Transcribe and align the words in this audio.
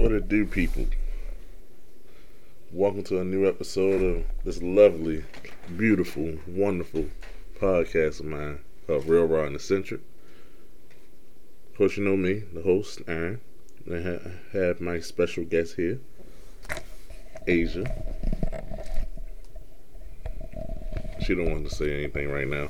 What 0.00 0.12
it 0.12 0.30
do, 0.30 0.46
people? 0.46 0.86
Welcome 2.72 3.02
to 3.02 3.20
a 3.20 3.24
new 3.24 3.46
episode 3.46 4.02
of 4.02 4.24
this 4.44 4.62
lovely, 4.62 5.26
beautiful, 5.76 6.38
wonderful 6.46 7.04
podcast 7.60 8.20
of 8.20 8.24
mine 8.24 8.60
called 8.86 9.04
Real 9.04 9.26
Raw 9.26 9.44
and 9.44 9.56
Eccentric. 9.56 10.00
Of 11.70 11.76
course, 11.76 11.98
you 11.98 12.04
know 12.04 12.16
me, 12.16 12.44
the 12.50 12.62
host, 12.62 13.02
Aaron. 13.06 13.42
I 13.92 14.56
have 14.56 14.80
my 14.80 15.00
special 15.00 15.44
guest 15.44 15.76
here, 15.76 16.00
Asia. 17.46 17.84
She 21.26 21.34
don't 21.34 21.50
want 21.50 21.68
to 21.68 21.74
say 21.74 21.92
anything 21.92 22.30
right 22.30 22.48
now. 22.48 22.68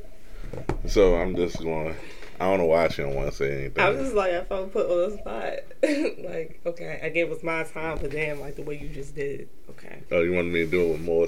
so 0.86 1.14
I'm 1.16 1.36
just 1.36 1.62
going. 1.62 1.94
I 2.40 2.44
don't 2.44 2.58
know 2.58 2.66
why 2.66 2.88
she 2.88 3.02
don't 3.02 3.16
want 3.16 3.30
to 3.30 3.36
say 3.36 3.52
anything. 3.52 3.84
I'm 3.84 3.98
just 3.98 4.14
like, 4.14 4.32
I 4.32 4.44
felt 4.44 4.72
put 4.72 4.88
on 4.88 5.10
the 5.10 5.18
spot. 5.18 5.54
like, 6.18 6.60
okay, 6.66 7.00
I 7.02 7.08
gave 7.08 7.26
it 7.26 7.30
was 7.30 7.42
my 7.42 7.64
time, 7.64 7.98
but 8.00 8.10
damn, 8.10 8.40
like 8.40 8.56
the 8.56 8.62
way 8.62 8.78
you 8.78 8.88
just 8.88 9.14
did 9.14 9.40
it. 9.40 9.48
Okay. 9.70 10.02
Oh, 10.10 10.20
you 10.20 10.32
wanted 10.32 10.52
me 10.52 10.64
to 10.64 10.70
do 10.70 10.86
it 10.86 10.92
with 10.92 11.00
more 11.00 11.26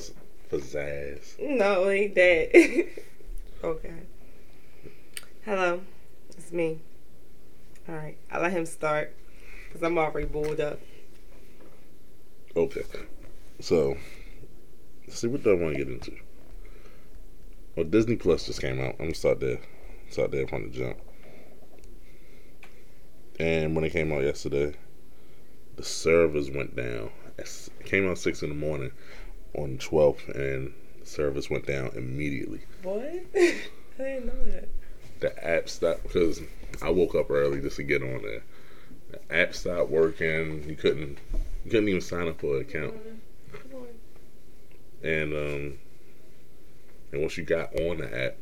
pizzazz? 0.51 1.38
No, 1.41 1.88
ain't 1.88 2.14
that. 2.14 2.88
okay. 3.65 3.95
Hello, 5.45 5.80
it's 6.37 6.52
me. 6.52 6.80
All 7.88 7.95
right, 7.95 8.18
I 8.30 8.38
let 8.41 8.52
him 8.52 8.66
start 8.66 9.15
because 9.66 9.82
I'm 9.82 9.96
already 9.96 10.27
bored 10.27 10.60
up. 10.60 10.79
Okay. 12.54 12.82
So, 13.60 13.96
let's 15.06 15.20
see 15.20 15.29
what 15.29 15.42
do 15.42 15.51
I 15.51 15.54
want 15.54 15.77
to 15.77 15.84
get 15.84 15.92
into. 15.92 16.12
Well, 17.77 17.87
Disney 17.87 18.16
Plus 18.16 18.46
just 18.46 18.60
came 18.60 18.80
out. 18.80 18.96
I'm 18.98 19.06
gonna 19.06 19.15
start 19.15 19.40
there. 19.40 19.60
Start 20.10 20.32
there 20.32 20.46
from 20.46 20.65
the 20.65 20.77
jump. 20.77 20.98
And 23.40 23.74
when 23.74 23.84
it 23.84 23.90
came 23.94 24.12
out 24.12 24.22
yesterday, 24.22 24.74
the 25.76 25.82
servers 25.82 26.50
went 26.50 26.76
down. 26.76 27.10
It 27.38 27.70
came 27.87 28.06
out 28.06 28.18
six 28.18 28.42
in 28.42 28.51
the 28.51 28.54
morning 28.54 28.92
on 29.56 29.78
the 29.78 29.78
12th, 29.78 30.28
and 30.34 30.74
the 31.01 31.06
service 31.06 31.48
went 31.48 31.66
down 31.66 31.90
immediately. 31.95 32.60
What? 32.82 33.00
I 33.34 33.54
didn't 33.96 34.26
know 34.26 34.45
that. 34.45 34.68
The 35.20 35.48
app 35.48 35.70
stopped 35.70 36.02
because 36.02 36.42
I 36.82 36.90
woke 36.90 37.15
up 37.15 37.30
early 37.30 37.62
just 37.62 37.76
to 37.76 37.82
get 37.82 38.02
on 38.02 38.20
there. 38.20 38.42
The 39.10 39.34
app 39.34 39.54
stopped 39.54 39.88
working. 39.88 40.68
You 40.68 40.76
couldn't. 40.76 41.16
You 41.65 41.70
couldn't 41.70 41.88
even 41.88 42.02
sign 42.02 42.28
up 42.28 42.43
for 42.43 42.56
an 42.56 42.60
account. 42.60 42.95
Come 43.52 43.80
on. 43.80 43.88
and 45.02 45.32
um, 45.32 45.78
and 47.12 47.22
once 47.22 47.38
you 47.38 47.45
got 47.45 47.74
on 47.74 47.98
the 47.98 48.24
app, 48.26 48.37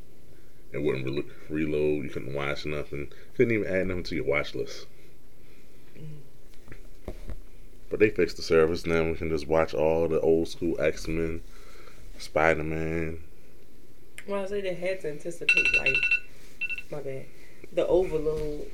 it 0.72 0.82
wouldn't 0.82 1.06
re- 1.06 1.24
reload. 1.48 2.04
You 2.04 2.10
couldn't 2.10 2.34
watch 2.34 2.66
nothing. 2.66 3.12
Couldn't 3.38 3.54
even 3.54 3.72
add 3.72 3.88
them 3.88 4.02
to 4.02 4.16
your 4.16 4.24
watch 4.24 4.56
list. 4.56 4.86
But 7.88 8.00
they 8.00 8.10
fixed 8.10 8.36
the 8.36 8.42
service 8.42 8.84
now. 8.84 9.04
We 9.04 9.14
can 9.14 9.30
just 9.30 9.46
watch 9.46 9.72
all 9.74 10.08
the 10.08 10.20
old 10.20 10.48
school 10.48 10.78
X 10.80 11.06
Men, 11.06 11.40
Spider 12.18 12.64
Man. 12.64 13.20
Well, 14.26 14.42
I 14.42 14.46
say 14.46 14.60
they 14.60 14.74
had 14.74 15.00
to 15.02 15.10
anticipate, 15.10 15.66
like, 15.78 15.94
my 16.90 17.00
bad, 17.00 17.26
the 17.72 17.86
overload 17.86 18.66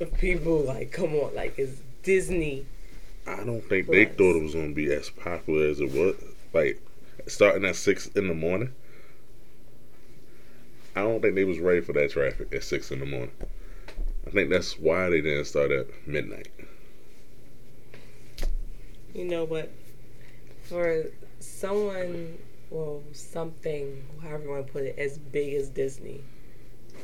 of 0.00 0.12
people. 0.14 0.58
Like, 0.64 0.90
come 0.90 1.14
on, 1.14 1.34
like, 1.36 1.56
it's 1.56 1.80
Disney. 2.02 2.66
I 3.24 3.44
don't 3.44 3.62
think 3.62 3.86
they 3.86 4.06
thought 4.06 4.36
it 4.36 4.42
was 4.42 4.54
gonna 4.54 4.74
be 4.74 4.92
as 4.92 5.10
popular 5.10 5.68
as 5.68 5.78
it 5.80 5.92
was. 5.92 6.16
Like 6.52 6.82
starting 7.28 7.64
at 7.64 7.76
six 7.76 8.08
in 8.08 8.26
the 8.26 8.34
morning. 8.34 8.74
I 10.96 11.02
don't 11.02 11.22
think 11.22 11.36
they 11.36 11.44
was 11.44 11.60
ready 11.60 11.80
for 11.80 11.92
that 11.92 12.10
traffic 12.10 12.52
at 12.52 12.64
six 12.64 12.90
in 12.90 12.98
the 12.98 13.06
morning. 13.06 13.30
I 14.26 14.30
think 14.30 14.50
that's 14.50 14.78
why 14.78 15.08
they 15.08 15.20
didn't 15.20 15.46
start 15.46 15.70
at 15.70 15.86
midnight. 16.06 16.48
You 19.14 19.24
know 19.24 19.44
what? 19.44 19.72
For 20.62 21.06
someone, 21.40 22.38
well, 22.70 23.02
something, 23.12 24.04
however 24.22 24.44
you 24.44 24.50
want 24.50 24.66
to 24.66 24.72
put 24.72 24.84
it, 24.84 24.98
as 24.98 25.18
big 25.18 25.54
as 25.54 25.68
Disney, 25.68 26.22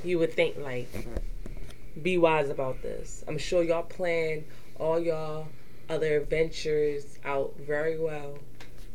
you 0.04 0.18
would 0.18 0.32
think, 0.32 0.56
like, 0.58 0.88
be 2.02 2.18
wise 2.18 2.48
about 2.48 2.82
this. 2.82 3.24
I'm 3.26 3.38
sure 3.38 3.62
y'all 3.62 3.82
planned 3.82 4.44
all 4.78 5.00
y'all 5.00 5.48
other 5.88 6.18
adventures 6.18 7.18
out 7.24 7.54
very 7.58 7.98
well. 7.98 8.38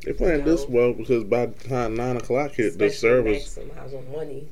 They 0.05 0.13
planned 0.13 0.45
this 0.45 0.65
well 0.67 0.93
because 0.93 1.23
by 1.23 1.47
the 1.47 1.69
time 1.69 1.95
nine 1.95 2.17
o'clock 2.17 2.51
hit, 2.51 2.77
the 2.77 2.89
service. 2.89 3.57
on 3.57 4.11
money, 4.11 4.47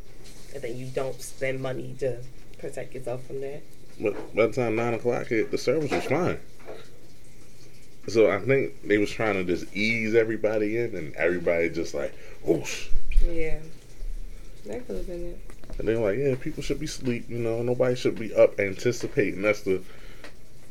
and 0.53 0.63
then 0.63 0.77
you 0.77 0.88
don't 0.88 1.19
spend 1.21 1.61
money 1.61 1.95
to 1.99 2.19
protect 2.59 2.93
yourself 2.93 3.25
from 3.25 3.41
that. 3.41 3.61
But 3.99 4.35
by 4.35 4.47
the 4.47 4.53
time 4.53 4.75
nine 4.75 4.93
o'clock 4.93 5.27
hit, 5.27 5.51
the 5.51 5.57
service 5.57 5.91
was 5.91 6.05
fine. 6.05 6.39
So 8.07 8.31
I 8.31 8.39
think 8.39 8.87
they 8.87 8.97
was 8.97 9.11
trying 9.11 9.35
to 9.35 9.43
just 9.43 9.73
ease 9.75 10.15
everybody 10.15 10.77
in, 10.77 10.95
and 10.95 11.15
everybody 11.15 11.69
just 11.69 11.93
like 11.93 12.13
whoosh. 12.43 12.87
Yeah, 13.27 13.59
that 14.65 14.87
could 14.87 14.97
have 14.97 15.07
been 15.07 15.31
it. 15.33 15.39
And 15.77 15.87
they're 15.87 15.99
like, 15.99 16.17
yeah, 16.17 16.35
people 16.35 16.63
should 16.63 16.79
be 16.79 16.85
asleep. 16.85 17.25
You 17.29 17.37
know, 17.39 17.61
nobody 17.61 17.95
should 17.95 18.17
be 18.17 18.33
up 18.33 18.59
anticipating 18.59 19.45
us 19.45 19.63
to 19.63 19.83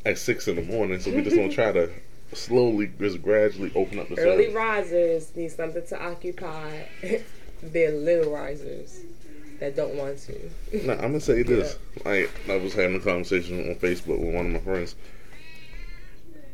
at 0.04 0.18
six 0.18 0.48
in 0.48 0.56
the 0.56 0.62
morning. 0.62 1.00
So 1.00 1.10
we 1.12 1.22
just 1.22 1.36
gonna 1.36 1.52
try 1.52 1.72
to 1.72 1.90
slowly, 2.32 2.90
just 2.98 3.22
gradually 3.22 3.72
open 3.74 3.98
up 3.98 4.08
the 4.08 4.18
Early 4.18 4.46
service. 4.46 4.54
risers 4.54 5.36
need 5.36 5.52
something 5.52 5.86
to 5.86 6.02
occupy 6.02 6.86
their 7.62 7.92
little 7.92 8.32
risers 8.32 9.00
that 9.60 9.76
don't 9.76 9.94
want 9.94 10.18
to. 10.18 10.50
Now 10.86 10.94
I'm 10.94 10.98
gonna 11.00 11.20
say 11.20 11.42
this. 11.44 11.78
Like 12.04 12.30
I 12.48 12.56
was 12.56 12.74
having 12.74 12.96
a 12.96 13.00
conversation 13.00 13.58
on 13.68 13.74
Facebook 13.76 14.18
with 14.20 14.34
one 14.34 14.46
of 14.46 14.52
my 14.52 14.58
friends. 14.60 14.94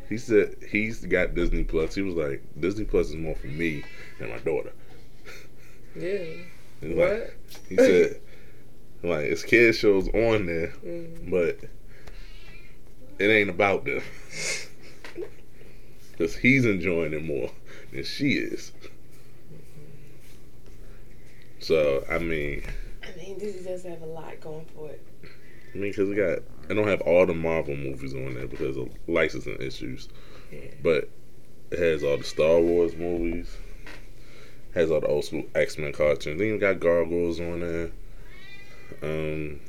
He 0.09 0.19
said 0.19 0.57
he's 0.71 1.05
got 1.07 1.35
Disney 1.35 1.65
Plus. 1.65 1.95
He 1.95 2.03
was 2.03 2.15
like, 2.15 2.43
Disney 2.61 2.85
Plus 2.85 3.09
is 3.09 3.17
more 3.17 3.35
for 3.35 3.47
me 3.47 3.83
and 4.21 4.31
my 4.31 4.39
daughter. 4.39 4.73
Yeah. 5.97 6.19
He's 6.81 6.95
What? 6.97 7.11
Like, 7.11 7.37
he 7.69 7.77
said, 7.77 8.21
like 9.03 9.25
it's 9.27 9.43
kid 9.43 9.75
shows 9.75 10.09
on 10.09 10.47
there, 10.47 10.73
Mm. 10.85 11.31
but 11.31 11.59
it 13.19 13.29
ain't 13.31 13.51
about 13.51 13.85
them. 13.85 14.03
Because 16.13 16.37
he's 16.37 16.65
enjoying 16.65 17.13
it 17.13 17.25
more 17.25 17.51
than 17.93 18.05
she 18.05 18.35
is. 18.35 18.71
So, 21.59 22.05
I 22.11 22.19
mean, 22.19 22.63
mean, 23.37 23.47
Disney 23.53 23.71
does 23.71 23.83
have 23.85 24.03
a 24.03 24.07
lot 24.07 24.41
going 24.41 24.65
for 24.75 24.89
it. 24.91 25.05
I 25.75 25.77
mean, 25.77 25.91
because 25.91 26.09
we 26.09 26.15
got, 26.15 26.39
I 26.71 26.75
don't 26.75 26.87
have 26.87 27.01
all 27.03 27.27
the 27.27 27.35
Marvel 27.35 27.77
movies 27.77 28.15
on 28.15 28.35
there 28.35 28.47
because 28.47 28.77
of 28.77 28.89
licensing 29.09 29.57
issues, 29.61 30.09
Yeah. 30.53 30.61
but 30.83 31.09
it 31.71 31.79
has 31.79 32.03
all 32.05 32.17
the 32.17 32.25
Star 32.25 32.61
Wars 32.61 32.95
movies, 32.95 33.57
has 34.75 34.91
all 34.91 35.01
the 35.01 35.09
old 35.09 35.25
school 35.25 35.45
X 35.55 35.77
Men 35.79 35.93
cartoons. 35.93 36.39
Then 36.39 36.47
you 36.49 36.59
got 36.59 36.79
Gargoyles 36.81 37.41
on 37.41 37.61
there. 37.61 37.91
Um, 39.03 39.61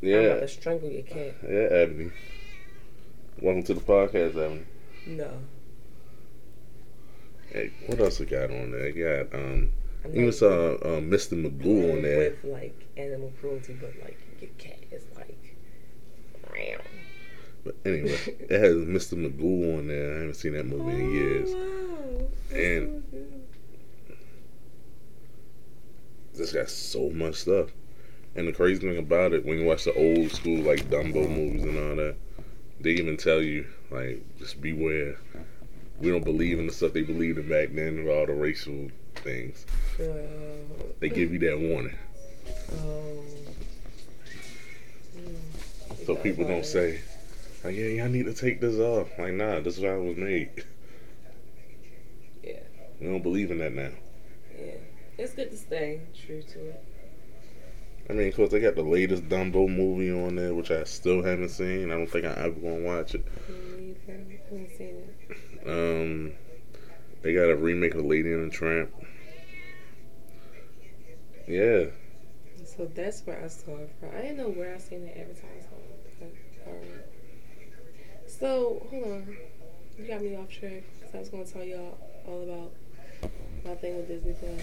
I'm 0.00 0.08
yeah, 0.08 0.16
about 0.16 0.40
to 0.40 0.48
strangle 0.48 0.90
your 0.90 1.02
cat. 1.02 1.34
yeah, 1.42 1.68
Ebony. 1.70 2.10
Welcome 3.40 3.62
to 3.64 3.74
the 3.74 3.80
podcast, 3.80 4.36
Ebony. 4.36 4.64
No. 5.06 5.30
Hey, 7.50 7.72
what 7.86 7.98
else 8.00 8.20
we 8.20 8.26
got 8.26 8.50
on 8.50 8.70
there? 8.72 8.88
You 8.90 9.24
got 9.26 9.34
um, 9.38 9.72
I 10.04 10.08
even 10.10 10.32
saw 10.32 10.74
uh, 10.74 11.00
Mr. 11.00 11.34
Magoo 11.42 11.92
on 11.96 12.02
there. 12.02 12.30
With 12.42 12.44
like 12.44 12.86
animal 12.96 13.32
cruelty, 13.40 13.76
but 13.80 13.92
like 14.02 14.18
your 14.40 14.50
cat 14.58 14.78
is 14.90 15.04
like, 15.16 15.56
meow. 16.52 16.78
But 17.64 17.76
anyway, 17.84 18.18
it 18.26 18.60
has 18.60 18.76
Mr. 18.76 19.14
Magoo 19.14 19.78
on 19.78 19.88
there. 19.88 20.12
I 20.14 20.18
haven't 20.20 20.34
seen 20.34 20.52
that 20.52 20.66
movie 20.66 20.90
in 20.98 21.12
years. 21.12 21.48
Oh, 21.52 22.28
wow. 22.52 22.56
And- 22.58 23.02
This 26.34 26.52
got 26.52 26.70
so 26.70 27.10
much 27.10 27.34
stuff. 27.34 27.70
And 28.36 28.46
the 28.46 28.52
crazy 28.52 28.78
thing 28.80 28.96
about 28.96 29.32
it, 29.32 29.44
when 29.44 29.58
you 29.58 29.64
watch 29.66 29.84
the 29.84 29.94
old 29.94 30.30
school 30.30 30.62
like 30.62 30.88
Dumbo 30.88 31.28
movies 31.28 31.64
and 31.64 31.76
all 31.76 31.96
that, 31.96 32.14
they 32.80 32.90
even 32.90 33.16
tell 33.16 33.42
you 33.42 33.66
like 33.90 34.22
just 34.38 34.60
beware. 34.60 35.16
We 35.98 36.10
don't 36.12 36.24
believe 36.24 36.60
in 36.60 36.68
the 36.68 36.72
stuff 36.72 36.92
they 36.92 37.02
believed 37.02 37.38
in 37.38 37.48
back 37.48 37.70
then 37.72 38.04
with 38.04 38.14
all 38.16 38.26
the 38.26 38.34
racial 38.34 38.88
things. 39.18 39.66
Uh, 40.00 40.04
They 41.00 41.08
give 41.08 41.32
you 41.32 41.38
that 41.40 41.58
warning. 41.58 41.96
Mm. 42.72 43.24
so 46.06 46.16
people 46.16 46.44
don't 46.46 46.64
say, 46.66 47.00
like, 47.64 47.74
"Yeah, 47.76 47.86
y'all 47.86 48.08
need 48.08 48.26
to 48.26 48.34
take 48.34 48.60
this 48.60 48.78
off." 48.78 49.08
Like, 49.18 49.34
nah, 49.34 49.60
this 49.60 49.78
is 49.78 49.84
how 49.84 49.96
it 49.96 50.04
was 50.04 50.16
made. 50.16 50.64
Yeah. 52.42 52.60
We 53.00 53.06
don't 53.08 53.22
believe 53.22 53.50
in 53.50 53.58
that 53.58 53.72
now. 53.72 53.90
Yeah. 54.58 54.72
It's 55.18 55.34
good 55.34 55.50
to 55.50 55.56
stay 55.56 56.00
true 56.26 56.42
to 56.42 56.58
it. 56.70 56.84
I 58.10 58.14
mean, 58.14 58.32
cause 58.32 58.50
they 58.50 58.60
got 58.60 58.74
the 58.74 58.82
latest 58.82 59.28
Dumbo 59.28 59.68
movie 59.68 60.10
on 60.10 60.36
there, 60.36 60.54
which 60.54 60.70
I 60.70 60.84
still 60.84 61.22
haven't 61.22 61.50
seen. 61.50 61.90
I 61.90 61.96
don't 61.96 62.06
think 62.06 62.24
I 62.24 62.30
ever 62.30 62.52
gonna 62.52 62.84
watch 62.84 63.14
it. 63.14 63.22
I 63.48 64.10
haven't 64.10 64.70
seen 64.78 64.96
it. 64.96 65.68
Um, 65.68 66.32
they 67.20 67.34
got 67.34 67.50
a 67.50 67.56
remake 67.56 67.94
of 67.94 68.06
Lady 68.06 68.32
and 68.32 68.50
the 68.50 68.54
Tramp. 68.54 68.90
Yeah, 71.48 71.86
So 72.66 72.84
that's 72.94 73.22
where 73.22 73.42
I 73.42 73.48
saw 73.48 73.78
it 73.78 73.90
from. 73.98 74.10
I 74.14 74.20
didn't 74.20 74.36
know 74.36 74.50
where 74.50 74.74
I 74.74 74.78
seen 74.78 75.06
it 75.06 75.16
advertised 75.18 75.68
on. 75.72 75.80
But, 76.20 76.32
alright. 76.68 77.06
So 78.26 78.86
hold 78.90 79.04
on, 79.04 79.36
you 79.96 80.06
got 80.06 80.20
me 80.20 80.36
off 80.36 80.50
track 80.50 80.82
because 81.00 81.14
I 81.14 81.18
was 81.20 81.30
gonna 81.30 81.46
tell 81.46 81.64
y'all 81.64 81.96
all 82.26 82.42
about 82.42 82.72
my 83.64 83.74
thing 83.76 83.96
with 83.96 84.08
Disney 84.08 84.34
Plus. 84.34 84.60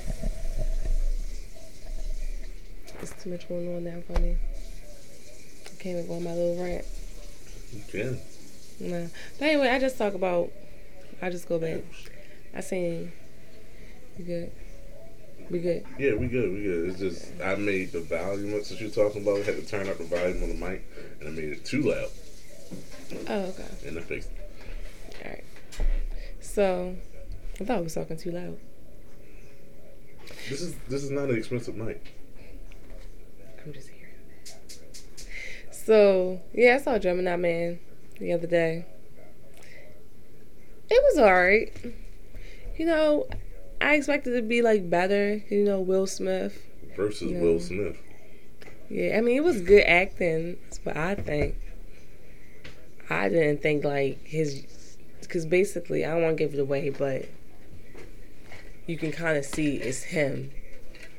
It's 3.02 3.24
too 3.24 3.32
much 3.32 3.50
going 3.50 3.76
on 3.76 3.84
now 3.84 4.02
for 4.06 4.22
me. 4.22 4.38
I 5.66 5.82
can't 5.82 5.98
even 5.98 6.08
go 6.08 6.14
on 6.18 6.24
my 6.24 6.34
little 6.34 6.64
rant. 6.64 6.86
You 7.74 7.82
can. 7.92 8.20
No. 8.80 9.10
But 9.40 9.46
anyway, 9.46 9.70
I 9.70 9.80
just 9.80 9.98
talk 9.98 10.14
about. 10.14 10.52
I 11.20 11.32
just 11.32 11.50
go 11.50 11.58
back. 11.58 11.82
I 12.56 12.62
seen. 12.62 13.12
You 14.20 14.24
good? 14.24 14.52
We 15.50 15.60
good? 15.60 15.86
Yeah, 16.00 16.16
we 16.16 16.28
good. 16.28 16.52
We 16.52 16.64
good. 16.64 16.90
It's 16.90 17.00
just 17.00 17.32
I 17.44 17.56
made 17.56 17.92
the 17.92 18.02
volume 18.02 18.56
up 18.56 18.64
since 18.64 18.82
you're 18.82 18.90
talking 18.90 19.22
about. 19.22 19.40
it, 19.40 19.46
had 19.46 19.56
to 19.58 19.66
turn 19.66 19.88
up 19.88 19.98
the 19.98 20.04
volume 20.06 20.42
on 20.44 20.50
the 20.50 20.56
mic, 20.56 20.84
and 21.20 21.30
I 21.30 21.32
made 21.32 21.50
it 21.50 21.64
too 21.66 21.84
loud, 21.84 22.10
Oh, 23.30 23.42
okay. 23.42 23.64
and 23.88 23.98
I 23.98 24.02
fixed. 24.02 24.30
it. 24.32 25.16
All 25.24 25.32
right. 25.32 25.44
So, 26.42 26.96
I 27.60 27.64
thought 27.64 27.78
I 27.78 27.82
was 27.82 27.94
talking 27.94 28.18
too 28.18 28.32
loud. 28.32 28.58
This 30.50 30.62
is 30.62 30.76
this 30.90 31.04
is 31.04 31.12
not 31.12 31.30
an 31.30 31.38
expensive 31.38 31.76
mic. 31.76 32.04
I'm 33.64 33.72
just 33.74 33.90
here. 33.90 34.10
So, 35.72 36.42
yeah, 36.54 36.76
I 36.76 36.78
saw 36.84 36.98
Gemini 36.98 37.36
Man 37.36 37.80
the 38.20 38.34
other 38.34 38.48
day. 38.48 38.86
It 40.90 41.04
was 41.04 41.18
alright. 41.20 41.72
You 42.78 42.86
know, 42.88 43.28
I 43.82 43.96
expected 43.96 44.34
it 44.34 44.42
to 44.42 44.48
be 44.48 44.62
like 44.62 44.90
better. 44.90 45.44
You 45.50 45.64
know, 45.64 45.80
Will 45.80 46.08
Smith. 46.08 46.62
Versus 46.96 47.32
No. 47.32 47.40
Will 47.40 47.60
Smith. 47.60 47.98
Yeah, 48.90 49.18
I 49.18 49.22
mean, 49.22 49.38
it 49.38 49.44
was 49.44 49.62
good 49.62 49.84
acting. 49.86 50.58
That's 50.64 50.80
what 50.84 50.96
I 50.96 51.16
think. 51.16 51.56
I 53.10 53.30
didn't 53.30 53.62
think 53.62 53.84
like 53.84 54.26
his, 54.26 54.98
because 55.22 55.46
basically, 55.46 56.06
I 56.06 56.12
don't 56.12 56.24
want 56.24 56.38
to 56.38 56.44
give 56.44 56.54
it 56.54 56.60
away, 56.60 56.90
but 56.90 57.28
you 58.86 58.98
can 58.98 59.12
kind 59.12 59.38
of 59.38 59.46
see 59.46 59.78
it's 59.78 60.04
him. 60.04 60.52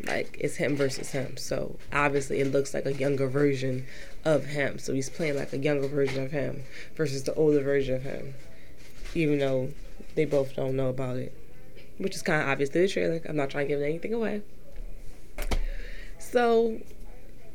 Like 0.05 0.37
it's 0.39 0.57
him 0.57 0.77
versus 0.77 1.11
him. 1.11 1.37
So 1.37 1.77
obviously, 1.93 2.41
it 2.41 2.53
looks 2.53 2.75
like 2.75 2.87
a 2.87 2.93
younger 2.93 3.29
version 3.29 3.87
of 4.25 4.47
him. 4.47 4.79
So 4.79 4.93
he's 4.93 5.11
playing 5.11 5.37
like 5.37 5.53
a 5.53 5.59
younger 5.59 5.89
version 5.89 6.23
of 6.25 6.33
him 6.33 6.65
versus 6.95 7.25
the 7.25 7.35
older 7.35 7.63
version 7.63 7.95
of 7.95 8.03
him. 8.03 8.35
Even 9.15 9.39
though 9.39 9.71
they 10.15 10.25
both 10.25 10.55
don't 10.55 10.77
know 10.77 10.89
about 10.89 11.17
it, 11.17 11.33
which 11.99 12.15
is 12.15 12.23
kind 12.23 12.43
of 12.43 12.49
obvious 12.49 12.71
through 12.71 12.83
the 12.83 12.89
trailer. 12.89 13.21
I'm 13.29 13.37
not 13.37 13.51
trying 13.51 13.69
to 13.69 13.75
give 13.75 13.83
anything 13.83 14.13
away. 14.13 14.43
So 16.19 16.81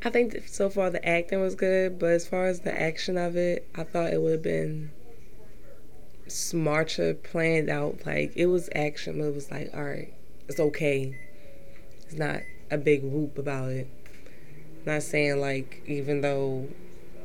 I 0.03 0.09
think 0.09 0.47
so 0.47 0.69
far 0.69 0.89
the 0.89 1.05
acting 1.07 1.41
was 1.41 1.55
good, 1.55 1.99
but 1.99 2.11
as 2.11 2.27
far 2.27 2.45
as 2.45 2.61
the 2.61 2.79
action 2.79 3.17
of 3.17 3.35
it, 3.35 3.67
I 3.75 3.83
thought 3.83 4.13
it 4.13 4.21
would 4.21 4.31
have 4.31 4.43
been 4.43 4.91
smarter 6.27 7.13
planned 7.13 7.69
out. 7.69 8.05
Like 8.05 8.33
it 8.35 8.47
was 8.47 8.69
action, 8.73 9.19
but 9.19 9.25
it 9.25 9.35
was 9.35 9.51
like, 9.51 9.69
all 9.73 9.83
right, 9.83 10.13
it's 10.47 10.59
okay. 10.59 11.17
It's 12.05 12.15
not 12.15 12.41
a 12.71 12.77
big 12.77 13.03
whoop 13.03 13.37
about 13.37 13.71
it. 13.71 13.87
Not 14.85 15.03
saying 15.03 15.39
like 15.39 15.83
even 15.85 16.21
though 16.21 16.67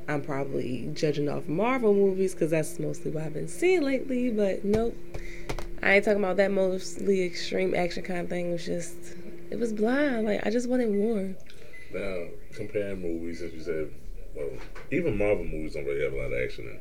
I'm 0.09 0.23
probably 0.23 0.91
judging 0.95 1.29
off 1.29 1.49
Marvel 1.49 1.95
movies 1.95 2.35
because 2.35 2.51
that's 2.51 2.79
mostly 2.79 3.11
what 3.11 3.25
I've 3.25 3.35
been 3.35 3.49
seeing 3.49 3.83
lately, 3.83 4.31
but 4.31 4.65
nope. 4.65 4.97
I 5.87 5.95
ain't 5.95 6.05
talking 6.05 6.19
about 6.19 6.37
that 6.39 6.51
mostly 6.51 7.23
extreme 7.23 7.73
action 7.75 8.03
kind 8.03 8.21
of 8.21 8.29
thing. 8.29 8.51
It 8.51 8.53
was 8.55 8.67
just, 8.67 8.97
it 9.51 9.59
was 9.59 9.73
blind. 9.73 10.27
Like 10.27 10.45
I 10.45 10.51
just 10.51 10.69
wanted 10.69 10.91
more. 10.91 11.37
Now 11.95 12.27
comparing 12.55 13.01
movies, 13.01 13.41
as 13.41 13.53
you 13.53 13.61
said, 13.61 13.91
well, 14.35 14.51
even 14.91 15.17
Marvel 15.17 15.45
movies 15.45 15.75
don't 15.75 15.85
really 15.85 16.03
have 16.03 16.13
a 16.13 16.17
lot 16.17 16.33
of 16.33 16.45
action 16.45 16.65
in. 16.67 16.81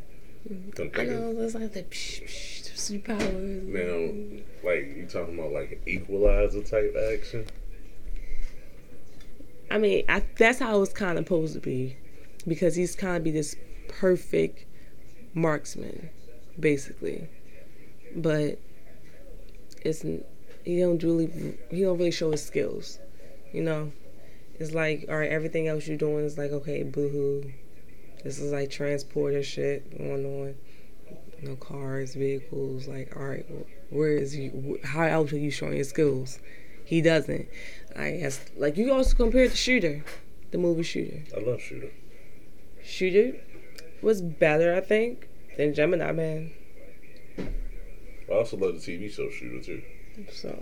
Mm-hmm. 0.74 0.82
I'm 0.82 1.02
I 1.02 1.04
know 1.06 1.42
it's 1.44 1.54
like 1.54 1.74
the 1.74 1.84
psh, 1.84 2.24
psh, 2.24 3.02
superpowers. 3.04 3.64
Now, 3.68 4.68
like 4.68 4.96
you 4.96 5.08
talking 5.08 5.38
about 5.38 5.52
like 5.52 5.82
equalizer 5.86 6.64
type 6.64 6.96
action. 7.14 7.46
I 9.70 9.78
mean, 9.78 10.06
I, 10.10 10.24
that's 10.38 10.60
how 10.60 10.82
it's 10.82 10.94
kind 10.94 11.20
of 11.20 11.26
supposed 11.26 11.54
to 11.54 11.60
be, 11.60 11.98
because 12.48 12.76
he's 12.76 12.96
kind 12.96 13.18
of 13.18 13.24
be 13.24 13.32
this 13.32 13.56
perfect 13.88 14.66
marksman, 15.34 16.10
basically. 16.60 17.28
But 18.16 18.60
it's 19.86 20.02
he 20.02 20.80
don't 20.80 21.02
really 21.04 21.58
he 21.70 21.82
don't 21.82 21.98
really 21.98 22.12
show 22.12 22.32
his 22.32 22.44
skills, 22.44 23.00
you 23.54 23.62
know. 23.62 23.92
It's 24.60 24.74
like 24.74 25.06
all 25.10 25.18
right, 25.18 25.32
everything 25.32 25.68
else 25.68 25.88
you're 25.88 25.98
doing 25.98 26.26
is 26.26 26.38
like 26.38 26.52
okay, 26.52 26.84
boohoo. 26.84 27.52
This 28.24 28.40
is 28.40 28.52
like 28.52 28.72
transporter 28.72 29.44
shit 29.44 29.98
going 29.98 30.26
on. 30.26 30.56
No 31.44 31.56
cars, 31.56 32.16
vehicles. 32.16 32.88
Like 32.88 33.16
all 33.16 33.26
right, 33.26 33.46
where 33.90 34.18
is 34.18 34.36
you? 34.36 34.80
How 34.84 35.04
else 35.04 35.32
are 35.34 35.38
you 35.38 35.52
showing 35.52 35.76
your 35.76 35.84
skills? 35.84 36.40
He 36.84 37.02
doesn't. 37.02 37.48
I 37.96 38.12
guess 38.12 38.44
like 38.58 38.78
you 38.78 38.92
also 38.92 39.16
compared 39.16 39.52
to 39.52 39.58
Shooter, 39.58 40.04
the 40.52 40.58
movie 40.58 40.84
Shooter. 40.84 41.24
I 41.36 41.42
love 41.42 41.62
Shooter. 41.62 41.92
Shooter 42.84 43.34
was 44.02 44.22
better, 44.22 44.76
I 44.76 44.82
think, 44.82 45.28
than 45.58 45.74
Gemini 45.74 46.12
Man. 46.12 46.52
I 48.46 48.48
also 48.48 48.58
love 48.58 48.80
the 48.80 48.92
TV 48.92 49.12
show 49.12 49.28
Shooter 49.32 49.60
too. 49.60 49.82
So 50.32 50.56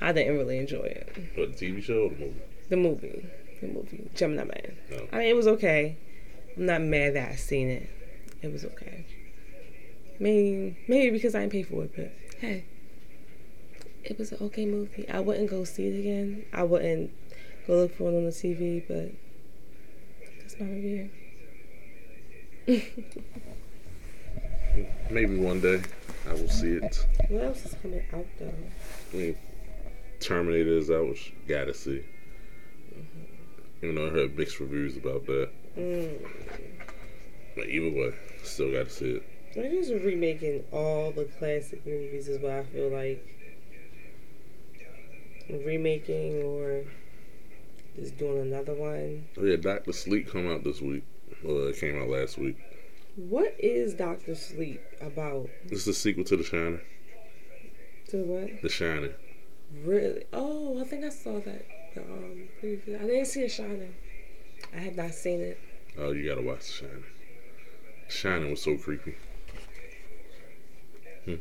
I 0.00 0.10
didn't 0.10 0.36
really 0.36 0.58
enjoy 0.58 0.82
it. 0.82 1.14
But 1.36 1.56
the 1.56 1.64
TV 1.64 1.80
show 1.80 2.06
or 2.06 2.08
the 2.08 2.16
movie? 2.16 2.40
The 2.70 2.76
movie, 2.76 3.26
the 3.60 3.66
movie 3.68 4.10
Gemini 4.16 4.42
Man. 4.42 4.76
No. 4.90 5.06
I 5.12 5.18
mean, 5.18 5.28
it 5.28 5.36
was 5.36 5.46
okay. 5.46 5.96
I'm 6.56 6.66
not 6.66 6.82
mad 6.82 7.14
that 7.14 7.30
I 7.30 7.36
seen 7.36 7.68
it. 7.70 7.88
It 8.42 8.52
was 8.52 8.64
okay. 8.64 9.06
Maybe 10.18 10.76
maybe 10.88 11.10
because 11.10 11.36
I 11.36 11.40
didn't 11.42 11.52
pay 11.52 11.62
for 11.62 11.84
it, 11.84 11.92
but 11.94 12.10
hey, 12.40 12.64
it 14.02 14.18
was 14.18 14.32
an 14.32 14.38
okay 14.40 14.66
movie. 14.66 15.08
I 15.08 15.20
wouldn't 15.20 15.50
go 15.50 15.62
see 15.62 15.86
it 15.86 16.00
again. 16.00 16.46
I 16.52 16.64
wouldn't 16.64 17.12
go 17.68 17.76
look 17.76 17.96
for 17.96 18.10
it 18.10 18.16
on 18.16 18.24
the 18.24 18.32
TV, 18.32 18.82
but 18.88 19.12
that's 20.40 20.58
my 20.58 20.66
review. 20.66 21.10
Maybe 25.10 25.36
one 25.36 25.60
day 25.60 25.82
I 26.28 26.32
will 26.32 26.48
see 26.48 26.74
it. 26.74 27.06
What 27.28 27.44
else 27.44 27.64
is 27.64 27.74
coming 27.82 28.04
out 28.12 28.26
though? 28.38 28.52
I 29.12 29.16
mean, 29.16 29.38
Terminators, 30.20 30.94
I 30.94 31.00
was 31.00 31.18
gotta 31.48 31.74
see. 31.74 32.04
Even 33.82 33.94
though 33.94 34.06
I 34.08 34.10
heard 34.10 34.36
mixed 34.36 34.60
reviews 34.60 34.96
about 34.96 35.26
that. 35.26 35.48
Mm. 35.76 36.28
But 37.56 37.68
either 37.68 37.98
way, 37.98 38.14
still 38.44 38.70
gotta 38.70 38.90
see 38.90 39.12
it. 39.12 39.22
They're 39.54 39.70
just 39.70 39.90
remaking 39.90 40.64
all 40.70 41.10
the 41.10 41.24
classic 41.24 41.84
movies 41.84 42.28
is 42.28 42.40
what 42.40 42.52
I 42.52 42.64
feel 42.64 42.90
like. 42.90 43.26
Remaking 45.48 46.42
or 46.42 46.84
just 47.96 48.16
doing 48.18 48.42
another 48.42 48.74
one. 48.74 49.26
Oh 49.36 49.44
yeah, 49.44 49.56
Doctor 49.56 49.92
Sleep 49.92 50.30
come 50.30 50.48
out 50.48 50.62
this 50.62 50.80
week. 50.80 51.02
Well, 51.42 51.68
it 51.68 51.76
came 51.76 52.00
out 52.00 52.08
last 52.08 52.38
week. 52.38 52.56
What 53.28 53.54
is 53.58 53.92
Doctor 53.92 54.34
Sleep 54.34 54.80
about? 55.02 55.50
It's 55.66 55.84
the 55.84 55.92
sequel 55.92 56.24
to 56.24 56.38
The 56.38 56.42
Shining. 56.42 56.80
To 58.08 58.16
what? 58.24 58.62
The 58.62 58.70
Shining. 58.70 59.12
Really? 59.84 60.24
Oh, 60.32 60.80
I 60.80 60.84
think 60.84 61.04
I 61.04 61.10
saw 61.10 61.38
that. 61.38 61.66
The, 61.94 62.00
um, 62.00 62.48
preview. 62.62 62.98
I 62.98 63.06
didn't 63.06 63.26
see 63.26 63.42
a 63.42 63.48
Shining. 63.50 63.94
I 64.74 64.78
have 64.78 64.96
not 64.96 65.12
seen 65.12 65.42
it. 65.42 65.60
Oh, 65.98 66.12
you 66.12 66.26
gotta 66.30 66.40
watch 66.40 66.60
The 66.60 66.72
Shining. 66.72 67.04
The 68.06 68.12
Shining 68.12 68.50
was 68.52 68.62
so 68.62 68.78
creepy. 68.78 69.16
Hmm. 71.26 71.34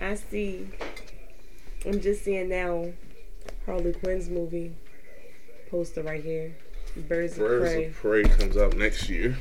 I 0.00 0.14
see. 0.14 0.68
I'm 1.84 2.00
just 2.00 2.24
seeing 2.24 2.50
now. 2.50 2.92
Harley 3.64 3.94
Quinn's 3.94 4.28
movie 4.28 4.76
poster 5.68 6.04
right 6.04 6.22
here. 6.22 6.54
Birds, 6.96 7.34
of 7.34 7.38
Birds 7.38 7.74
Prey. 7.74 7.84
of 7.86 7.94
Prey 7.94 8.22
comes 8.24 8.56
out 8.56 8.76
next 8.76 9.08
year. 9.08 9.36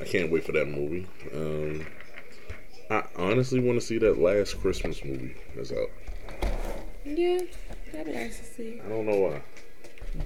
I 0.00 0.04
can't 0.04 0.30
wait 0.30 0.44
for 0.44 0.52
that 0.52 0.66
movie. 0.66 1.06
Um, 1.34 1.86
I 2.90 3.04
honestly 3.16 3.60
want 3.60 3.80
to 3.80 3.86
see 3.86 3.98
that 3.98 4.18
last 4.18 4.60
Christmas 4.60 5.04
movie 5.04 5.36
that's 5.54 5.72
out. 5.72 5.90
Yeah, 7.04 7.40
that'd 7.92 8.06
be 8.06 8.12
nice 8.12 8.38
to 8.38 8.44
see. 8.44 8.80
I 8.84 8.88
don't 8.88 9.06
know 9.06 9.18
why. 9.18 9.42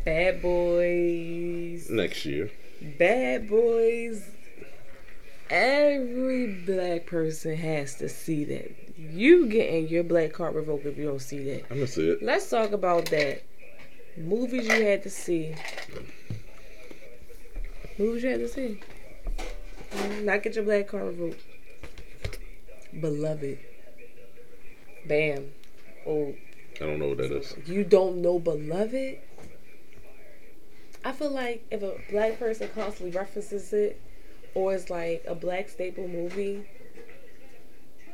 Bad 0.04 0.40
Boys. 0.42 1.90
Next 1.90 2.24
year. 2.24 2.50
Bad 2.98 3.48
Boys. 3.48 4.28
Every 5.50 6.54
black 6.66 7.06
person 7.06 7.56
has 7.56 7.96
to 7.96 8.08
see 8.08 8.44
that. 8.44 8.87
You 8.98 9.46
getting 9.46 9.86
your 9.88 10.02
black 10.02 10.32
card 10.32 10.56
revoked 10.56 10.84
if 10.84 10.98
you 10.98 11.06
don't 11.06 11.22
see 11.22 11.44
that. 11.44 11.66
I'm 11.70 11.76
gonna 11.76 11.86
see 11.86 12.10
it. 12.10 12.20
Let's 12.20 12.50
talk 12.50 12.72
about 12.72 13.06
that. 13.10 13.42
Movies 14.16 14.66
you 14.66 14.84
had 14.84 15.04
to 15.04 15.10
see. 15.10 15.54
Movies 17.96 18.24
you 18.24 18.30
had 18.30 18.40
to 18.40 18.48
see. 18.48 18.80
Not 20.22 20.42
get 20.42 20.56
your 20.56 20.64
black 20.64 20.88
card 20.88 21.04
revoked. 21.16 21.40
Beloved. 23.00 23.60
Bam. 25.06 25.52
Oh, 26.04 26.34
I 26.74 26.78
don't 26.80 26.98
know 26.98 27.08
what 27.10 27.18
that 27.18 27.30
is. 27.30 27.54
You 27.66 27.84
don't 27.84 28.20
know 28.20 28.40
Beloved? 28.40 29.18
I 31.04 31.12
feel 31.12 31.30
like 31.30 31.64
if 31.70 31.82
a 31.82 31.94
black 32.10 32.40
person 32.40 32.68
constantly 32.74 33.16
references 33.16 33.72
it, 33.72 34.00
or 34.54 34.74
it's 34.74 34.90
like 34.90 35.22
a 35.28 35.36
black 35.36 35.68
staple 35.68 36.08
movie, 36.08 36.66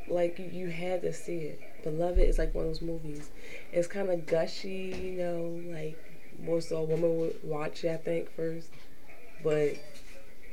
like 0.08 0.38
you, 0.38 0.68
had 0.68 1.02
to 1.02 1.12
see 1.12 1.36
it. 1.38 1.60
Beloved 1.82 2.18
is 2.18 2.38
like 2.38 2.54
one 2.54 2.64
of 2.64 2.70
those 2.70 2.82
movies. 2.82 3.30
It's 3.72 3.86
kind 3.86 4.10
of 4.10 4.26
gushy, 4.26 4.94
you 5.02 5.12
know, 5.12 5.60
like 5.72 5.98
more 6.42 6.60
so 6.60 6.78
a 6.78 6.84
woman 6.84 7.18
would 7.18 7.38
watch 7.42 7.84
it, 7.84 7.90
I 7.90 7.96
think, 7.96 8.34
first. 8.34 8.68
But 9.42 9.76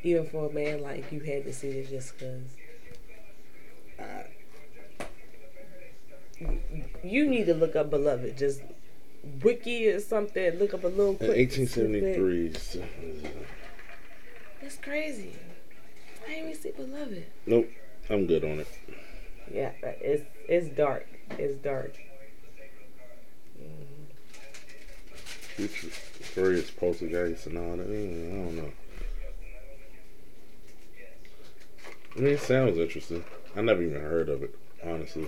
even 0.03 0.27
for 0.27 0.49
a 0.49 0.53
man, 0.53 0.81
like 0.81 1.11
you 1.11 1.19
had 1.19 1.43
to 1.45 1.53
see 1.53 1.69
it 1.69 1.89
just 1.89 2.17
because. 2.17 2.55
Uh, 3.99 4.23
you 7.03 7.27
need 7.27 7.45
to 7.45 7.53
look 7.53 7.75
up 7.75 7.89
Beloved. 7.89 8.37
Just 8.37 8.61
wiki 9.41 9.87
or 9.89 9.99
something. 9.99 10.57
Look 10.57 10.73
up 10.73 10.83
a 10.83 10.87
little 10.87 11.15
uh, 11.15 11.17
quick. 11.17 11.51
1873. 11.53 12.81
That's 14.61 14.77
crazy. 14.77 15.35
I 16.25 16.29
didn't 16.29 16.49
even 16.49 16.61
see 16.61 16.71
Beloved. 16.71 17.25
Nope, 17.45 17.69
I'm 18.09 18.25
good 18.25 18.43
on 18.43 18.59
it. 18.59 18.67
Yeah, 19.53 19.71
it's 19.83 20.23
it's 20.47 20.75
dark. 20.75 21.07
It's 21.31 21.55
dark. 21.57 21.95
Future 25.55 25.87
Furious 25.87 26.71
Poltergeist 26.71 27.47
and 27.47 27.57
all 27.57 27.75
that. 27.75 27.83
I 27.83 27.85
don't 27.85 28.55
know. 28.55 28.71
I 32.15 32.19
mean, 32.19 32.33
it 32.33 32.39
sounds 32.39 32.77
interesting. 32.77 33.23
I 33.55 33.61
never 33.61 33.81
even 33.81 34.01
heard 34.01 34.29
of 34.29 34.43
it, 34.43 34.55
honestly. 34.83 35.27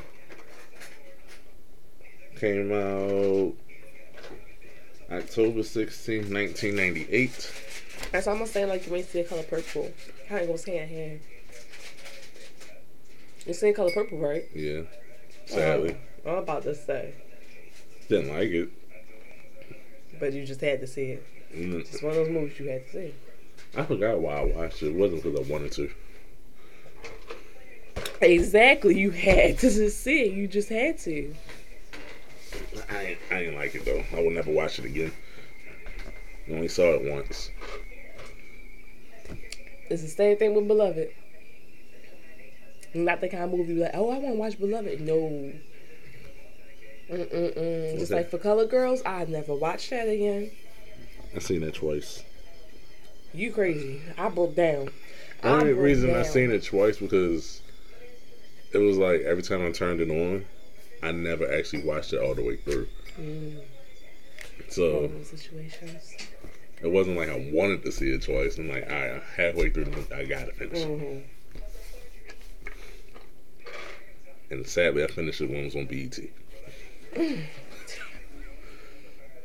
Came 2.40 2.72
out 2.72 3.54
October 5.12 5.60
16th, 5.60 6.32
1998. 6.32 7.52
That's 8.12 8.28
almost 8.28 8.54
saying 8.54 8.70
like 8.70 8.86
you 8.86 8.94
may 8.94 9.02
see 9.02 9.22
the 9.22 9.28
color 9.28 9.44
purple. 9.44 9.92
How 10.30 10.38
it 10.38 10.48
goes 10.48 10.66
hand 10.66 10.92
in 10.92 10.98
hand. 10.98 11.20
You 13.46 13.54
seen 13.54 13.74
color 13.74 13.92
purple, 13.94 14.18
right? 14.20 14.44
Yeah. 14.56 14.82
Sadly. 15.46 15.92
Um, 15.92 15.98
I'm 16.32 16.38
about 16.38 16.64
to 16.64 16.76
say. 16.76 17.14
Didn't 18.08 18.34
like 18.34 18.50
it. 18.50 18.70
But 20.20 20.34
you 20.34 20.46
just 20.46 20.62
had 20.62 20.80
to 20.82 20.88
see 20.88 21.12
it. 21.12 21.26
Mm, 21.54 21.82
It's 21.82 22.02
one 22.02 22.12
of 22.12 22.18
those 22.18 22.30
movies 22.30 22.60
you 22.60 22.68
had 22.70 22.86
to 22.88 22.92
see. 22.92 23.14
I 23.76 23.84
forgot 23.84 24.20
why 24.20 24.36
I 24.38 24.44
watched 24.46 24.82
it. 24.84 24.88
It 24.88 24.96
wasn't 24.96 25.24
because 25.24 25.48
I 25.48 25.52
wanted 25.52 25.72
to. 25.74 25.92
Exactly. 28.22 28.98
You 28.98 29.12
had 29.12 29.58
to 29.60 29.70
just 29.70 30.00
see 30.02 30.22
it. 30.24 30.34
You 30.34 30.48
just 30.48 30.70
had 30.70 30.98
to. 31.00 31.34
I 32.90 33.18
I 33.32 33.44
ain't 33.44 33.56
like 33.56 33.76
it 33.76 33.84
though. 33.86 34.04
I 34.16 34.22
will 34.22 34.32
never 34.32 34.52
watch 34.52 34.80
it 34.80 34.86
again. 34.86 35.12
I 36.48 36.54
only 36.54 36.68
saw 36.68 36.94
it 36.94 37.12
once. 37.12 37.52
It's 39.90 40.02
the 40.02 40.08
same 40.08 40.38
thing 40.38 40.54
with 40.56 40.68
Beloved. 40.68 41.10
Not 42.94 43.22
the 43.22 43.28
kind 43.30 43.44
of 43.46 43.52
movie 43.52 43.74
like, 43.74 43.92
oh, 43.94 44.10
I 44.12 44.18
want 44.20 44.36
to 44.36 44.40
watch 44.40 44.60
Beloved. 44.60 45.02
No. 45.02 45.52
Mm-mm-mm. 47.10 47.98
Just 48.00 48.10
that? 48.10 48.16
like 48.16 48.30
for 48.30 48.38
Color 48.38 48.66
Girls, 48.66 49.02
I 49.06 49.26
never 49.26 49.54
watched 49.56 49.90
that 49.90 50.08
again. 50.08 50.52
I 51.36 51.40
seen 51.40 51.62
that 51.62 51.74
twice. 51.76 52.24
You 53.34 53.52
crazy. 53.52 54.02
I 54.18 54.30
broke 54.30 54.56
down. 54.56 54.90
The 55.42 55.50
only 55.50 55.70
I 55.70 55.72
reason 55.72 56.12
I 56.12 56.22
down. 56.22 56.26
seen 56.26 56.52
it 56.52 56.64
twice 56.64 56.98
because 56.98 57.62
it 58.74 58.78
was 58.78 58.98
like 58.98 59.22
every 59.22 59.44
time 59.44 59.66
I 59.66 59.72
turned 59.72 60.00
it 60.02 60.10
on, 60.10 60.46
I 61.02 61.12
never 61.12 61.52
actually 61.52 61.84
watched 61.84 62.14
it 62.14 62.22
all 62.22 62.36
the 62.36 62.44
way 62.44 62.58
through. 62.58 62.88
Mm, 63.20 63.60
So 64.70 64.94
one 64.96 65.04
of 65.06 65.12
those 65.14 65.28
situations. 65.42 66.16
it 66.82 66.88
wasn't 66.92 67.18
like 67.18 67.30
I 67.30 67.50
wanted 67.52 67.84
to 67.84 67.92
see 67.92 68.10
it 68.12 68.22
twice. 68.22 68.58
I'm 68.58 68.70
like, 68.70 68.86
all 68.90 68.96
right, 68.96 69.22
halfway 69.36 69.70
through, 69.72 69.86
the 69.86 69.92
movie, 69.92 70.14
I 70.14 70.26
gotta 70.26 70.54
finish. 70.54 70.80
it. 70.80 70.88
hmm 70.88 71.20
And 74.50 74.66
sadly, 74.68 75.04
I 75.04 75.08
finished 75.08 75.42
it 75.42 75.50
when 75.50 75.60
it 75.60 75.66
was 75.66 75.76
on 75.76 75.86
BET. 75.86 76.20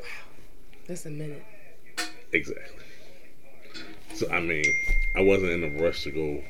Wow, 0.01 0.07
that's 0.87 1.07
a 1.07 1.11
minute. 1.11 1.45
Exactly. 2.33 2.85
So 4.15 4.31
I 4.31 4.41
mean, 4.41 4.65
I 5.17 5.23
wasn't 5.23 5.53
in 5.53 5.65
a 5.65 5.83
rush 5.83 6.03
to 6.05 6.11
go 6.11 6.43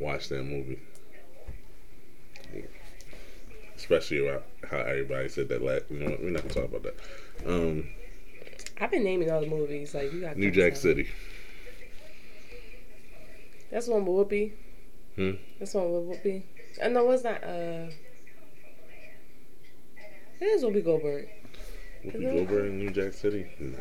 watch 0.00 0.28
that 0.28 0.44
movie. 0.44 0.78
Especially 3.76 4.26
about 4.26 4.44
how 4.68 4.78
everybody 4.78 5.28
said 5.28 5.48
that 5.48 5.62
last. 5.62 5.84
You 5.90 6.00
know, 6.00 6.10
what, 6.10 6.22
we're 6.22 6.30
not 6.30 6.42
gonna 6.42 6.54
talk 6.54 6.64
about 6.64 6.82
that. 6.84 6.96
Um, 7.46 7.88
I've 8.80 8.90
been 8.90 9.04
naming 9.04 9.30
all 9.30 9.40
the 9.40 9.46
movies. 9.46 9.94
Like 9.94 10.12
you 10.12 10.20
got 10.20 10.36
New 10.36 10.50
Jack. 10.50 10.76
City. 10.76 11.08
That's 13.70 13.88
one 13.88 14.04
with 14.06 14.28
Whoopi. 14.28 14.52
Hmm? 15.16 15.32
That's 15.58 15.74
one 15.74 15.92
with 15.92 16.22
Whoopi. 16.22 16.42
Uh, 16.82 16.88
no, 16.88 17.10
it's 17.10 17.24
not. 17.24 17.42
Uh, 17.42 17.86
it 20.40 20.44
is 20.44 20.62
Whoopi 20.62 20.84
Goldberg. 20.84 21.28
Whoopi 22.04 22.14
Is? 22.16 22.32
Goldberg 22.34 22.66
in 22.66 22.78
New 22.78 22.90
Jack 22.90 23.14
City. 23.14 23.46
Nah. 23.58 23.78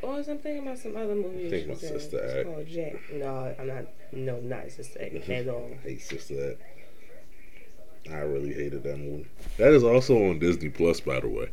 Or 0.00 0.22
thinking 0.22 0.58
about 0.58 0.78
some 0.78 0.96
other 0.96 1.14
movie. 1.16 1.50
Think 1.50 1.66
my 1.66 1.72
in. 1.72 1.78
Sister 1.78 2.18
It's 2.18 2.34
Act. 2.34 2.44
called 2.46 2.66
Jack. 2.66 2.94
No, 3.12 3.54
I'm 3.58 3.66
not. 3.66 3.86
No, 4.12 4.38
not 4.40 4.70
Sister 4.70 5.00
Act 5.02 5.14
at 5.28 5.48
all. 5.48 5.70
I 5.84 5.88
hate 5.88 6.02
Sister 6.02 6.52
Act. 6.52 6.62
I 8.12 8.18
really 8.20 8.54
hated 8.54 8.84
that 8.84 8.96
movie. 8.98 9.26
That 9.58 9.72
is 9.72 9.82
also 9.84 10.30
on 10.30 10.38
Disney 10.38 10.68
Plus, 10.70 11.00
by 11.00 11.20
the 11.20 11.28
way. 11.28 11.50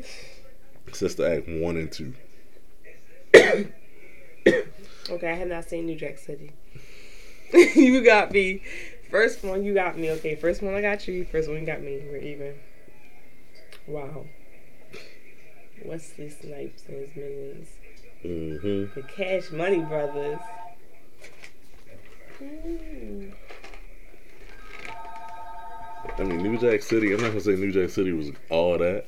Sister 0.92 1.26
Act 1.30 1.48
one 1.48 1.76
and 1.76 1.92
two. 1.92 2.14
Okay, 5.08 5.30
I 5.30 5.34
have 5.34 5.46
not 5.46 5.68
seen 5.68 5.86
New 5.86 5.94
Jack 5.94 6.18
City. 6.18 6.50
you 7.52 8.02
got 8.02 8.32
me. 8.32 8.60
First 9.10 9.44
one, 9.44 9.64
you 9.64 9.74
got 9.74 9.96
me. 9.96 10.10
Okay, 10.12 10.34
first 10.34 10.62
one, 10.62 10.74
I 10.74 10.80
got 10.80 11.06
you. 11.06 11.24
First 11.24 11.48
one, 11.48 11.58
you 11.60 11.66
got 11.66 11.80
me. 11.80 12.02
We're 12.10 12.16
even. 12.18 12.54
Wow. 13.86 14.26
Wesley 15.84 16.30
Snipes 16.30 16.82
and 16.88 16.96
his 16.96 17.14
minions. 17.14 17.68
Mm-hmm. 18.24 19.00
The 19.00 19.06
Cash 19.06 19.50
Money 19.52 19.80
Brothers. 19.80 20.40
Mm. 22.42 23.32
I 26.18 26.22
mean, 26.22 26.42
New 26.42 26.58
Jack 26.58 26.82
City. 26.82 27.12
I'm 27.12 27.20
not 27.20 27.28
gonna 27.28 27.40
say 27.40 27.56
New 27.56 27.72
Jack 27.72 27.90
City 27.90 28.12
was 28.12 28.30
all 28.50 28.78
that. 28.78 29.06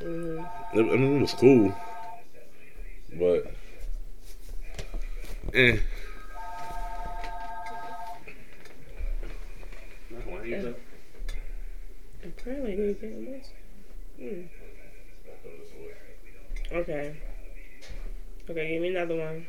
Mhm. 0.00 0.48
I 0.74 0.78
I 0.78 0.82
mean, 0.82 1.18
it 1.18 1.20
was 1.22 1.34
cool, 1.34 1.74
but 3.18 3.54
eh. 5.54 5.78
Apparently, 12.24 12.76
he 12.76 12.94
getting 12.94 13.24
this. 13.24 13.46
Hmm. 14.18 14.42
Okay. 16.72 17.16
Okay, 18.48 18.72
give 18.72 18.82
me 18.82 18.88
another 18.88 19.16
one. 19.16 19.46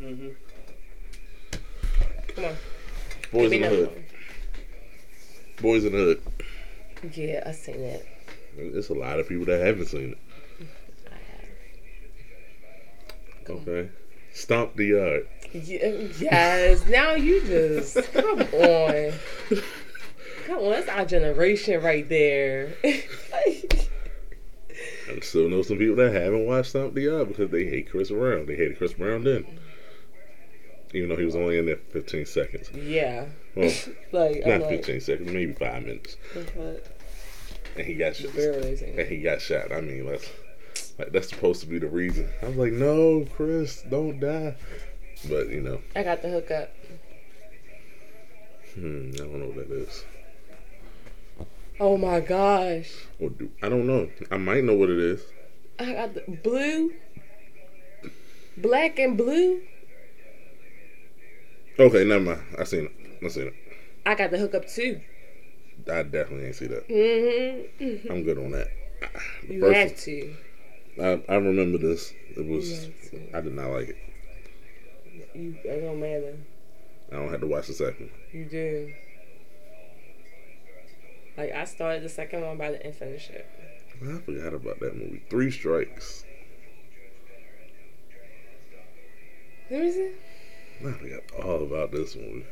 Mm-hmm. 0.00 0.28
Come 2.34 2.44
on. 2.44 2.56
Boys 3.32 3.52
in 3.52 3.60
the 3.60 3.66
another 3.66 3.76
Hood. 3.76 4.04
Boys 5.60 5.84
in 5.84 5.92
the 5.92 5.98
Hood. 5.98 6.22
Yeah, 7.14 7.42
I 7.46 7.52
seen 7.52 7.80
that. 7.82 8.02
There's 8.56 8.88
a 8.88 8.94
lot 8.94 9.20
of 9.20 9.28
people 9.28 9.44
that 9.46 9.64
haven't 9.64 9.86
seen 9.86 10.12
it. 10.12 10.18
I 11.06 11.14
have. 13.46 13.68
Okay. 13.68 13.90
Stomp 14.32 14.76
the 14.76 14.86
Yard. 14.86 15.28
Ye- 15.52 16.10
Yes. 16.18 16.86
Now 16.86 17.14
you 17.14 17.40
just 17.42 17.96
come 18.12 18.40
on. 18.40 19.12
Come 20.46 20.58
on, 20.58 20.70
that's 20.70 20.88
our 20.88 21.04
generation 21.04 21.82
right 21.82 22.08
there. 22.08 22.72
I 22.84 23.62
still 25.22 25.48
know 25.48 25.62
some 25.62 25.78
people 25.78 25.96
that 25.96 26.12
haven't 26.12 26.46
watched 26.46 26.70
Stomp 26.70 26.94
the 26.94 27.02
Yard 27.02 27.28
because 27.28 27.50
they 27.50 27.64
hate 27.66 27.90
Chris 27.90 28.10
Brown. 28.10 28.46
They 28.46 28.56
hated 28.56 28.78
Chris 28.78 28.92
Brown 28.94 29.24
then. 29.24 29.46
Even 30.94 31.08
though 31.08 31.16
he 31.16 31.24
was 31.24 31.36
only 31.36 31.58
in 31.58 31.66
there 31.66 31.76
for 31.76 32.00
15 32.00 32.26
seconds. 32.26 32.70
yeah. 32.74 33.26
Well, 33.54 33.72
Like 34.12 34.44
not 34.46 34.62
like, 34.62 34.70
15 34.84 35.00
seconds, 35.00 35.30
maybe 35.32 35.52
five 35.52 35.84
minutes. 35.84 36.16
but 36.34 36.86
And 37.76 37.86
he 37.86 37.94
got 37.94 38.16
shot. 38.16 38.34
And 38.34 39.08
he 39.08 39.20
got 39.22 39.40
shot. 39.40 39.72
I 39.72 39.80
mean, 39.80 40.06
that's, 40.06 40.24
like, 40.24 40.34
that's 41.12 41.28
supposed 41.28 41.60
to 41.62 41.66
be 41.66 41.78
the 41.78 41.88
reason. 41.88 42.28
I 42.42 42.46
was 42.46 42.56
like, 42.56 42.72
no, 42.72 43.26
Chris, 43.34 43.82
don't 43.82 44.20
die. 44.20 44.56
But, 45.28 45.48
you 45.48 45.60
know, 45.60 45.80
I 45.94 46.02
got 46.02 46.22
the 46.22 46.28
hookup. 46.28 46.70
hmm, 48.74 49.10
I 49.14 49.18
don't 49.18 49.38
know 49.38 49.46
what 49.46 49.56
that 49.56 49.70
is. 49.70 50.04
Oh 51.78 51.96
my 51.96 52.20
gosh. 52.20 52.90
Or 53.18 53.30
do, 53.30 53.50
I 53.62 53.68
don't 53.68 53.86
know. 53.86 54.10
I 54.30 54.36
might 54.36 54.64
know 54.64 54.74
what 54.74 54.90
it 54.90 54.98
is. 54.98 55.22
I 55.78 55.92
got 55.94 56.14
the 56.14 56.38
blue, 56.42 56.92
black 58.58 58.98
and 58.98 59.16
blue. 59.16 59.62
Okay, 61.78 62.04
never 62.04 62.22
mind. 62.22 62.42
I 62.58 62.64
seen 62.64 62.84
it. 62.84 63.24
I 63.24 63.28
seen 63.28 63.46
it. 63.46 63.54
I 64.04 64.14
got 64.14 64.30
the 64.30 64.36
hookup 64.36 64.68
too. 64.68 65.00
I 65.90 66.02
definitely 66.02 66.46
ain't 66.46 66.56
see 66.56 66.66
that. 66.66 66.86
Mm-hmm. 66.86 68.12
I'm 68.12 68.22
good 68.24 68.36
on 68.36 68.50
that. 68.52 68.68
You 69.48 69.64
had 69.64 69.96
to. 69.96 70.34
I, 71.00 71.22
I 71.28 71.36
remember 71.36 71.78
this. 71.78 72.12
It 72.36 72.46
was. 72.46 72.88
I 73.34 73.40
did 73.40 73.54
not 73.54 73.70
like 73.70 73.88
it. 73.88 73.96
You, 75.34 75.56
it 75.64 75.80
don't 75.80 76.00
matter. 76.00 76.36
I 77.10 77.16
don't 77.16 77.30
have 77.30 77.40
to 77.40 77.46
watch 77.46 77.68
the 77.68 77.72
second. 77.72 78.10
You 78.32 78.44
do. 78.44 78.92
Like 81.36 81.52
I 81.52 81.64
started 81.64 82.02
the 82.02 82.08
second 82.08 82.42
one, 82.42 82.58
by 82.58 82.72
the 82.72 82.78
didn't 82.78 82.96
finish 82.96 83.30
it. 83.30 83.46
I 84.02 84.18
forgot 84.18 84.54
about 84.54 84.80
that 84.80 84.96
movie. 84.96 85.22
Three 85.30 85.50
Strikes. 85.50 86.24
Let 89.70 89.80
me 89.80 89.92
see. 89.92 90.12
I 90.80 90.92
forgot 90.92 91.44
all 91.44 91.62
about 91.62 91.92
this 91.92 92.16
movie. 92.16 92.46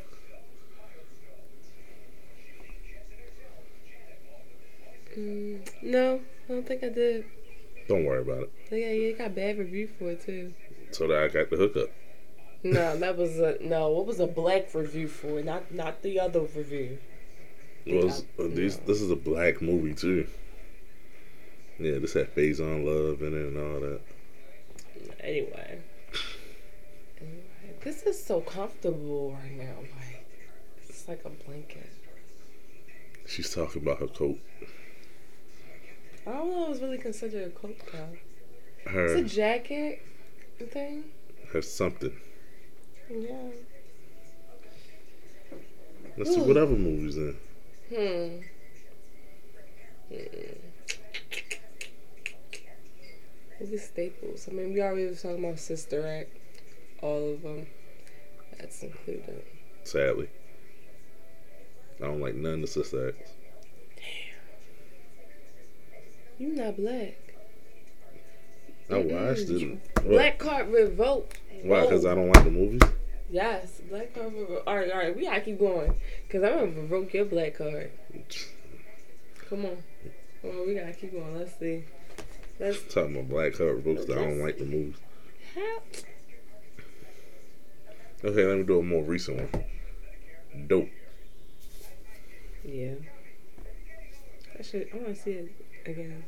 Mm, 5.18 5.68
no, 5.82 6.20
I 6.48 6.52
don't 6.52 6.66
think 6.66 6.84
I 6.84 6.88
did. 6.90 7.24
Don't 7.88 8.04
worry 8.04 8.20
about 8.20 8.42
it. 8.42 8.52
Yeah, 8.70 8.76
yeah, 8.76 9.08
it 9.08 9.18
got 9.18 9.34
bad 9.34 9.58
review 9.58 9.88
for 9.98 10.10
it 10.10 10.24
too. 10.24 10.52
So 10.90 11.08
that 11.08 11.22
I 11.22 11.28
got 11.28 11.50
the 11.50 11.56
hookup. 11.56 11.88
No, 12.62 12.96
that 12.98 13.16
was 13.16 13.38
a 13.38 13.56
no. 13.60 13.88
What 13.88 14.06
was 14.06 14.20
a 14.20 14.26
black 14.26 14.74
review 14.74 15.08
for? 15.08 15.38
it? 15.38 15.44
Not 15.44 15.72
not 15.72 16.02
the 16.02 16.20
other 16.20 16.40
review. 16.40 16.98
It 17.86 18.04
was 18.04 18.24
uh, 18.38 18.44
these? 18.48 18.76
This 18.78 19.00
is 19.00 19.10
a 19.10 19.16
black 19.16 19.62
movie 19.62 19.94
too. 19.94 20.26
Yeah, 21.78 21.98
this 21.98 22.12
had 22.12 22.34
Faizon 22.34 22.84
Love 22.84 23.22
in 23.22 23.32
it 23.32 23.46
and 23.46 23.56
all 23.56 23.80
that. 23.80 24.00
Anyway. 25.20 25.78
Anyway, 27.20 27.74
this 27.84 28.02
is 28.02 28.22
so 28.22 28.40
comfortable 28.40 29.32
right 29.32 29.56
now. 29.56 29.76
Like 29.80 30.26
it's 30.88 31.08
like 31.08 31.24
a 31.24 31.30
blanket. 31.30 31.90
She's 33.26 33.54
talking 33.54 33.82
about 33.82 34.00
her 34.00 34.08
coat. 34.08 34.38
I 36.28 36.32
don't 36.32 36.50
know. 36.50 36.62
if 36.64 36.68
was 36.68 36.82
really 36.82 36.98
considered 36.98 37.48
a 37.48 37.50
coat 37.50 37.76
though. 37.90 38.08
It's 38.90 39.32
a 39.32 39.34
jacket 39.34 40.02
thing. 40.70 41.04
her 41.52 41.62
something. 41.62 42.14
Yeah. 43.10 43.32
Let's 46.16 46.34
see 46.34 46.40
Ooh. 46.40 46.44
what 46.44 46.56
other 46.56 46.76
movies 46.76 47.16
in. 47.16 47.36
Hmm. 47.88 48.40
Hmm. 50.14 50.68
Movie 53.60 53.76
staples. 53.78 54.48
I 54.50 54.52
mean, 54.52 54.74
we 54.74 54.82
already 54.82 55.06
was 55.06 55.22
talking 55.22 55.44
about 55.44 55.58
Sister 55.58 56.06
Act. 56.06 56.30
All 57.02 57.34
of 57.34 57.42
them. 57.42 57.66
That's 58.58 58.82
included. 58.82 59.44
Sadly, 59.84 60.28
I 62.02 62.06
don't 62.06 62.20
like 62.20 62.34
none 62.34 62.54
of 62.54 62.60
the 62.62 62.66
sister 62.66 63.08
acts. 63.08 63.32
You 66.38 66.54
not 66.54 66.76
black. 66.76 67.16
I 68.90 68.98
watched 68.98 69.50
it. 69.50 69.78
What? 69.94 70.04
Black 70.04 70.38
card 70.38 70.68
revolt. 70.68 71.34
Why? 71.62 71.80
Oh. 71.80 71.82
Because 71.82 72.06
I 72.06 72.14
don't 72.14 72.30
like 72.30 72.44
the 72.44 72.50
movies. 72.50 72.80
Yes, 73.28 73.82
black 73.90 74.14
card 74.14 74.32
revolt. 74.32 74.62
All 74.66 74.76
right, 74.76 74.90
all 74.90 74.98
right. 74.98 75.16
We 75.16 75.24
gotta 75.24 75.40
keep 75.40 75.58
going. 75.58 75.94
Cause 76.30 76.42
I'm 76.42 76.52
gonna 76.52 76.80
revoke 76.82 77.12
your 77.12 77.24
black 77.24 77.58
card. 77.58 77.90
Come 79.50 79.66
on. 79.66 79.82
Come 80.42 80.50
on. 80.50 80.66
We 80.68 80.74
gotta 80.74 80.92
keep 80.92 81.12
going. 81.12 81.36
Let's 81.36 81.58
see. 81.58 81.84
Let's 82.60 82.82
Talking 82.92 83.16
about 83.16 83.28
black 83.28 83.52
cover 83.54 83.76
books 83.76 84.04
that 84.06 84.16
I 84.18 84.24
don't 84.24 84.40
like 84.40 84.58
the 84.58 84.64
movies. 84.64 84.96
Okay, 88.24 88.44
let 88.44 88.58
me 88.58 88.64
do 88.64 88.78
a 88.78 88.82
more 88.82 89.02
recent 89.02 89.52
one. 89.52 89.64
Dope. 90.66 90.88
Yeah. 92.64 92.94
I 94.58 94.62
should. 94.62 94.88
I 94.92 94.96
want 94.96 95.14
to 95.14 95.22
see 95.22 95.30
it 95.32 95.67
again. 95.88 96.24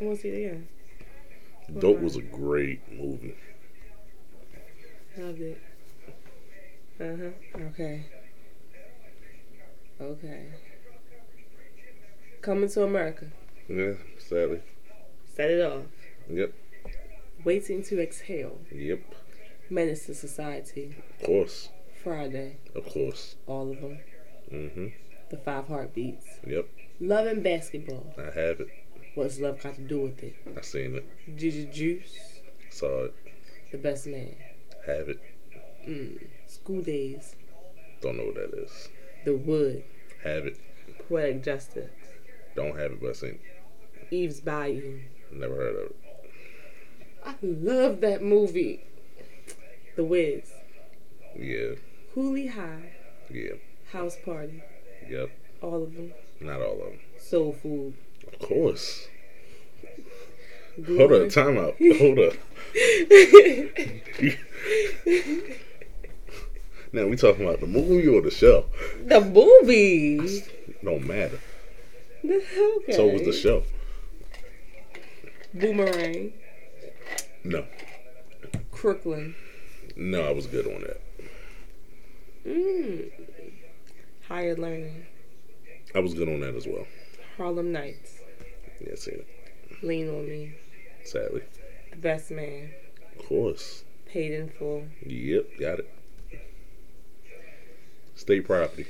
I 0.00 0.04
want 0.04 0.16
to 0.16 0.22
see 0.22 0.28
it 0.28 0.46
again. 0.46 0.68
Dope 1.78 2.00
was 2.00 2.16
a 2.16 2.22
great 2.22 2.80
movie. 2.92 3.34
Loved 5.16 5.40
it. 5.40 5.60
Uh 7.00 7.04
huh. 7.16 7.60
Okay. 7.70 8.06
Okay. 10.00 10.46
Coming 12.40 12.68
to 12.70 12.82
America. 12.84 13.26
Yeah, 13.68 13.92
sadly. 14.18 14.60
Set 15.36 15.50
it 15.50 15.60
off. 15.64 15.84
Yep, 16.28 16.52
Waiting 17.44 17.82
to 17.84 18.00
exhale. 18.00 18.58
yep. 18.72 19.00
Menace 19.70 20.06
to 20.06 20.14
society. 20.14 20.96
Of 21.20 21.26
course, 21.26 21.68
Friday. 22.02 22.56
of 22.74 22.84
course. 22.86 23.36
All 23.46 23.70
of 23.70 23.80
them. 23.80 23.98
Mm-hmm. 24.52 24.86
The 25.30 25.36
five 25.38 25.68
heartbeats. 25.68 26.26
Yep, 26.46 26.66
Love 27.00 27.26
and 27.26 27.42
basketball. 27.42 28.12
I 28.18 28.24
have 28.24 28.60
it. 28.60 28.68
What's 29.14 29.38
love 29.40 29.62
got 29.62 29.74
to 29.74 29.82
do 29.82 30.00
with 30.00 30.22
it? 30.22 30.34
I 30.56 30.60
seen 30.62 30.96
it. 30.96 31.36
Gigi 31.36 31.66
Juice. 31.66 32.40
Saw 32.70 33.04
it. 33.04 33.14
The 33.70 33.78
best 33.78 34.06
man. 34.06 34.34
Have 34.86 35.08
it. 35.08 35.20
Mm. 35.86 36.26
School 36.46 36.82
Daze. 36.82 37.36
Don't 38.00 38.16
know 38.16 38.24
what 38.24 38.34
that 38.36 38.54
is. 38.58 38.88
The 39.24 39.36
wood. 39.36 39.84
Have 40.24 40.46
it. 40.46 40.58
Poetic 41.08 41.42
justice. 41.42 41.90
Don't 42.56 42.78
have 42.78 42.92
it, 42.92 43.00
but 43.00 43.10
I 43.10 43.12
seen 43.12 43.30
it. 43.30 44.12
Eve's 44.12 44.40
Bayou. 44.40 45.00
Never 45.30 45.56
heard 45.56 45.76
of 45.76 45.90
it. 45.90 45.96
I 47.24 47.34
love 47.42 48.00
that 48.00 48.22
movie. 48.22 48.84
The 49.96 50.04
Wiz. 50.04 50.52
Yeah, 51.38 51.76
Cooley 52.14 52.48
High. 52.48 52.92
yeah, 53.30 53.52
House 53.92 54.16
Party. 54.22 54.62
yep. 55.08 55.30
All 55.62 55.82
of 55.84 55.94
them. 55.94 56.12
Not 56.40 56.60
all 56.60 56.72
of 56.74 56.78
them. 56.90 56.98
Soul 57.18 57.52
Food. 57.52 57.94
Of 58.32 58.38
course. 58.40 59.08
Hold 60.86 61.12
up, 61.12 61.28
time 61.28 61.58
out. 61.58 61.74
Hold 61.98 62.18
up. 62.18 62.32
now 66.92 67.06
we 67.06 67.16
talking 67.16 67.46
about 67.46 67.60
the 67.60 67.66
movie 67.66 68.08
or 68.08 68.22
the 68.22 68.30
show? 68.30 68.64
the 69.04 69.20
movie. 69.20 70.42
Don't 70.82 71.06
matter. 71.06 71.38
Okay. 72.24 72.92
So 72.92 73.06
was 73.08 73.22
the 73.22 73.32
show. 73.32 73.64
Boomerang. 75.52 76.32
No, 77.44 77.66
Crooklyn. 78.70 79.34
no, 79.96 80.22
I 80.22 80.30
was 80.32 80.46
good 80.46 80.66
on 80.66 80.80
that. 80.82 81.00
Mm. 82.46 83.10
Higher 84.28 84.56
Learning. 84.56 85.06
I 85.94 85.98
was 85.98 86.14
good 86.14 86.28
on 86.28 86.40
that 86.40 86.54
as 86.54 86.66
well. 86.66 86.86
Harlem 87.36 87.72
Nights. 87.72 88.11
Yeah, 88.84 88.94
seen 88.96 89.14
it. 89.14 89.26
Lean 89.82 90.08
on 90.08 90.28
Me. 90.28 90.52
Sadly, 91.04 91.42
The 91.90 91.96
Best 91.96 92.30
Man. 92.30 92.70
of 93.18 93.26
course. 93.26 93.84
Paid 94.06 94.32
in 94.32 94.48
Full. 94.50 94.84
Yep, 95.06 95.46
got 95.58 95.78
it. 95.80 95.90
State 98.14 98.46
property. 98.46 98.86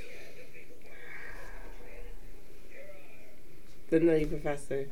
The 3.91 4.01
Nutty 4.01 4.25
Professor. 4.27 4.89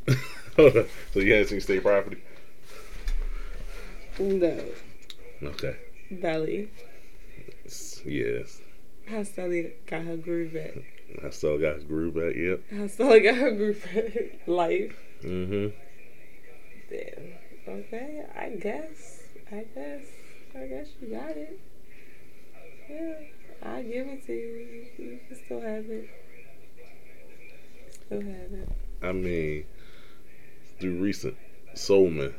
Hold. 0.57 0.87
So 1.13 1.21
you 1.21 1.33
hadn't 1.33 1.49
seen 1.49 1.61
state 1.61 1.83
property? 1.83 2.19
No. 4.19 4.63
Okay. 5.43 5.77
Belly. 6.11 6.71
Yes. 8.05 8.61
How 9.09 9.23
Sally 9.23 9.73
got 9.87 10.03
her 10.03 10.17
groove 10.17 10.53
back. 10.53 10.75
I 11.25 11.31
still 11.31 11.59
got 11.59 11.77
his 11.77 11.85
groove 11.85 12.15
back. 12.15 12.35
Yep. 12.37 12.83
I 12.83 12.87
still 12.87 13.21
got 13.21 13.35
her 13.35 13.51
groove 13.53 13.85
back. 13.95 14.41
Life. 14.47 14.97
Mm-hmm. 15.23 15.69
Damn. 16.91 17.75
Okay, 17.79 18.25
I 18.37 18.49
guess. 18.51 19.23
I 19.53 19.65
guess. 19.75 20.03
I 20.55 20.67
guess 20.67 20.89
you 21.01 21.09
got 21.09 21.31
it. 21.31 21.61
Yeah, 22.89 23.15
I 23.63 23.83
give 23.83 24.07
it 24.09 24.27
to 24.27 24.33
you. 24.33 24.87
You 24.99 25.21
can 25.29 25.37
still 25.45 25.61
have 25.61 25.85
it. 25.89 26.09
Still 28.07 28.21
have 28.23 28.53
it. 28.53 28.69
I 29.03 29.13
mean, 29.13 29.67
through 30.81 30.99
recent 31.01 31.37
Soulman, 31.75 32.35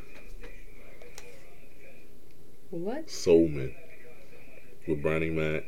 What? 2.72 3.08
Soulman, 3.08 3.74
with 4.88 5.02
Bernie 5.02 5.30
Mac, 5.30 5.64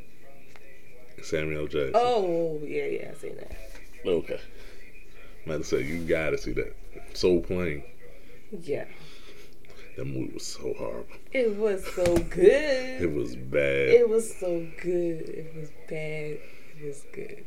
Samuel 1.23 1.67
Jackson. 1.67 1.93
Oh, 1.95 2.59
yeah, 2.63 2.85
yeah, 2.85 3.11
I 3.11 3.13
seen 3.15 3.35
that. 3.37 3.55
Okay. 4.05 4.39
I'm 5.45 5.51
about 5.51 5.57
to 5.59 5.63
say 5.63 5.83
you 5.83 5.99
gotta 5.99 6.37
see 6.37 6.53
that. 6.53 6.75
Soul 7.13 7.41
Plane. 7.41 7.83
Yeah. 8.51 8.85
That 9.97 10.05
movie 10.05 10.33
was 10.33 10.45
so 10.45 10.73
horrible. 10.77 11.05
It 11.31 11.55
was 11.55 11.85
so 11.93 12.17
good. 12.17 13.01
It 13.01 13.13
was 13.13 13.35
bad. 13.35 13.89
It 13.89 14.09
was 14.09 14.35
so 14.35 14.67
good. 14.81 15.29
It 15.29 15.53
was 15.55 15.69
bad. 15.87 16.39
It 16.79 16.85
was 16.85 17.03
good. 17.13 17.45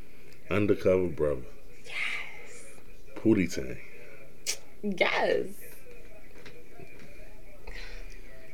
Undercover 0.51 1.09
Brother. 1.09 1.43
Yes. 1.85 2.65
Pootie 3.17 3.53
Tang. 3.53 3.79
Yes. 4.83 5.47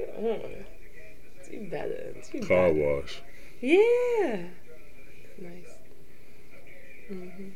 Mm. 0.01 0.65
Do 1.51 1.69
better. 1.71 2.15
Do 2.33 2.41
Car 2.41 2.73
better. 2.73 3.01
Wash. 3.01 3.23
Yeah 3.61 4.45
nice. 5.43 5.79
Mm-hmm. 7.11 7.49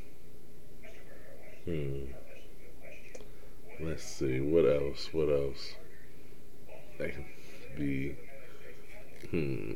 Hmm. 1.64 2.04
Let's 3.80 4.04
see. 4.04 4.40
What 4.40 4.64
else? 4.64 5.08
What 5.12 5.28
else? 5.28 5.74
That 6.98 7.14
could 7.14 7.24
be. 7.76 8.16
Hmm. 9.30 9.72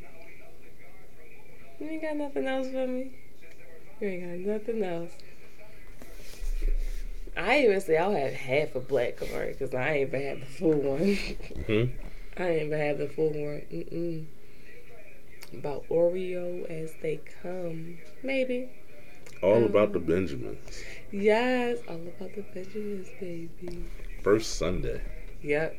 You 1.78 1.88
ain't 1.88 2.02
got 2.02 2.16
nothing 2.16 2.46
else 2.46 2.68
for 2.68 2.86
me. 2.86 3.12
You 4.00 4.08
ain't 4.08 4.46
got 4.46 4.52
nothing 4.52 4.82
else. 4.82 5.12
I 7.36 7.60
even 7.60 7.80
say 7.80 7.96
I'll 7.96 8.12
have 8.12 8.32
half 8.32 8.74
a 8.74 8.80
black 8.80 9.16
card 9.16 9.56
because 9.58 9.74
I 9.74 9.90
ain't 9.90 10.08
even 10.08 10.22
had 10.22 10.40
the 10.40 10.46
full 10.46 10.72
one. 10.72 11.16
hmm 11.66 11.84
I 12.36 12.48
ain't 12.48 12.66
even 12.66 12.78
had 12.78 12.98
the 12.98 13.08
full 13.08 13.30
one. 13.30 13.62
Mm 13.70 13.92
mm. 13.92 14.26
About 15.52 15.86
Oreo 15.88 16.64
as 16.70 16.92
they 17.02 17.20
come, 17.42 17.98
maybe. 18.22 18.68
All 19.42 19.56
Um, 19.56 19.64
about 19.64 19.92
the 19.92 19.98
Benjamins. 19.98 20.82
Yes, 21.10 21.78
all 21.88 21.96
about 21.96 22.34
the 22.34 22.42
Benjamins, 22.54 23.08
baby. 23.18 23.84
First 24.22 24.56
Sunday. 24.56 25.00
Yep. 25.42 25.76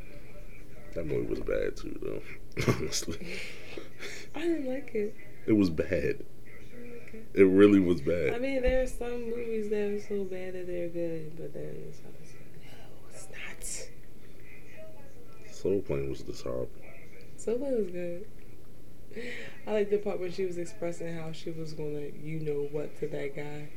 That 0.95 1.05
movie 1.05 1.27
was 1.27 1.39
bad 1.39 1.77
too, 1.77 1.97
though. 2.01 2.21
Honestly, 2.67 3.38
I 4.36 4.41
didn't 4.41 4.65
like 4.67 4.93
it. 4.93 5.15
it 5.47 5.53
was 5.53 5.69
bad. 5.69 6.25
It 7.34 7.43
really 7.43 7.79
was 7.79 8.01
bad. 8.01 8.34
I 8.34 8.39
mean, 8.39 8.62
there 8.62 8.81
are 8.84 8.88
some 8.88 9.29
movies 9.29 9.69
that 9.69 9.91
are 9.91 10.01
so 10.01 10.25
bad 10.25 10.53
that 10.53 10.67
they're 10.67 10.89
good, 10.89 11.38
but 11.38 11.53
then 11.53 11.75
it's 11.88 11.99
no, 12.03 12.10
it's 13.13 13.27
not. 13.31 13.63
Soul 15.53 15.81
Plane 15.81 16.10
was 16.10 16.23
this 16.23 16.41
horrible. 16.41 16.69
Soul 17.38 17.57
Plane 17.60 17.77
was 17.77 17.88
good. 17.88 18.25
I 19.67 19.71
like 19.71 19.89
the 19.89 19.97
part 19.97 20.19
when 20.19 20.32
she 20.32 20.45
was 20.45 20.58
expressing 20.58 21.15
how 21.17 21.32
she 21.32 21.52
was 21.52 21.74
gonna, 21.74 22.08
you 22.21 22.39
know 22.39 22.67
what, 22.71 22.97
to 23.00 23.08
that 23.08 23.36
guy. 23.36 23.69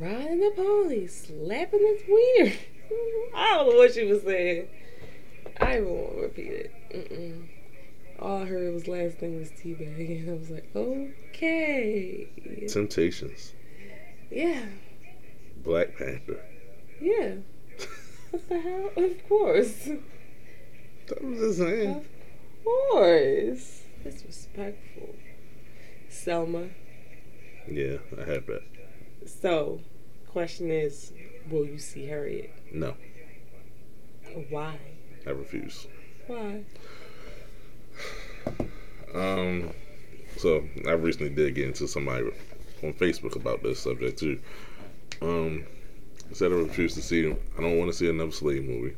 Riding 0.00 0.40
the 0.40 0.52
pony, 0.56 1.06
slapping 1.06 1.80
his 1.80 2.02
wiener. 2.08 2.52
I 3.34 3.54
don't 3.56 3.70
know 3.70 3.76
what 3.76 3.94
she 3.94 4.04
was 4.04 4.22
saying. 4.22 4.68
I 5.60 5.80
won't 5.80 6.16
repeat 6.16 6.52
it. 6.52 6.72
Mm-mm. 6.94 7.48
All 8.18 8.42
I 8.42 8.44
heard 8.46 8.72
was 8.74 8.88
last 8.88 9.18
thing 9.18 9.38
was 9.38 9.50
teabag, 9.50 10.20
and 10.22 10.30
I 10.34 10.34
was 10.34 10.50
like, 10.50 10.70
okay, 10.74 12.28
Temptations. 12.68 13.52
yeah, 14.30 14.64
Black 15.64 15.96
Panther. 15.96 16.40
yeah. 17.00 17.34
What 18.30 18.48
the 18.48 18.60
hell? 18.60 18.90
Of 18.96 19.28
course. 19.28 19.88
Was 21.20 21.38
just 21.40 21.58
saying. 21.58 21.90
Of 21.96 22.06
course. 22.70 23.82
Disrespectful. 24.02 25.14
Selma. 26.08 26.68
Yeah, 27.68 27.98
I 28.18 28.24
have 28.24 28.46
that. 28.46 28.62
So, 29.26 29.80
question 30.26 30.70
is, 30.70 31.12
will 31.50 31.66
you 31.66 31.78
see 31.78 32.06
Harriet? 32.06 32.52
No, 32.72 32.94
Why? 34.48 34.78
I 35.26 35.30
refuse. 35.30 35.86
Why? 36.26 36.64
Um, 39.14 39.72
so 40.36 40.64
I 40.86 40.92
recently 40.92 41.30
did 41.30 41.54
get 41.54 41.66
into 41.66 41.86
somebody 41.88 42.30
on 42.82 42.94
Facebook 42.94 43.36
about 43.36 43.62
this 43.62 43.80
subject 43.80 44.18
too. 44.18 44.40
Um, 45.20 45.66
I 46.30 46.34
said 46.34 46.52
I 46.52 46.54
refuse 46.54 46.94
to 46.94 47.02
see. 47.02 47.26
I 47.26 47.60
don't 47.60 47.78
want 47.78 47.90
to 47.90 47.96
see 47.96 48.08
another 48.08 48.30
slave 48.30 48.64
movie, 48.64 48.96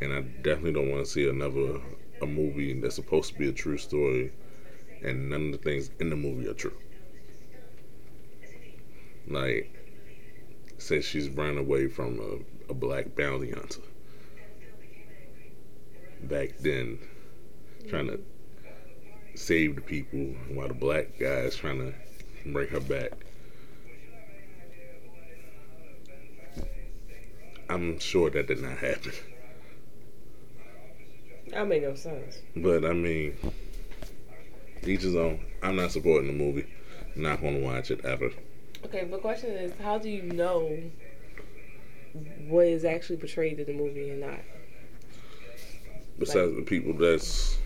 and 0.00 0.12
I 0.12 0.20
definitely 0.20 0.72
don't 0.72 0.90
want 0.90 1.04
to 1.04 1.10
see 1.10 1.28
another 1.28 1.80
a 2.22 2.26
movie 2.26 2.72
that's 2.80 2.94
supposed 2.94 3.32
to 3.32 3.38
be 3.38 3.48
a 3.48 3.52
true 3.52 3.78
story, 3.78 4.32
and 5.02 5.28
none 5.30 5.46
of 5.46 5.52
the 5.52 5.58
things 5.58 5.90
in 6.00 6.10
the 6.10 6.16
movie 6.16 6.48
are 6.48 6.54
true. 6.54 6.76
Like, 9.26 9.70
says 10.78 11.04
she's 11.04 11.28
running 11.30 11.58
away 11.58 11.88
from 11.88 12.20
a, 12.20 12.70
a 12.70 12.74
black 12.74 13.14
bounty 13.16 13.50
hunter. 13.50 13.80
Back 16.22 16.58
then, 16.58 16.98
trying 17.88 18.08
to 18.08 18.20
save 19.34 19.76
the 19.76 19.82
people 19.82 20.34
while 20.54 20.68
the 20.68 20.74
black 20.74 21.18
guy 21.18 21.40
is 21.40 21.56
trying 21.56 21.78
to 21.78 21.94
bring 22.50 22.68
her 22.68 22.80
back. 22.80 23.12
I'm 27.68 27.98
sure 27.98 28.30
that 28.30 28.46
did 28.46 28.60
not 28.60 28.78
happen. 28.78 29.12
That 31.50 31.68
made 31.68 31.82
no 31.82 31.94
sense. 31.94 32.38
But 32.56 32.84
I 32.84 32.92
mean, 32.92 33.36
each 34.82 35.02
his 35.02 35.16
own. 35.16 35.44
I'm 35.62 35.76
not 35.76 35.92
supporting 35.92 36.26
the 36.26 36.32
movie. 36.32 36.66
not 37.16 37.40
going 37.40 37.60
to 37.60 37.64
watch 37.64 37.90
it 37.90 38.04
ever. 38.04 38.30
Okay, 38.84 39.04
but 39.04 39.16
the 39.16 39.22
question 39.22 39.50
is, 39.50 39.72
how 39.80 39.98
do 39.98 40.10
you 40.10 40.22
know 40.22 40.78
what 42.48 42.66
is 42.66 42.84
actually 42.84 43.16
portrayed 43.16 43.58
in 43.58 43.66
the 43.66 43.72
movie 43.72 44.10
and 44.10 44.20
not? 44.20 44.40
Besides 46.18 46.54
the 46.54 46.62
people 46.62 46.92
that's, 46.94 47.58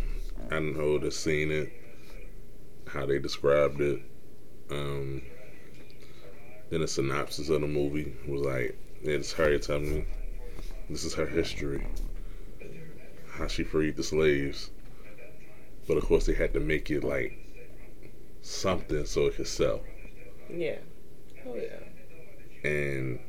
I 0.50 0.54
don't 0.54 0.76
know, 0.76 0.98
that's 0.98 1.16
seen 1.16 1.50
it, 1.50 1.72
how 2.86 3.04
they 3.04 3.18
described 3.18 3.80
it, 3.80 4.00
um, 4.70 5.22
then 6.70 6.82
a 6.82 6.88
synopsis 6.88 7.48
of 7.48 7.60
the 7.60 7.66
movie 7.66 8.14
was 8.26 8.42
like, 8.42 8.78
it's 9.02 9.32
her 9.32 9.58
telling 9.58 9.96
me 9.96 10.04
this 10.88 11.04
is 11.04 11.14
her 11.14 11.26
history, 11.26 11.86
how 13.38 13.46
she 13.48 13.64
freed 13.64 13.96
the 13.96 14.02
slaves. 14.02 14.70
But 15.86 15.96
of 15.96 16.04
course, 16.04 16.26
they 16.26 16.34
had 16.34 16.52
to 16.54 16.60
make 16.60 16.90
it 16.90 17.02
like 17.04 17.38
something 18.42 19.04
so 19.06 19.26
it 19.26 19.36
could 19.36 19.46
sell. 19.48 19.82
Yeah. 20.50 20.78
Oh 21.46 21.54
yeah. 21.56 21.80
and 22.68 23.20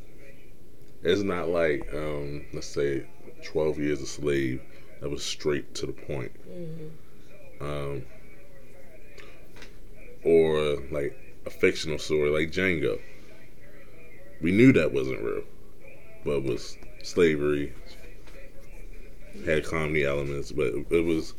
it's 1.04 1.22
not 1.22 1.50
like 1.50 1.88
um, 1.94 2.46
let's 2.54 2.68
say 2.68 3.06
12 3.46 3.80
years 3.80 4.02
a 4.02 4.06
slave 4.08 4.62
that 5.02 5.10
was 5.10 5.24
straight 5.24 5.74
to 5.76 5.86
the 5.86 5.94
point 5.94 6.32
hmm 6.46 6.88
um, 7.62 8.04
or 10.24 10.78
like 10.92 11.18
a 11.46 11.50
fictional 11.50 11.98
story 12.00 12.30
like 12.30 12.52
django 12.52 13.00
we 14.42 14.52
knew 14.52 14.72
that 14.74 14.94
wasn't 14.94 15.22
real 15.22 15.44
but 16.26 16.44
was 16.44 16.78
slavery 17.04 17.74
had 19.46 19.64
comedy 19.66 20.04
elements 20.06 20.52
but 20.52 20.68
it 20.90 21.06
was 21.06 21.34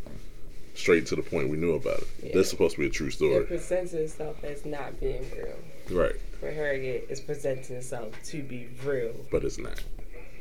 straight 0.75 1.07
to 1.07 1.17
the 1.17 1.23
point 1.23 1.49
we 1.51 1.57
knew 1.57 1.73
about 1.75 1.99
it 1.99 2.09
Yeah. 2.23 2.31
that's 2.35 2.49
supposed 2.51 2.75
to 2.77 2.81
be 2.81 2.87
a 2.87 2.91
true 2.91 3.11
story. 3.11 3.35
It 3.37 3.49
presents 3.49 3.93
itself 3.93 4.43
as 4.45 4.65
not 4.65 4.99
being 5.01 5.25
real. 5.37 5.59
right 6.01 6.15
For 6.39 6.51
Harriet, 6.51 7.07
it's 7.11 7.21
presenting 7.21 7.77
itself 7.77 8.15
to 8.27 8.43
be 8.43 8.69
real. 8.85 9.15
but 9.31 9.45
it's 9.45 9.59
not 9.59 9.83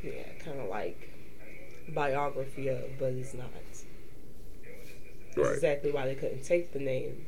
Yeah, 0.04 0.14
kind 0.44 0.60
of 0.60 0.70
like 0.70 0.98
biography 1.90 2.68
of, 2.70 2.84
but 3.00 3.14
it's 3.14 3.34
not. 3.34 3.50
That's 5.36 5.38
right 5.38 5.54
exactly 5.56 5.92
why 5.92 6.06
they 6.08 6.16
couldn't 6.16 6.44
take 6.44 6.72
the 6.74 6.80
name 6.80 7.26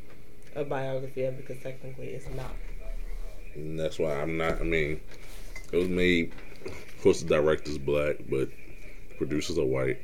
of 0.55 0.69
biography 0.69 1.23
of 1.23 1.37
because 1.37 1.61
technically 1.61 2.07
it's 2.09 2.27
not. 2.35 2.55
And 3.55 3.79
that's 3.79 3.99
why 3.99 4.13
I'm 4.13 4.37
not. 4.37 4.61
I 4.61 4.63
mean, 4.63 5.01
it 5.73 5.77
was 5.77 5.89
made. 5.89 6.31
Of 6.65 7.01
course, 7.03 7.21
the 7.21 7.27
director's 7.27 7.77
black, 7.77 8.17
but 8.29 8.49
producers 9.17 9.57
are 9.57 9.65
white. 9.65 9.99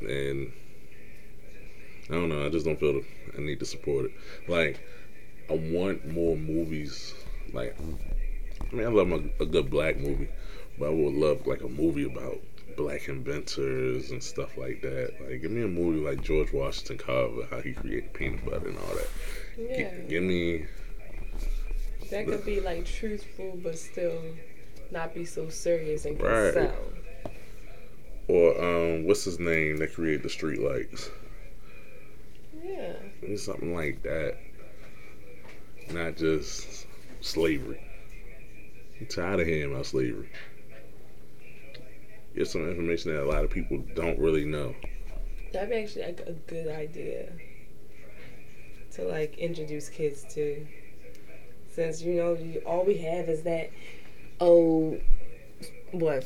And 0.00 0.52
I 2.10 2.14
don't 2.14 2.28
know. 2.28 2.46
I 2.46 2.50
just 2.50 2.66
don't 2.66 2.78
feel 2.78 2.94
the, 2.94 3.04
I 3.36 3.40
need 3.40 3.60
to 3.60 3.66
support 3.66 4.06
it. 4.06 4.12
Like, 4.48 4.80
I 5.48 5.54
want 5.54 6.06
more 6.06 6.36
movies. 6.36 7.14
Like, 7.52 7.76
I 8.70 8.74
mean, 8.74 8.86
I 8.86 8.90
love 8.90 9.10
a, 9.10 9.42
a 9.42 9.46
good 9.46 9.70
black 9.70 9.98
movie, 9.98 10.28
but 10.78 10.86
I 10.86 10.90
would 10.90 11.14
love 11.14 11.46
like 11.46 11.62
a 11.62 11.68
movie 11.68 12.04
about 12.04 12.38
black 12.76 13.08
inventors 13.08 14.10
and 14.10 14.22
stuff 14.22 14.56
like 14.56 14.82
that. 14.82 15.14
Like, 15.20 15.42
give 15.42 15.50
me 15.50 15.62
a 15.62 15.68
movie 15.68 16.00
like 16.00 16.22
George 16.22 16.52
Washington 16.52 16.98
Carver, 16.98 17.46
how 17.50 17.60
he 17.60 17.72
created 17.72 18.12
peanut 18.12 18.44
butter 18.44 18.68
and 18.68 18.78
all 18.78 18.94
that. 18.94 19.08
Yeah, 19.56 19.90
give 20.08 20.22
me 20.22 20.66
that 22.10 22.26
could 22.26 22.44
be 22.44 22.60
like 22.60 22.84
truthful, 22.84 23.58
but 23.62 23.78
still 23.78 24.22
not 24.90 25.14
be 25.14 25.24
so 25.24 25.48
serious 25.48 26.04
and 26.04 26.18
can 26.18 26.26
Right. 26.26 26.54
sell. 26.54 26.92
Or 28.28 28.58
um, 28.62 29.04
what's 29.04 29.24
his 29.24 29.38
name 29.38 29.76
that 29.78 29.94
created 29.94 30.22
the 30.22 30.30
street 30.30 30.60
lights? 30.60 31.10
Yeah, 32.62 32.94
something 33.36 33.74
like 33.74 34.02
that. 34.02 34.36
Not 35.92 36.16
just 36.16 36.86
slavery. 37.20 37.80
I'm 38.98 39.06
tired 39.06 39.40
of 39.40 39.46
hearing 39.46 39.72
about 39.72 39.86
slavery. 39.86 40.30
Get 42.34 42.48
some 42.48 42.68
information 42.68 43.14
that 43.14 43.22
a 43.22 43.28
lot 43.30 43.44
of 43.44 43.50
people 43.50 43.84
don't 43.94 44.18
really 44.18 44.44
know. 44.44 44.74
that'd 45.52 45.68
be 45.68 45.76
actually 45.76 46.06
like 46.06 46.20
a 46.26 46.32
good 46.32 46.68
idea 46.68 47.30
to 48.92 49.04
like 49.04 49.36
introduce 49.38 49.88
kids 49.88 50.24
to. 50.34 50.66
Since 51.70 52.02
you 52.02 52.14
know 52.14 52.34
you, 52.34 52.62
all 52.64 52.84
we 52.84 52.98
have 52.98 53.28
is 53.28 53.42
that 53.42 53.70
oh 54.40 54.98
what 55.90 56.24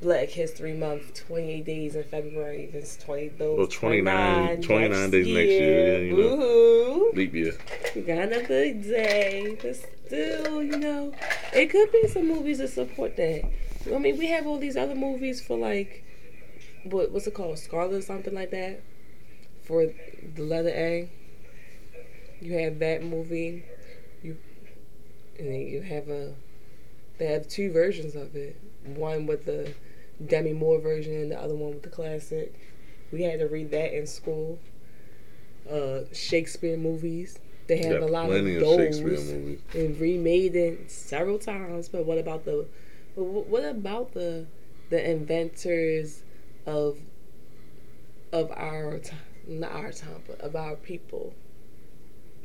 Black 0.00 0.28
History 0.28 0.74
Month, 0.74 1.26
28 1.26 1.64
days 1.64 1.96
in 1.96 2.04
February. 2.04 2.70
This 2.72 2.96
20, 2.98 3.28
those 3.30 3.58
Well, 3.58 3.66
29 3.66 4.62
29 4.62 5.10
days 5.10 5.26
next 5.26 5.48
year, 5.48 5.92
yeah, 5.92 5.98
you 5.98 6.16
know. 6.16 6.36
Woohoo! 6.36 7.14
Leap 7.14 7.34
year. 7.34 7.54
We 7.96 8.02
got 8.02 8.18
another 8.18 8.72
day, 8.74 9.58
but 9.60 9.76
still, 9.76 10.62
you 10.62 10.76
know, 10.76 11.12
it 11.52 11.62
It 11.62 11.70
could 11.70 11.90
be 11.90 12.06
some 12.06 12.28
movies 12.28 12.58
that 12.58 12.68
support 12.68 13.16
that. 13.16 13.44
I 13.92 13.98
mean, 13.98 14.18
we 14.18 14.26
have 14.28 14.46
all 14.46 14.58
these 14.58 14.76
other 14.76 14.94
movies 14.94 15.40
for 15.40 15.58
like, 15.58 16.04
what 16.84 17.10
what's 17.10 17.26
it 17.26 17.34
called, 17.34 17.58
Scarlet 17.58 17.96
or 17.96 18.02
something 18.02 18.34
like 18.34 18.50
that, 18.50 18.80
for 19.64 19.86
the 20.34 20.42
letter 20.42 20.68
A. 20.68 21.10
You 22.40 22.56
have 22.58 22.78
that 22.78 23.02
movie, 23.02 23.64
you, 24.22 24.36
and 25.38 25.48
then 25.48 25.60
you 25.62 25.82
have 25.82 26.08
a. 26.08 26.34
They 27.18 27.26
have 27.26 27.48
two 27.48 27.72
versions 27.72 28.14
of 28.14 28.36
it. 28.36 28.56
One 28.84 29.26
with 29.26 29.44
the 29.44 29.74
Demi 30.24 30.52
Moore 30.52 30.80
version, 30.80 31.28
the 31.28 31.40
other 31.40 31.54
one 31.54 31.70
with 31.74 31.82
the 31.82 31.88
classic. 31.88 32.54
We 33.12 33.22
had 33.22 33.38
to 33.40 33.46
read 33.46 33.70
that 33.70 33.96
in 33.96 34.06
school. 34.06 34.58
Uh, 35.70 36.00
Shakespeare 36.12 36.76
movies. 36.76 37.38
They 37.66 37.78
have 37.78 38.00
Yeah, 38.00 38.06
a 38.06 38.08
lot 38.08 38.30
of 38.30 38.36
of 38.46 38.60
those 38.60 39.00
movies. 39.00 39.60
and 39.74 40.00
remade 40.00 40.56
it 40.56 40.90
several 40.90 41.38
times. 41.38 41.88
But 41.88 42.06
what 42.06 42.18
about 42.18 42.44
the, 42.44 42.66
what 43.14 43.64
about 43.64 44.12
the, 44.14 44.46
the 44.90 45.10
inventors 45.10 46.22
of, 46.66 46.98
of 48.32 48.50
our 48.52 48.98
time, 48.98 49.18
not 49.46 49.72
our 49.72 49.92
time, 49.92 50.22
but 50.26 50.40
of 50.40 50.56
our 50.56 50.76
people, 50.76 51.34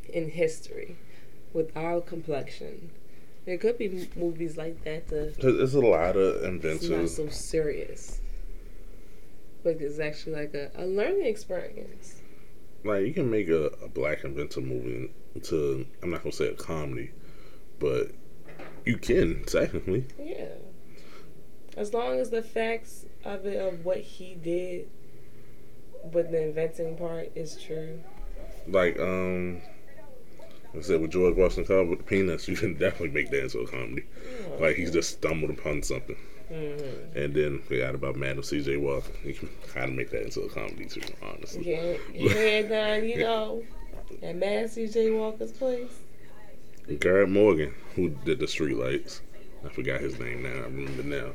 in 0.09 0.29
history, 0.29 0.97
with 1.53 1.75
our 1.77 2.01
complexion. 2.01 2.91
There 3.45 3.57
could 3.57 3.77
be 3.77 4.07
movies 4.15 4.55
like 4.55 4.83
that 4.85 5.07
to 5.09 5.33
There's 5.39 5.57
there's 5.57 5.75
a 5.75 5.81
lot 5.81 6.15
of 6.15 6.63
it's 6.63 6.89
not 6.89 7.09
so 7.09 7.27
serious. 7.27 8.21
But 9.63 9.81
it's 9.81 9.99
actually 9.99 10.35
like 10.35 10.53
a, 10.53 10.71
a 10.75 10.85
learning 10.85 11.25
experience. 11.25 12.21
Like 12.83 13.05
you 13.05 13.13
can 13.13 13.29
make 13.29 13.49
a, 13.49 13.65
a 13.83 13.87
black 13.87 14.23
inventor 14.23 14.61
movie 14.61 15.11
to 15.43 15.85
I'm 16.01 16.11
not 16.11 16.23
gonna 16.23 16.33
say 16.33 16.47
a 16.47 16.53
comedy, 16.53 17.11
but 17.79 18.11
you 18.85 18.97
can 18.97 19.43
technically. 19.45 20.05
Yeah. 20.19 20.55
As 21.75 21.93
long 21.93 22.19
as 22.19 22.29
the 22.29 22.43
facts 22.43 23.05
of 23.25 23.45
it 23.45 23.59
of 23.59 23.83
what 23.83 23.99
he 23.99 24.35
did 24.35 24.89
with 26.11 26.31
the 26.31 26.43
inventing 26.43 26.97
part 26.97 27.31
is 27.35 27.61
true. 27.61 28.01
Like 28.67 28.99
um, 28.99 29.61
I 30.75 30.81
said 30.81 31.01
with 31.01 31.11
George 31.11 31.35
Washington 31.35 31.65
Carver 31.65 31.89
with 31.91 31.99
the 31.99 32.05
peanuts, 32.05 32.47
you 32.49 32.55
can 32.55 32.73
definitely 32.73 33.09
make 33.09 33.29
that 33.31 33.43
into 33.43 33.59
a 33.59 33.67
comedy. 33.67 34.03
Like 34.59 34.75
he's 34.75 34.91
just 34.91 35.11
stumbled 35.11 35.51
upon 35.51 35.83
something, 35.83 36.17
Mm-hmm. 36.51 37.17
and 37.17 37.33
then 37.33 37.61
we 37.69 37.79
got 37.79 37.95
about 37.95 38.15
Madam 38.15 38.43
C.J. 38.43 38.77
Walker. 38.77 39.11
You 39.23 39.33
can 39.33 39.49
kind 39.73 39.89
of 39.89 39.95
make 39.95 40.11
that 40.11 40.23
into 40.23 40.41
a 40.41 40.49
comedy 40.49 40.85
too, 40.85 41.01
honestly. 41.23 41.71
Yeah, 42.13 42.29
head 42.33 42.69
down, 42.69 43.07
you 43.07 43.17
know, 43.23 43.63
at 44.21 44.35
Mad 44.35 44.65
CJ 44.67 45.17
Walker's 45.17 45.51
place. 45.51 45.91
Garrett 46.99 47.29
Morgan, 47.29 47.73
who 47.95 48.09
did 48.09 48.39
the 48.39 48.45
Streetlights. 48.45 49.21
I 49.65 49.69
forgot 49.69 50.01
his 50.01 50.19
name 50.19 50.43
now. 50.43 50.49
I 50.49 50.63
remember 50.63 51.03
now. 51.03 51.29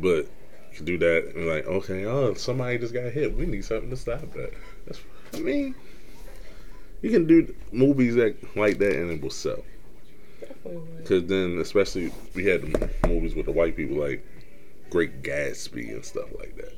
But 0.00 0.26
you 0.70 0.76
can 0.76 0.84
do 0.84 0.98
that 0.98 1.32
and 1.34 1.46
like, 1.48 1.66
okay, 1.66 2.04
oh, 2.04 2.34
somebody 2.34 2.78
just 2.78 2.92
got 2.94 3.10
hit. 3.10 3.34
We 3.36 3.46
need 3.46 3.64
something 3.64 3.90
to 3.90 3.96
stop 3.96 4.30
that. 4.34 4.52
That's, 4.86 5.00
I 5.34 5.40
mean, 5.40 5.74
you 7.02 7.10
can 7.10 7.26
do 7.26 7.54
movies 7.72 8.14
that 8.14 8.34
like 8.56 8.78
that 8.78 8.94
and 8.94 9.10
it 9.10 9.20
will 9.20 9.30
sell. 9.30 9.62
Because 10.98 11.26
then, 11.26 11.58
especially, 11.58 12.12
we 12.34 12.46
had 12.46 12.62
movies 13.06 13.34
with 13.34 13.46
the 13.46 13.52
white 13.52 13.76
people 13.76 13.96
like 13.96 14.24
Great 14.90 15.22
Gatsby 15.22 15.90
and 15.92 16.04
stuff 16.04 16.28
like 16.38 16.56
that. 16.56 16.74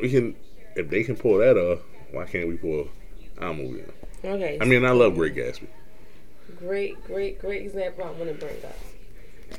We 0.00 0.10
can, 0.10 0.36
if 0.76 0.90
they 0.90 1.02
can 1.04 1.16
pull 1.16 1.38
that 1.38 1.56
off, 1.56 1.80
why 2.10 2.26
can't 2.26 2.48
we 2.48 2.56
pull 2.56 2.88
our 3.38 3.54
movie 3.54 3.82
off? 3.82 4.24
Okay. 4.24 4.58
I 4.60 4.64
mean, 4.64 4.84
I 4.84 4.90
love 4.90 5.14
Great 5.14 5.34
Gatsby. 5.34 5.68
great, 6.58 7.02
great, 7.06 7.40
great 7.40 7.62
example 7.62 8.04
I 8.04 8.10
want 8.10 8.28
to 8.28 8.34
bring 8.34 8.62
up. 8.64 8.76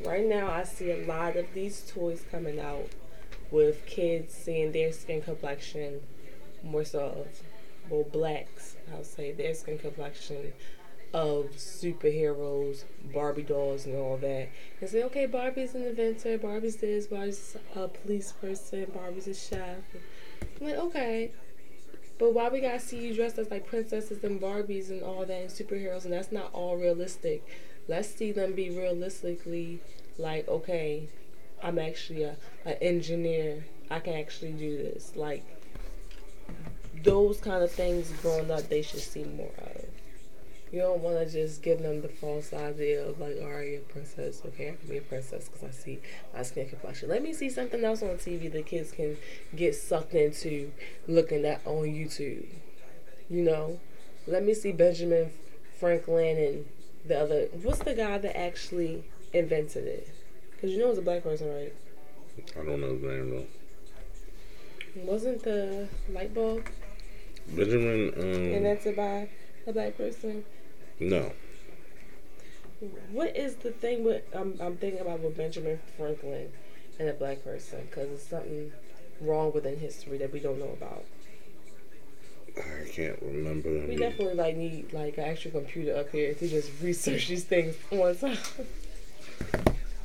Right 0.05 0.25
now, 0.25 0.49
I 0.49 0.63
see 0.63 0.91
a 0.91 1.05
lot 1.05 1.35
of 1.35 1.45
these 1.53 1.81
toys 1.91 2.23
coming 2.31 2.59
out 2.59 2.89
with 3.51 3.85
kids 3.85 4.33
seeing 4.33 4.71
their 4.71 4.91
skin 4.91 5.21
complexion 5.21 6.01
more 6.63 6.83
so 6.85 6.99
of, 6.99 7.41
well, 7.89 8.03
blacks, 8.03 8.72
I'll 8.93 9.03
say, 9.03 9.31
their 9.31 9.53
skin 9.53 9.77
complexion 9.77 10.53
of 11.13 11.51
superheroes, 11.55 12.85
Barbie 13.13 13.43
dolls, 13.43 13.85
and 13.85 13.95
all 13.95 14.17
that. 14.17 14.49
And 14.81 14.89
say, 14.89 15.03
okay, 15.03 15.27
Barbie's 15.27 15.75
an 15.75 15.83
inventor, 15.83 16.37
Barbie's 16.39 16.77
this, 16.77 17.07
Barbie's 17.07 17.55
a 17.75 17.87
police 17.87 18.31
person, 18.31 18.91
Barbie's 18.93 19.27
a 19.27 19.33
chef. 19.33 19.77
I'm 20.59 20.67
like, 20.67 20.77
okay. 20.77 21.31
But 22.17 22.33
why 22.33 22.49
we 22.49 22.61
gotta 22.61 22.79
see 22.79 22.99
you 22.99 23.13
dressed 23.13 23.37
as 23.37 23.49
like 23.51 23.67
princesses 23.67 24.23
and 24.23 24.39
Barbies 24.39 24.89
and 24.89 25.01
all 25.01 25.25
that 25.25 25.41
and 25.41 25.49
superheroes 25.49 26.05
and 26.05 26.13
that's 26.13 26.31
not 26.31 26.53
all 26.53 26.77
realistic. 26.77 27.45
Let's 27.87 28.07
see 28.07 28.31
them 28.31 28.53
be 28.53 28.69
realistically 28.69 29.81
like, 30.17 30.47
okay, 30.47 31.09
I'm 31.61 31.79
actually 31.79 32.23
a, 32.23 32.37
an 32.65 32.77
engineer. 32.81 33.65
I 33.89 33.99
can 33.99 34.13
actually 34.13 34.53
do 34.53 34.77
this. 34.77 35.13
Like 35.15 35.43
those 37.01 37.39
kind 37.39 37.63
of 37.63 37.71
things 37.71 38.11
growing 38.21 38.51
up 38.51 38.69
they 38.69 38.81
should 38.81 38.99
see 38.99 39.23
more 39.23 39.51
of. 39.57 39.85
You 40.71 40.79
don't 40.79 41.01
want 41.01 41.17
to 41.17 41.31
just 41.31 41.61
give 41.61 41.83
them 41.83 42.01
the 42.01 42.07
false 42.07 42.51
idea 42.51 43.05
of 43.05 43.19
like, 43.19 43.37
all 43.39 43.51
right, 43.51 43.69
you're 43.69 43.81
a 43.81 43.83
princess. 43.83 44.41
Okay, 44.43 44.69
I 44.69 44.75
can 44.75 44.89
be 44.89 44.97
a 44.97 45.01
princess 45.01 45.47
because 45.47 45.69
I 45.69 45.71
see 45.71 45.99
my 46.33 46.41
skin 46.41 46.67
complexion. 46.67 47.09
Let 47.09 47.21
me 47.21 47.31
see 47.31 47.49
something 47.51 47.83
else 47.83 48.01
on 48.01 48.09
TV 48.17 48.51
the 48.51 48.63
kids 48.63 48.91
can 48.91 49.17
get 49.55 49.75
sucked 49.75 50.15
into 50.15 50.71
looking 51.07 51.45
at 51.45 51.61
on 51.67 51.83
YouTube. 51.83 52.47
You 53.29 53.43
know, 53.43 53.79
let 54.25 54.43
me 54.43 54.55
see 54.55 54.71
Benjamin 54.71 55.31
Franklin 55.79 56.37
and 56.37 56.65
the 57.05 57.19
other. 57.19 57.47
What's 57.61 57.79
the 57.79 57.93
guy 57.93 58.17
that 58.17 58.35
actually 58.35 59.03
invented 59.31 59.85
it? 59.85 60.07
Because 60.51 60.71
you 60.71 60.79
know 60.79 60.89
it's 60.89 60.97
a 60.97 61.03
black 61.03 61.21
person, 61.21 61.53
right? 61.53 61.73
I 62.59 62.63
don't 62.63 62.81
know 62.81 62.93
his 62.93 63.01
name 63.03 63.29
though. 63.29 65.03
Wasn't 65.03 65.43
the 65.43 65.87
light 66.09 66.33
bulb 66.33 66.63
Benjamin. 67.47 68.13
Um, 68.57 68.63
that's 68.63 68.85
by 68.95 69.29
a 69.67 69.73
black 69.73 69.97
person? 69.97 70.43
no, 70.99 71.31
What 73.11 73.35
is 73.35 73.55
the 73.55 73.71
thing 73.71 74.03
with 74.03 74.23
I'm 74.33 74.57
I'm 74.61 74.77
thinking 74.77 75.01
about 75.01 75.19
with 75.21 75.37
Benjamin 75.37 75.79
Franklin 75.97 76.51
and 76.99 77.09
a 77.09 77.13
black 77.13 77.43
person 77.43 77.87
because 77.89 78.09
it's 78.11 78.27
something 78.27 78.71
wrong 79.21 79.51
within 79.53 79.79
history 79.79 80.17
that 80.19 80.31
we 80.31 80.39
don't 80.39 80.59
know 80.59 80.71
about. 80.71 81.05
I 82.55 82.87
can't 82.89 83.19
remember. 83.21 83.87
We 83.87 83.95
definitely 83.95 84.35
like 84.35 84.55
need 84.55 84.93
like 84.93 85.17
an 85.17 85.23
actual 85.23 85.51
computer 85.51 85.97
up 85.97 86.11
here 86.11 86.33
to 86.35 86.47
just 86.47 86.69
research 86.81 87.27
these 87.27 87.43
things 87.45 87.75
one 87.89 88.15
time. 88.15 88.37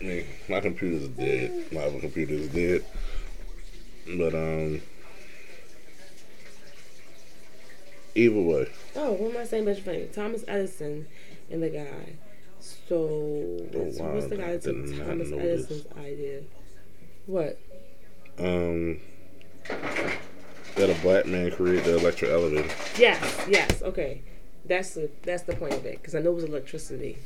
I 0.01 0.05
mean, 0.05 0.25
my 0.49 0.61
computer's 0.61 1.09
dead. 1.09 1.73
My 1.73 1.81
other 1.81 2.01
computer's 2.01 2.49
dead. 2.49 2.85
But 4.17 4.35
um, 4.35 4.81
either 8.19 8.41
way, 8.41 8.69
Oh, 8.97 9.13
what 9.13 9.31
am 9.35 9.41
I 9.41 9.45
saying, 9.45 9.65
Benjamin 9.65 9.85
friend 9.85 10.13
Thomas 10.13 10.45
Edison 10.49 11.07
and 11.51 11.63
the 11.63 11.71
guy. 11.71 12.17
So 12.61 13.07
what's, 13.73 14.01
Oh, 14.01 14.05
wow, 14.05 14.15
what's 14.15 14.27
the 14.27 14.37
guy 14.37 14.53
that 14.57 14.63
took 14.63 15.07
Thomas 15.07 15.31
this. 15.31 15.39
Edison's 15.39 15.87
idea? 15.99 16.41
What? 17.27 17.59
um, 18.39 19.01
that 20.77 20.91
a 20.91 20.95
black 21.03 21.27
man 21.27 21.51
created 21.51 21.85
the 21.85 21.97
electric 21.99 22.31
elevator. 22.31 22.73
Yes, 22.99 23.47
yes, 23.49 23.83
okay. 23.83 24.23
That's 24.65 24.95
the 24.95 25.11
that's 25.23 25.43
the 25.45 25.57
point 25.57 25.75
of 25.75 25.85
it 25.87 25.97
because 25.99 26.15
I 26.15 26.21
know 26.21 26.31
it 26.31 26.35
was 26.37 26.45
electricity. 26.45 27.19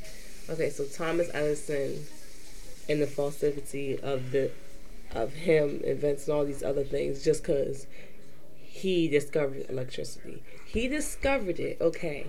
Okay, 0.49 0.71
so 0.71 0.85
Thomas 0.85 1.29
Edison 1.35 2.05
and 2.89 3.01
the 3.03 3.07
falsity 3.07 3.99
of 4.01 4.31
the 4.33 4.51
of 5.15 5.33
him 5.35 5.81
inventing 5.85 6.33
all 6.33 6.45
these 6.45 6.63
other 6.63 6.85
things 6.85 7.23
just 7.25 7.43
because 7.43 7.87
he 8.57 9.09
discovered 9.09 9.67
electricity. 9.69 10.43
He 10.73 10.89
discovered 10.89 11.61
it, 11.61 11.79
okay, 11.81 12.27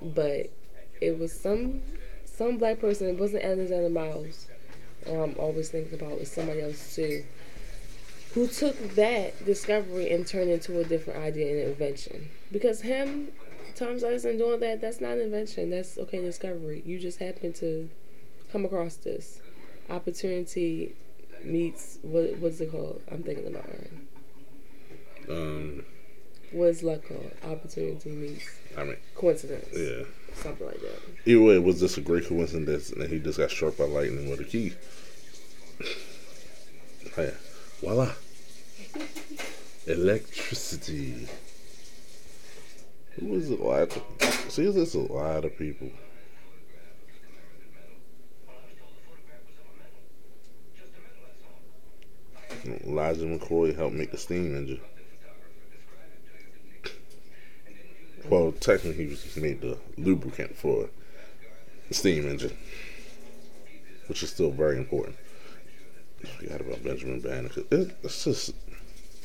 but 0.00 0.50
it 1.00 1.18
was 1.18 1.32
some 1.32 1.82
some 2.24 2.58
black 2.58 2.80
person. 2.80 3.08
It 3.08 3.18
wasn't 3.18 3.44
Alexander 3.44 3.90
Miles. 3.90 4.46
Or 5.06 5.24
I'm 5.24 5.34
always 5.38 5.70
thinking 5.70 5.98
about 5.98 6.18
it's 6.18 6.32
somebody 6.32 6.60
else 6.62 6.94
too 6.94 7.24
who 8.36 8.46
took 8.46 8.78
that 8.96 9.46
discovery 9.46 10.10
and 10.12 10.26
turned 10.26 10.50
it 10.50 10.68
into 10.68 10.78
a 10.78 10.84
different 10.84 11.18
idea 11.18 11.52
and 11.52 11.70
invention. 11.70 12.28
Because 12.52 12.82
him, 12.82 13.28
Thomas 13.74 14.02
Edison 14.02 14.36
doing 14.36 14.60
that, 14.60 14.82
that's 14.82 15.00
not 15.00 15.12
an 15.12 15.20
invention. 15.20 15.70
That's 15.70 15.96
okay 15.96 16.20
discovery. 16.20 16.82
You 16.84 16.98
just 16.98 17.18
happen 17.18 17.54
to 17.54 17.88
come 18.52 18.66
across 18.66 18.96
this. 18.96 19.40
Opportunity 19.88 20.94
meets 21.44 21.98
what 22.02 22.36
what's 22.36 22.60
it 22.60 22.70
called? 22.70 23.00
I'm 23.10 23.22
thinking 23.22 23.46
about 23.46 23.70
it. 23.70 23.90
Um, 25.30 25.84
was 26.52 26.82
luck 26.82 27.08
an 27.10 27.30
Opportunity 27.50 28.10
meets 28.10 28.44
I 28.76 28.84
mean 28.84 28.96
coincidence. 29.14 29.68
Yeah. 29.72 30.04
Something 30.34 30.66
like 30.66 30.80
that. 30.80 31.00
Either 31.24 31.40
way, 31.40 31.54
it 31.56 31.64
was 31.64 31.80
just 31.80 31.96
a 31.96 32.02
great 32.02 32.26
coincidence 32.26 32.88
that 32.88 33.10
he 33.10 33.18
just 33.18 33.38
got 33.38 33.50
struck 33.50 33.78
by 33.78 33.84
lightning 33.84 34.30
with 34.30 34.40
a 34.40 34.44
key. 34.44 34.72
Yeah. 37.16 37.30
Voila. 37.80 38.12
Electricity. 39.86 41.26
Who 43.12 43.36
is 43.36 43.48
a 43.48 43.54
lot 43.54 43.90
see 44.50 44.70
there's 44.70 44.94
a 44.94 45.00
lot 45.00 45.44
of 45.44 45.56
people. 45.58 45.90
Elijah 52.86 53.24
McCoy 53.24 53.76
helped 53.76 53.94
make 53.94 54.10
the 54.10 54.18
steam 54.18 54.56
engine. 54.56 54.80
Well, 58.28 58.52
technically, 58.52 59.04
he 59.04 59.10
was 59.10 59.22
just 59.22 59.36
made 59.36 59.60
the 59.60 59.78
lubricant 59.96 60.56
for 60.56 60.88
the 61.88 61.94
steam 61.94 62.28
engine, 62.28 62.56
which 64.08 64.22
is 64.22 64.30
still 64.30 64.50
very 64.50 64.76
important. 64.76 65.16
I 66.24 66.28
forgot 66.28 66.60
about 66.60 66.82
Benjamin 66.82 67.20
Banneker. 67.20 67.62
It, 67.70 67.96
it's 68.02 68.24
just 68.24 68.54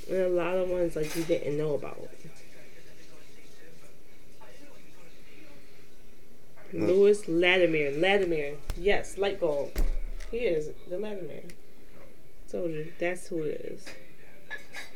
There 0.08 0.24
are 0.24 0.28
a 0.28 0.30
lot 0.30 0.56
of 0.56 0.70
ones 0.70 0.96
like 0.96 1.16
you 1.16 1.24
didn't 1.24 1.58
know 1.58 1.74
about. 1.74 2.10
No. 6.74 6.86
Lewis 6.86 7.28
Latimer. 7.28 7.92
Latimer. 7.92 8.58
Yes, 8.78 9.18
light 9.18 9.40
bulb. 9.40 9.72
He 10.30 10.38
is 10.38 10.70
the 10.90 10.98
Latimer. 10.98 11.42
Told 12.50 12.72
you, 12.72 12.92
that's 13.00 13.28
who 13.28 13.44
it 13.44 13.62
is. 13.62 13.86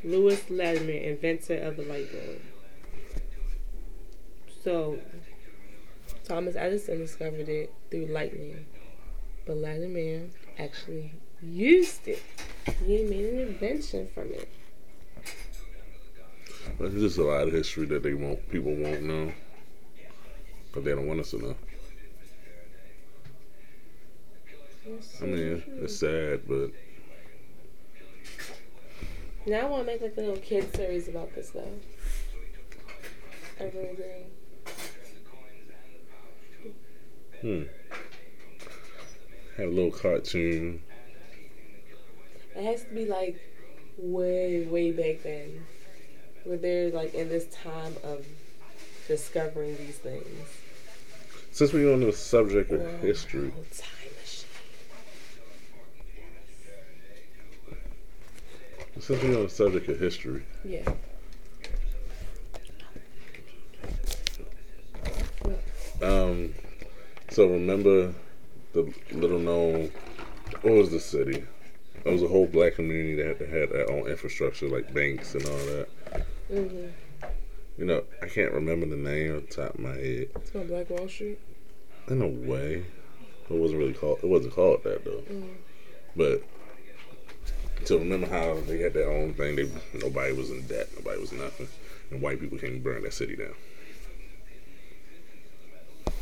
Lewis 0.03 0.49
Latimer, 0.49 0.91
inventor 0.91 1.57
of 1.57 1.75
the 1.77 1.83
light 1.83 2.11
bulb. 2.11 2.39
So, 4.65 4.97
Thomas 6.23 6.55
Edison 6.55 6.97
discovered 6.97 7.47
it 7.49 7.71
through 7.91 8.07
lightning. 8.07 8.65
But 9.45 9.57
Latimer 9.57 10.25
actually 10.57 11.13
used 11.39 12.07
it. 12.07 12.23
He 12.83 13.03
made 13.03 13.25
an 13.25 13.39
invention 13.41 14.07
from 14.11 14.31
it. 14.31 14.49
there's 16.79 16.93
just 16.93 17.19
a 17.19 17.23
lot 17.23 17.47
of 17.47 17.53
history 17.53 17.85
that 17.85 18.01
they 18.01 18.15
won't 18.15 18.49
people 18.49 18.73
won't 18.73 19.03
know, 19.03 19.31
but 20.73 20.83
they 20.83 20.95
don't 20.95 21.05
want 21.05 21.19
us 21.19 21.29
to 21.29 21.37
know. 21.37 21.55
I 25.21 25.25
mean, 25.25 25.63
it's 25.83 25.99
sad, 25.99 26.41
but 26.47 26.71
Now 29.45 29.59
I 29.59 29.65
want 29.65 29.85
to 29.85 29.91
make 29.93 30.01
like 30.01 30.17
a 30.17 30.21
little 30.21 30.37
kid 30.37 30.75
series 30.75 31.07
about 31.07 31.35
this 31.35 31.51
though. 31.51 31.69
I 33.59 33.65
really 33.65 33.95
do. 33.95 34.44
Hmm. 37.45 37.63
Have 39.57 39.67
a 39.67 39.71
little 39.71 39.91
cartoon. 39.91 40.81
It 42.55 42.63
has 42.63 42.83
to 42.85 42.89
be 42.89 43.05
like 43.05 43.39
way, 43.97 44.65
way 44.65 44.91
back 44.91 45.21
then. 45.21 45.63
Where 46.43 46.57
they're 46.57 46.89
like 46.89 47.13
in 47.13 47.29
this 47.29 47.45
time 47.63 47.93
of 48.03 48.25
discovering 49.07 49.77
these 49.77 49.97
things. 49.97 50.25
Since 51.51 51.71
we're 51.71 51.93
on 51.93 51.99
the 52.01 52.11
subject 52.11 52.71
of 52.71 52.81
history, 52.99 53.53
since 58.99 59.21
we're 59.23 59.37
on 59.37 59.43
the 59.43 59.49
subject 59.49 59.87
of 59.87 59.99
history, 59.99 60.43
Yeah. 60.63 60.91
um, 66.01 66.53
so 67.35 67.47
remember 67.47 68.13
the 68.71 68.93
little 69.11 69.39
known, 69.39 69.91
what 70.61 70.73
was 70.73 70.89
the 70.89 71.01
city? 71.01 71.43
There 72.01 72.13
was 72.13 72.23
a 72.23 72.29
whole 72.29 72.47
black 72.47 72.75
community 72.75 73.21
that 73.21 73.49
had 73.49 73.71
their 73.71 73.91
own 73.91 74.07
infrastructure, 74.07 74.69
like 74.69 74.93
banks 74.93 75.35
and 75.35 75.45
all 75.45 75.57
that. 75.57 75.87
Mm-hmm. 76.49 76.87
You 77.77 77.85
know, 77.85 78.03
I 78.21 78.27
can't 78.27 78.53
remember 78.53 78.85
the 78.85 78.95
name 78.95 79.35
off 79.35 79.49
the 79.49 79.63
top 79.63 79.73
of 79.73 79.81
my 79.81 79.95
head. 79.95 80.29
It's 80.33 80.49
called 80.51 80.69
Black 80.69 80.89
Wall 80.89 81.09
Street. 81.09 81.37
In 82.07 82.21
a 82.21 82.27
way, 82.27 82.85
it 83.49 83.53
wasn't 83.53 83.79
really 83.79 83.93
called. 83.93 84.19
It 84.23 84.27
wasn't 84.27 84.53
called 84.53 84.85
that 84.85 85.03
though. 85.03 85.23
Mm. 85.29 85.55
But 86.15 86.41
to 87.87 87.97
remember 87.97 88.27
how 88.27 88.61
they 88.61 88.79
had 88.79 88.93
their 88.93 89.11
own 89.11 89.33
thing, 89.33 89.57
they 89.57 89.69
nobody 89.93 90.31
was 90.31 90.51
in 90.51 90.65
debt, 90.67 90.87
nobody 90.95 91.19
was 91.19 91.33
nothing, 91.33 91.67
and 92.11 92.21
white 92.21 92.39
people 92.39 92.57
came 92.57 92.81
burned 92.81 93.03
that 93.03 93.13
city 93.13 93.35
down. 93.35 93.55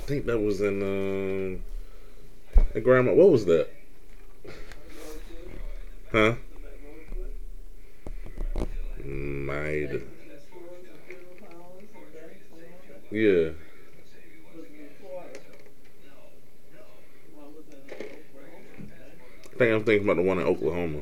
I 0.03 0.05
think 0.05 0.25
that 0.25 0.37
was 0.37 0.59
in 0.59 0.83
um, 2.75 2.83
Grandma. 2.83 3.13
What 3.13 3.29
was 3.29 3.45
that? 3.45 3.69
Huh? 6.11 6.33
Might. 9.05 10.01
Yeah. 13.11 13.51
I 19.45 19.55
think 19.55 19.61
I'm 19.61 19.83
thinking 19.85 20.03
about 20.03 20.17
the 20.17 20.23
one 20.23 20.37
in 20.37 20.45
Oklahoma. 20.45 20.99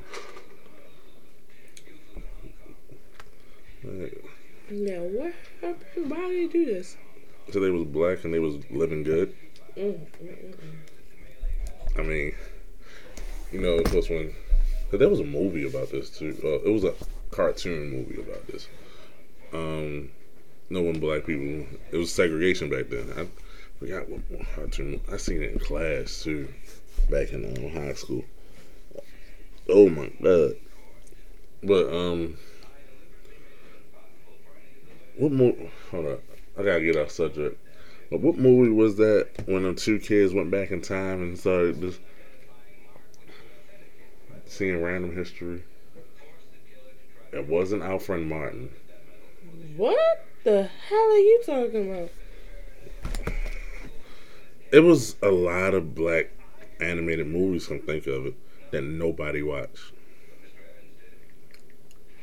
Like, 3.84 4.24
Yeah, 4.70 5.00
what 5.00 5.34
happened? 5.60 6.12
Why 6.12 6.30
did 6.30 6.52
they 6.52 6.54
do 6.54 6.66
this? 6.66 6.98
They 7.60 7.70
was 7.70 7.86
black 7.86 8.24
and 8.24 8.34
they 8.34 8.40
was 8.40 8.56
living 8.70 9.04
good. 9.04 9.36
Mm, 9.78 10.00
mm, 10.22 10.56
mm. 10.56 12.00
I 12.00 12.02
mean, 12.04 12.34
you 13.52 13.62
know, 13.62 13.82
this 13.82 14.10
one. 14.10 14.34
There 14.92 15.10
was 15.10 15.22
a 15.22 15.26
movie 15.26 15.66
about 15.66 15.90
this 15.90 16.10
too. 16.10 16.38
Uh, 16.44 16.68
it 16.68 16.72
was 16.72 16.84
a 16.84 16.94
cartoon 17.32 17.90
movie 17.90 18.20
about 18.20 18.46
this. 18.48 18.68
Um, 19.54 20.10
no 20.70 20.82
one 20.82 21.00
black 21.00 21.26
people. 21.26 21.66
It 21.92 21.98
was 21.98 22.12
segregation 22.12 22.70
back 22.70 22.90
then. 22.90 23.10
I 23.18 23.28
forgot 23.80 24.10
what, 24.10 24.22
cartoon. 24.56 25.02
I 25.12 25.18
seen 25.18 25.42
it 25.44 25.54
in 25.54 25.60
class 25.60 26.24
too, 26.24 26.48
back 27.10 27.32
in 27.32 27.46
um, 27.46 27.72
high 27.72 27.94
school. 27.94 28.24
Oh 29.70 29.90
my 29.90 30.12
god! 30.22 30.56
But 31.64 31.94
um, 31.94 32.38
what 35.18 35.32
movie? 35.32 35.72
Hold 35.92 36.08
up, 36.08 36.24
I 36.62 36.66
gotta 36.66 36.82
get 36.82 36.96
off 36.96 37.10
subject. 37.10 37.60
But 38.12 38.20
what 38.20 38.38
movie 38.38 38.70
was 38.70 38.98
that 38.98 39.30
when 39.46 39.64
the 39.64 39.74
two 39.74 39.98
kids 39.98 40.32
went 40.32 40.52
back 40.52 40.70
in 40.70 40.82
time 40.82 41.24
and 41.24 41.40
started 41.40 41.82
just 41.82 42.00
seeing 44.46 44.82
random 44.82 45.16
history? 45.16 45.64
It 47.32 47.48
wasn't 47.48 47.82
Our 47.82 48.00
Friend 48.00 48.28
Martin. 48.28 48.70
What 49.76 50.26
the 50.44 50.70
hell 50.88 51.00
are 51.00 51.18
you 51.18 51.42
talking 51.46 51.92
about? 51.92 52.12
It 54.72 54.82
was 54.82 55.16
a 55.24 55.30
lot 55.30 55.74
of 55.74 55.96
black 55.96 56.30
animated 56.80 57.28
movies, 57.28 57.68
come 57.68 57.80
think 57.80 58.06
of 58.06 58.28
it, 58.28 58.36
that 58.70 58.84
nobody 58.84 59.42
watched. 59.42 59.94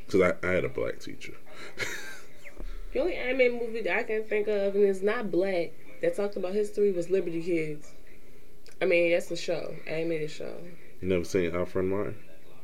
Because 0.07 0.21
I, 0.21 0.47
I 0.47 0.53
had 0.53 0.65
a 0.65 0.69
black 0.69 1.01
teacher. 1.01 1.35
The 2.99 3.05
only 3.05 3.15
anime 3.15 3.59
movie 3.61 3.83
that 3.83 3.97
I 3.97 4.03
can 4.03 4.25
think 4.25 4.49
of, 4.49 4.75
and 4.75 4.83
it's 4.83 5.03
not 5.03 5.31
black, 5.31 5.71
that 6.03 6.17
talked 6.17 6.35
about 6.35 6.53
history 6.53 6.91
was 6.91 7.09
Liberty 7.09 7.41
Kids. 7.41 7.93
I 8.83 8.87
mean, 8.87 9.13
that's 9.13 9.31
a 9.31 9.37
show, 9.37 9.77
animated 9.87 10.33
show. 10.33 10.57
you 11.01 11.09
never 11.09 11.23
seen 11.23 11.55
Our 11.55 11.65
Friend 11.65 11.89
Martin? 11.89 12.17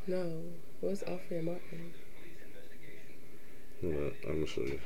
No, 0.09 0.43
what's 0.81 1.05
Our 1.05 1.19
Friend 1.29 1.45
Martin? 1.45 1.95
Hold 3.81 3.95
up, 3.95 4.13
I'm 4.29 4.45
to 4.45 4.51
show 4.51 4.63
you. 4.63 4.81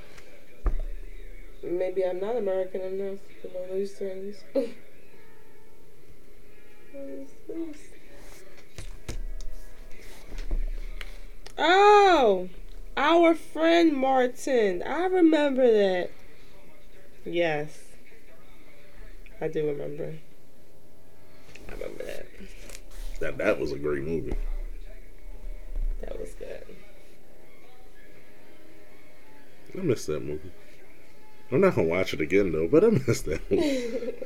Maybe 1.63 2.05
I'm 2.05 2.21
not 2.21 2.37
American 2.37 2.83
enough 2.83 3.21
to 3.41 3.49
know 3.49 3.75
these 3.75 3.93
things. 3.95 4.45
what 4.53 4.69
is 6.95 7.31
this? 7.49 7.79
Oh, 11.57 12.51
our 12.99 13.35
friend 13.35 13.93
Martin. 13.95 14.83
I 14.83 15.07
remember 15.07 15.71
that. 15.71 16.11
Yes, 17.25 17.79
I 19.41 19.47
do 19.49 19.69
remember. 19.69 20.15
I 21.69 21.73
remember 21.73 22.05
that. 22.05 22.27
That, 23.21 23.39
that 23.39 23.61
was 23.61 23.73
a 23.73 23.79
great 23.79 24.03
movie. 24.03 24.37
That 26.01 26.19
was 26.19 26.35
good. 26.35 26.65
I 29.77 29.81
missed 29.81 30.09
that 30.09 30.25
movie. 30.25 30.51
I'm 31.53 31.61
not 31.61 31.77
going 31.77 31.87
to 31.87 31.95
watch 31.95 32.15
it 32.15 32.21
again, 32.21 32.53
though, 32.53 32.69
but 32.69 32.85
I 32.85 32.89
missed 32.89 33.27
that 33.27 33.41
movie. 33.51 34.15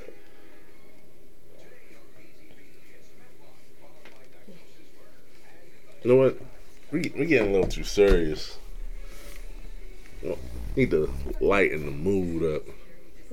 You 6.03 6.11
know 6.11 6.17
what? 6.17 6.37
We 6.91 7.13
we 7.17 7.27
getting 7.27 7.51
a 7.51 7.53
little 7.53 7.69
too 7.69 7.85
serious. 7.85 8.59
Need 10.77 10.91
to 10.91 11.13
lighten 11.41 11.85
the 11.87 11.91
mood 11.93 12.57
up. 12.57 12.63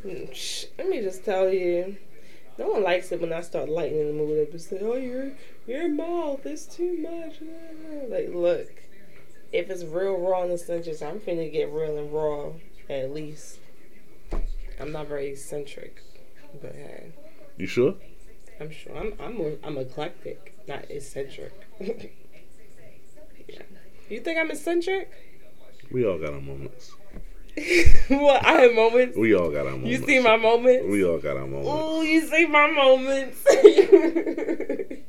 Mm, 0.05 0.67
Let 0.77 0.89
me 0.89 1.01
just 1.01 1.23
tell 1.23 1.49
you, 1.53 1.97
no 2.57 2.67
one 2.69 2.83
likes 2.83 3.11
it 3.11 3.21
when 3.21 3.31
I 3.33 3.41
start 3.41 3.69
lightening 3.69 4.07
the 4.07 4.13
mood 4.13 4.47
up 4.47 4.51
and 4.51 4.61
say, 4.61 4.79
"Oh, 4.81 4.95
your 4.95 5.31
your 5.67 5.87
mouth 5.87 6.45
is 6.45 6.65
too 6.65 6.97
much." 6.97 7.35
Like, 8.09 8.29
look, 8.33 8.69
if 9.51 9.69
it's 9.69 9.83
real 9.83 10.17
raw 10.17 10.43
and 10.43 10.51
eccentric, 10.51 11.01
I'm 11.01 11.19
finna 11.19 11.51
get 11.51 11.71
real 11.71 11.97
and 11.97 12.11
raw 12.13 12.51
at 12.89 13.13
least. 13.13 13.59
I'm 14.79 14.91
not 14.91 15.07
very 15.07 15.27
eccentric, 15.27 16.01
but 16.61 16.73
hey, 16.73 17.11
You 17.57 17.67
sure? 17.67 17.95
I'm 18.59 18.71
sure 18.71 18.95
I'm 18.97 19.13
I'm 19.19 19.57
I'm 19.63 19.77
eclectic, 19.77 20.53
not 20.67 20.89
eccentric. 20.89 21.53
yeah. 23.47 23.61
You 24.09 24.19
think 24.21 24.39
I'm 24.39 24.51
eccentric? 24.51 25.11
We 25.91 26.05
all 26.05 26.17
got 26.17 26.33
our 26.33 26.41
moments. 26.41 26.95
what? 28.09 28.45
I 28.45 28.51
have 28.61 28.73
moments. 28.73 29.17
We 29.17 29.35
all 29.35 29.49
got 29.51 29.65
our 29.65 29.71
moments. 29.73 29.89
You 29.89 30.05
see 30.05 30.19
my 30.19 30.37
moments? 30.37 30.85
We 30.87 31.03
all 31.03 31.17
got 31.19 31.35
our 31.37 31.47
moments. 31.47 31.69
Oh, 31.71 32.01
you 32.01 32.21
see 32.27 32.45
my 32.45 32.67
moments. 32.71 33.45
We- 33.63 35.03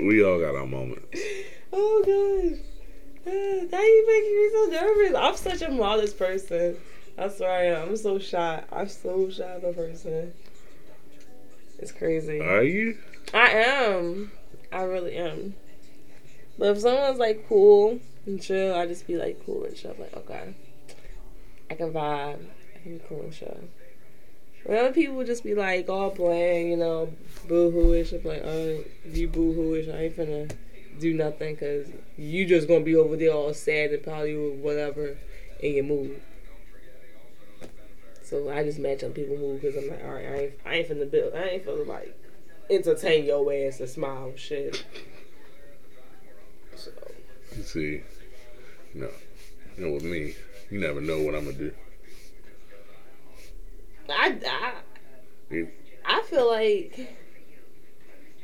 We 0.00 0.24
all 0.24 0.40
got 0.40 0.54
our 0.54 0.66
moments. 0.66 1.06
oh 1.72 2.02
gosh. 2.04 2.58
Uh, 3.26 3.66
That 3.70 3.82
you 3.82 4.06
making 4.08 4.36
me 4.36 4.50
so 4.52 4.86
nervous. 4.86 5.14
I'm 5.16 5.36
such 5.36 5.68
a 5.68 5.70
modest 5.70 6.18
person. 6.18 6.76
That's 7.16 7.38
where 7.38 7.50
I 7.50 7.64
am. 7.66 7.90
I'm 7.90 7.96
so 7.96 8.18
shy. 8.18 8.64
I'm 8.72 8.88
so 8.88 9.28
shy 9.30 9.44
of 9.44 9.64
a 9.64 9.72
person. 9.74 10.32
It's 11.78 11.92
crazy. 11.92 12.40
Are 12.40 12.62
you? 12.62 12.96
I 13.34 13.50
am. 13.50 14.32
I 14.72 14.82
really 14.82 15.14
am. 15.16 15.54
But 16.58 16.76
if 16.76 16.78
someone's 16.80 17.18
like 17.18 17.46
cool 17.48 18.00
and 18.26 18.40
chill, 18.40 18.74
I 18.74 18.86
just 18.86 19.06
be 19.06 19.16
like 19.16 19.44
cool 19.44 19.64
and 19.64 19.76
chill. 19.76 19.96
Like, 19.98 20.16
okay. 20.16 20.54
I 21.70 21.74
can 21.74 21.92
vibe. 21.92 22.44
I 22.74 22.78
can 22.82 22.98
be 22.98 23.04
cool 23.08 23.22
and 23.22 23.32
chill. 23.32 23.60
When 24.64 24.78
other 24.78 24.92
people 24.92 25.24
just 25.24 25.42
be 25.42 25.54
like 25.54 25.88
all 25.88 26.10
bland, 26.10 26.68
you 26.68 26.76
know, 26.76 27.12
boo 27.48 27.70
hooish. 27.72 28.12
I'm 28.12 28.28
like, 28.28 28.42
oh, 28.44 28.84
you 29.06 29.28
boo 29.28 29.54
hooish. 29.54 29.92
I 29.92 30.04
ain't 30.04 30.16
finna 30.16 30.50
do 30.98 31.14
nothing 31.14 31.54
because 31.54 31.88
you 32.18 32.46
just 32.46 32.68
gonna 32.68 32.84
be 32.84 32.94
over 32.94 33.16
there 33.16 33.32
all 33.32 33.54
sad 33.54 33.92
and 33.92 34.02
probably 34.02 34.36
whatever 34.36 35.16
in 35.60 35.74
your 35.74 35.84
mood. 35.84 36.20
So 38.22 38.50
I 38.50 38.62
just 38.62 38.78
match 38.78 39.02
on 39.02 39.12
people's 39.12 39.40
mood 39.40 39.60
because 39.60 39.76
I'm 39.76 39.90
like, 39.90 40.04
all 40.04 40.12
right, 40.12 40.26
I 40.26 40.36
ain't, 40.36 40.52
I 40.64 40.74
ain't 40.74 40.88
finna 40.88 41.10
build, 41.10 41.34
I 41.34 41.42
ain't 41.42 41.66
finna 41.66 41.86
like 41.86 42.16
entertain 42.68 43.24
your 43.24 43.52
ass 43.52 43.80
and 43.80 43.88
smile 43.88 44.32
shit. 44.36 44.84
You 47.56 47.62
see, 47.62 48.02
no, 48.94 49.08
you 49.76 49.86
know, 49.86 49.92
with 49.94 50.04
me, 50.04 50.34
you 50.70 50.78
never 50.80 51.00
know 51.00 51.20
what 51.22 51.34
I'm 51.34 51.44
gonna 51.44 51.56
do. 51.56 51.72
I, 54.08 54.38
I, 54.46 54.72
You- 55.50 55.70
I 56.04 56.22
feel 56.22 56.48
like 56.50 57.16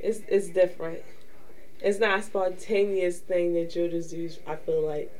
it's 0.00 0.20
it's 0.28 0.48
different. 0.48 1.02
It's 1.80 1.98
not 1.98 2.20
a 2.20 2.22
spontaneous 2.22 3.18
thing 3.18 3.54
that 3.54 3.74
you'll 3.76 3.90
just 3.90 4.10
do. 4.10 4.28
I 4.46 4.56
feel 4.56 4.84
like 4.86 5.12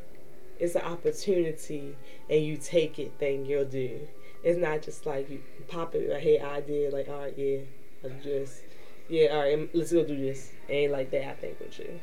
it's 0.58 0.74
an 0.74 0.82
opportunity 0.82 1.94
and 2.30 2.42
you 2.44 2.56
take 2.56 2.98
it, 2.98 3.18
then 3.18 3.44
you'll 3.44 3.64
do. 3.66 4.00
It's 4.42 4.58
not 4.58 4.82
just 4.82 5.04
like 5.06 5.28
you 5.28 5.42
pop 5.68 5.94
it 5.94 6.08
like, 6.10 6.22
hey, 6.22 6.40
I 6.40 6.60
did, 6.60 6.92
like, 6.92 7.08
all 7.08 7.18
right, 7.20 7.34
yeah, 7.36 7.58
do 8.02 8.10
this. 8.22 8.62
Yeah, 9.08 9.26
all 9.28 9.40
right, 9.40 9.68
let's 9.74 9.92
go 9.92 10.04
do 10.04 10.16
this. 10.16 10.50
It 10.68 10.72
ain't 10.72 10.92
like 10.92 11.10
that, 11.10 11.28
I 11.28 11.34
think, 11.34 11.60
with 11.60 11.78
you. 11.78 12.00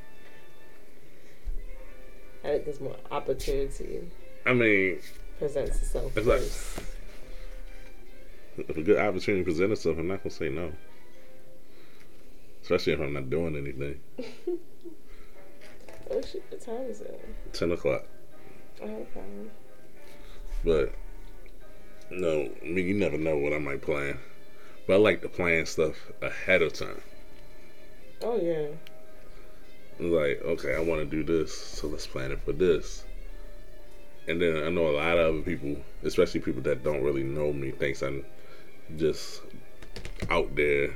I 2.44 2.48
think 2.48 2.66
there's 2.66 2.82
more 2.82 2.96
opportunity 3.12 4.02
I 4.46 4.54
mean, 4.54 5.00
presents 5.40 5.82
itself 5.82 6.16
It's 6.18 6.28
like- 6.28 6.42
if 8.68 8.78
a 8.78 8.82
good 8.84 8.98
opportunity 9.00 9.44
presents 9.44 9.80
itself, 9.80 9.98
I'm 9.98 10.08
not 10.08 10.22
gonna 10.24 10.30
say 10.30 10.50
no. 10.50 10.72
Especially 12.62 12.94
if 12.94 13.00
I'm 13.00 13.14
not 13.14 13.30
doing 13.30 13.56
anything. 13.58 14.00
oh 16.12 16.22
shit, 16.22 16.44
what 16.50 16.62
time 16.62 16.84
is 16.90 17.02
it? 17.02 17.20
Ten 17.54 17.72
o'clock. 17.72 18.06
Oh, 18.82 18.86
okay. 18.86 19.22
But 20.64 20.94
no, 22.12 22.50
I 22.62 22.66
mean 22.66 22.86
you 22.88 22.94
never 22.94 23.18
know 23.18 23.38
what 23.38 23.54
I 23.54 23.58
might 23.58 23.82
plan. 23.82 24.20
But 24.86 24.94
I 24.94 24.98
like 24.98 25.22
to 25.22 25.30
plan 25.30 25.66
stuff 25.66 25.96
ahead 26.22 26.62
of 26.62 26.74
time. 26.74 27.02
Oh 28.22 28.38
yeah. 28.40 28.68
Like, 30.00 30.42
okay, 30.44 30.76
I 30.76 30.80
want 30.80 31.02
to 31.02 31.06
do 31.06 31.24
this, 31.24 31.56
so 31.56 31.88
let's 31.88 32.08
plan 32.08 32.32
it 32.32 32.40
for 32.44 32.52
this. 32.52 33.04
And 34.28 34.42
then 34.42 34.64
I 34.64 34.70
know 34.70 34.88
a 34.88 34.96
lot 34.96 35.18
of 35.18 35.36
other 35.36 35.42
people, 35.42 35.76
especially 36.04 36.40
people 36.40 36.62
that 36.64 36.84
don't 36.84 37.04
really 37.04 37.24
know 37.24 37.52
me, 37.52 37.72
thinks 37.72 38.02
I'm 38.02 38.26
just 38.98 39.42
out 40.30 40.56
there. 40.56 40.96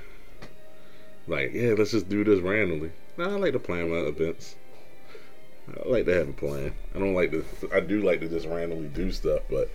Like, 1.27 1.53
yeah, 1.53 1.75
let's 1.77 1.91
just 1.91 2.09
do 2.09 2.23
this 2.23 2.39
randomly. 2.39 2.91
I 3.19 3.25
like 3.25 3.53
to 3.53 3.59
plan 3.59 3.89
my 3.89 3.97
events. 3.97 4.55
I 5.69 5.87
like 5.89 6.05
to 6.05 6.13
have 6.13 6.29
a 6.29 6.33
plan. 6.33 6.73
I 6.95 6.99
don't 6.99 7.13
like 7.13 7.31
to. 7.31 7.43
I 7.73 7.81
do 7.81 8.01
like 8.01 8.21
to 8.21 8.29
just 8.29 8.45
randomly 8.45 8.87
do 8.87 9.11
stuff, 9.11 9.41
but 9.49 9.69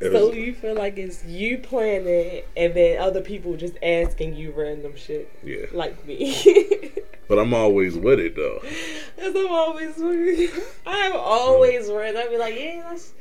So 0.00 0.32
you 0.32 0.52
feel 0.52 0.74
like 0.74 0.98
it's 0.98 1.24
you 1.24 1.58
planning 1.58 2.06
it 2.06 2.48
and 2.56 2.74
then 2.74 3.00
other 3.00 3.22
people 3.22 3.56
just 3.56 3.78
asking 3.82 4.36
you 4.36 4.52
random 4.52 4.94
shit 4.96 5.32
yeah. 5.42 5.66
like 5.72 6.06
me. 6.06 6.92
But 7.28 7.38
I'm 7.38 7.52
always 7.54 7.96
with 7.96 8.20
it 8.20 8.36
though. 8.36 8.60
Cause 9.18 9.34
I'm 9.34 9.52
always 9.52 9.96
with. 9.96 10.80
I'm 10.86 11.12
always 11.16 11.90
random. 11.90 12.22
I'd 12.22 12.30
be 12.30 12.38
like, 12.38 12.54
yeah, 12.58 12.84
let's 12.88 13.12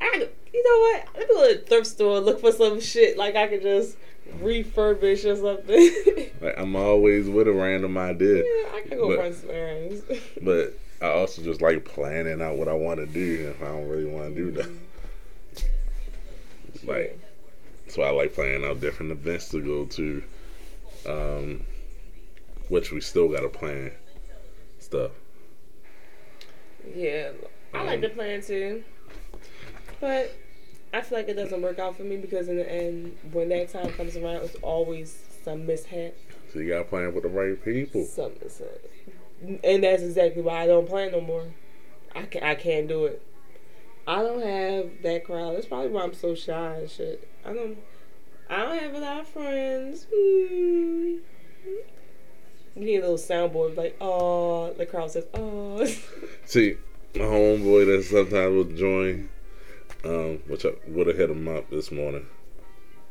I 0.00 0.10
gotta 0.12 0.30
you 0.52 0.62
know 0.62 0.80
what? 0.80 1.06
Let 1.18 1.28
me 1.28 1.34
go 1.34 1.52
to 1.52 1.58
the 1.60 1.66
thrift 1.66 1.86
store 1.86 2.16
and 2.18 2.26
look 2.26 2.40
for 2.40 2.52
some 2.52 2.80
shit 2.80 3.16
like 3.18 3.36
I 3.36 3.48
could 3.48 3.62
just 3.62 3.96
refurbish 4.40 5.24
or 5.30 5.36
something. 5.36 6.28
Like 6.42 6.58
I'm 6.58 6.74
always 6.74 7.28
with 7.28 7.46
a 7.46 7.52
random 7.52 7.96
idea. 7.96 8.38
yeah, 8.38 8.68
I 8.74 8.82
can 8.88 8.98
go 8.98 9.08
But- 9.08 9.18
run 9.18 9.32
some 9.32 9.50
errands. 9.50 10.02
But 10.42 10.74
I 11.00 11.06
also 11.10 11.42
just 11.42 11.60
like 11.62 11.84
planning 11.84 12.40
out 12.42 12.56
what 12.56 12.66
I 12.68 12.72
want 12.72 12.98
to 13.00 13.06
do 13.06 13.50
if 13.54 13.62
I 13.62 13.66
don't 13.66 13.88
really 13.88 14.06
want 14.06 14.34
to 14.34 14.34
do 14.34 14.50
that. 14.52 14.70
Like, 16.84 17.18
so 17.88 18.02
I 18.02 18.10
like 18.10 18.34
planning 18.34 18.64
out 18.64 18.80
different 18.80 19.12
events 19.12 19.48
to 19.50 19.60
go 19.60 19.84
to, 19.84 20.22
um, 21.06 21.64
which 22.68 22.92
we 22.92 23.00
still 23.00 23.28
got 23.28 23.40
to 23.40 23.48
plan 23.48 23.92
stuff. 24.78 25.12
Yeah, 26.94 27.30
I 27.72 27.84
like 27.84 27.96
Um, 27.96 28.02
to 28.02 28.08
plan 28.10 28.42
too, 28.42 28.82
but 30.00 30.34
I 30.92 31.00
feel 31.00 31.18
like 31.18 31.28
it 31.28 31.34
doesn't 31.34 31.62
work 31.62 31.78
out 31.78 31.96
for 31.96 32.02
me 32.02 32.16
because 32.16 32.48
in 32.48 32.56
the 32.56 32.70
end, 32.70 33.16
when 33.32 33.48
that 33.50 33.68
time 33.68 33.90
comes 33.92 34.16
around, 34.16 34.42
it's 34.42 34.56
always 34.62 35.16
some 35.44 35.66
mishap, 35.66 36.14
So 36.52 36.58
you 36.58 36.68
got 36.70 36.78
to 36.78 36.84
plan 36.84 37.14
with 37.14 37.22
the 37.22 37.28
right 37.28 37.62
people. 37.64 38.04
some 38.04 38.32
mishap, 38.42 39.60
and 39.64 39.84
that's 39.84 40.02
exactly 40.02 40.42
why 40.42 40.62
I 40.62 40.66
don't 40.66 40.88
plan 40.88 41.12
no 41.12 41.20
more. 41.20 41.46
I 42.14 42.22
can 42.22 42.42
I 42.42 42.54
can't 42.56 42.88
do 42.88 43.06
it. 43.06 43.22
I 44.06 44.22
don't 44.22 44.42
have 44.42 44.90
that 45.02 45.24
crowd. 45.24 45.54
That's 45.54 45.66
probably 45.66 45.88
why 45.90 46.02
I'm 46.02 46.12
so 46.14 46.34
shy 46.34 46.74
and 46.76 46.90
shit. 46.90 47.28
I 47.44 47.52
don't. 47.52 47.78
I 48.50 48.56
don't 48.64 48.78
have 48.78 48.94
a 48.94 48.98
lot 48.98 49.20
of 49.20 49.28
friends. 49.28 50.06
Hmm. 50.12 51.16
You 52.74 52.84
need 52.84 52.96
a 52.98 53.00
little 53.02 53.16
soundboard 53.16 53.76
like, 53.76 53.96
oh, 54.00 54.72
the 54.72 54.86
crowd 54.86 55.10
says, 55.10 55.26
oh. 55.34 55.84
See, 56.46 56.76
my 57.14 57.20
homeboy 57.20 57.86
that 57.86 58.04
sometimes 58.04 58.54
will 58.54 58.76
join, 58.76 59.28
um, 60.04 60.38
which 60.46 60.64
I 60.64 60.70
would 60.88 61.06
have 61.06 61.16
hit 61.16 61.28
him 61.28 61.48
up 61.48 61.68
this 61.68 61.92
morning, 61.92 62.26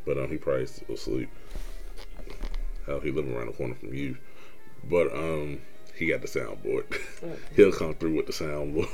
but 0.05 0.18
um, 0.18 0.30
he 0.30 0.38
probably 0.38 0.66
still 0.66 0.95
asleep. 0.95 1.30
Hell, 2.88 3.01
he 3.01 3.12
live 3.12 3.30
around 3.30 3.47
the 3.47 3.53
corner 3.53 3.76
from 3.76 3.93
you, 3.93 4.18
but 4.84 5.14
um, 5.14 5.59
he 5.95 6.07
got 6.07 6.22
the 6.22 6.28
soundboard. 6.28 6.86
He'll 7.55 7.72
come 7.72 7.93
through 7.93 8.16
with 8.16 8.26
the 8.26 8.34
soundboard. 8.34 8.89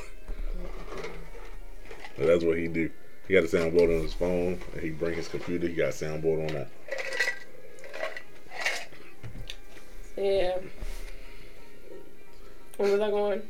And 2.17 2.27
that's 2.27 2.43
what 2.43 2.57
he 2.57 2.67
do. 2.67 2.91
He 3.29 3.33
got 3.33 3.45
a 3.45 3.47
soundboard 3.47 3.95
on 3.95 4.03
his 4.03 4.13
phone, 4.13 4.59
and 4.73 4.81
he 4.81 4.89
bring 4.89 5.15
his 5.15 5.29
computer. 5.29 5.67
He 5.69 5.75
got 5.75 5.89
a 5.89 5.91
soundboard 5.93 6.49
on 6.49 6.53
that. 6.55 6.69
Yeah. 10.17 10.57
Where 12.77 12.91
was 12.91 13.01
I 13.01 13.09
going? 13.09 13.41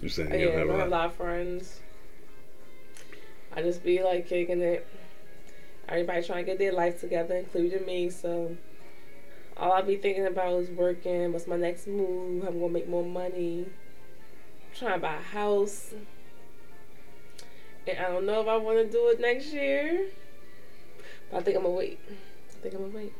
You 0.00 0.08
saying 0.08 0.32
Oh, 0.32 0.36
he 0.36 0.44
yeah, 0.44 0.50
I 0.50 0.52
have 0.58 0.68
a 0.68 0.86
lot? 0.86 1.06
of 1.06 1.14
friends. 1.14 1.80
I 3.54 3.62
just 3.62 3.82
be 3.84 4.02
like 4.02 4.28
kicking 4.28 4.60
it. 4.62 4.86
Everybody 5.88 6.22
trying 6.22 6.44
to 6.44 6.50
get 6.50 6.58
their 6.58 6.72
life 6.72 7.00
together, 7.00 7.36
including 7.36 7.84
me. 7.84 8.08
So 8.10 8.56
all 9.56 9.72
I 9.72 9.82
be 9.82 9.96
thinking 9.96 10.26
about 10.26 10.54
is 10.62 10.70
working. 10.70 11.32
What's 11.32 11.46
my 11.46 11.56
next 11.56 11.86
move? 11.86 12.44
I'm 12.46 12.58
gonna 12.60 12.72
make 12.72 12.88
more 12.88 13.04
money. 13.04 13.66
trying 14.74 14.94
to 14.94 15.00
buy 15.00 15.16
a 15.16 15.20
house. 15.20 15.92
And 17.86 17.98
I 17.98 18.08
don't 18.10 18.24
know 18.24 18.40
if 18.40 18.48
I 18.48 18.56
want 18.56 18.78
to 18.78 18.90
do 18.90 19.08
it 19.08 19.20
next 19.20 19.52
year. 19.52 20.06
But 21.30 21.38
I 21.38 21.42
think 21.42 21.56
I'm 21.58 21.64
gonna 21.64 21.74
wait. 21.74 21.98
I 22.10 22.62
think 22.62 22.74
I'm 22.74 22.80
gonna 22.90 22.96
wait. 22.96 23.12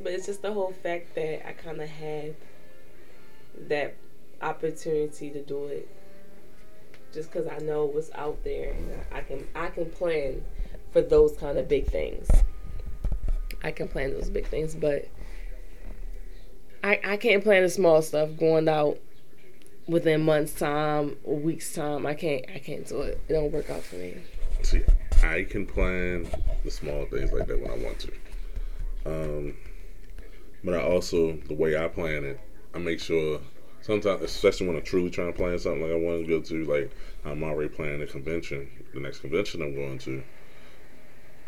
But 0.00 0.12
it's 0.12 0.26
just 0.26 0.42
the 0.42 0.52
whole 0.52 0.72
fact 0.82 1.14
that 1.14 1.46
I 1.46 1.52
kind 1.52 1.80
of 1.80 1.88
had 1.88 2.36
that 3.68 3.94
opportunity 4.40 5.30
to 5.30 5.42
do 5.42 5.66
it 5.66 5.88
just 7.12 7.30
because 7.30 7.46
I 7.46 7.58
know 7.58 7.84
what's 7.84 8.10
out 8.14 8.42
there 8.42 8.72
and 8.72 8.90
I 9.12 9.20
can 9.20 9.46
I 9.54 9.68
can 9.68 9.86
plan 9.90 10.44
for 10.92 11.02
those 11.02 11.36
kind 11.36 11.58
of 11.58 11.68
big 11.68 11.86
things. 11.86 12.28
I 13.62 13.70
can 13.70 13.88
plan 13.88 14.12
those 14.12 14.30
big 14.30 14.46
things, 14.46 14.74
but 14.74 15.08
I 16.82 17.00
I 17.04 17.16
can't 17.16 17.42
plan 17.42 17.62
the 17.62 17.68
small 17.68 18.02
stuff 18.02 18.30
going 18.36 18.68
out 18.68 18.98
within 19.86 20.24
months 20.24 20.54
time 20.54 21.16
or 21.24 21.36
weeks 21.36 21.74
time. 21.74 22.06
I 22.06 22.14
can't 22.14 22.44
I 22.54 22.58
can't 22.58 22.86
do 22.86 23.02
it. 23.02 23.20
It 23.28 23.32
don't 23.32 23.52
work 23.52 23.70
out 23.70 23.82
for 23.82 23.96
me. 23.96 24.16
See, 24.62 24.82
I 25.22 25.44
can 25.44 25.66
plan 25.66 26.26
the 26.64 26.70
small 26.70 27.04
things 27.06 27.32
like 27.32 27.46
that 27.48 27.60
when 27.60 27.70
I 27.70 27.84
want 27.84 27.98
to. 28.00 28.12
Um, 29.04 29.54
but 30.64 30.74
I 30.74 30.82
also, 30.82 31.32
the 31.48 31.54
way 31.54 31.76
I 31.76 31.88
plan 31.88 32.24
it, 32.24 32.40
I 32.74 32.78
make 32.78 33.00
sure 33.00 33.40
Sometimes, 33.82 34.22
especially 34.22 34.68
when 34.68 34.76
I'm 34.76 34.82
truly 34.82 35.10
trying 35.10 35.32
to 35.32 35.36
plan 35.36 35.58
something 35.58 35.82
like 35.82 35.90
I 35.90 35.96
want 35.96 36.24
to 36.24 36.28
go 36.28 36.40
to, 36.40 36.64
like 36.64 36.92
I'm 37.24 37.42
already 37.42 37.68
planning 37.68 38.00
a 38.00 38.06
convention, 38.06 38.68
the 38.94 39.00
next 39.00 39.18
convention 39.18 39.60
I'm 39.60 39.74
going 39.74 39.98
to. 39.98 40.22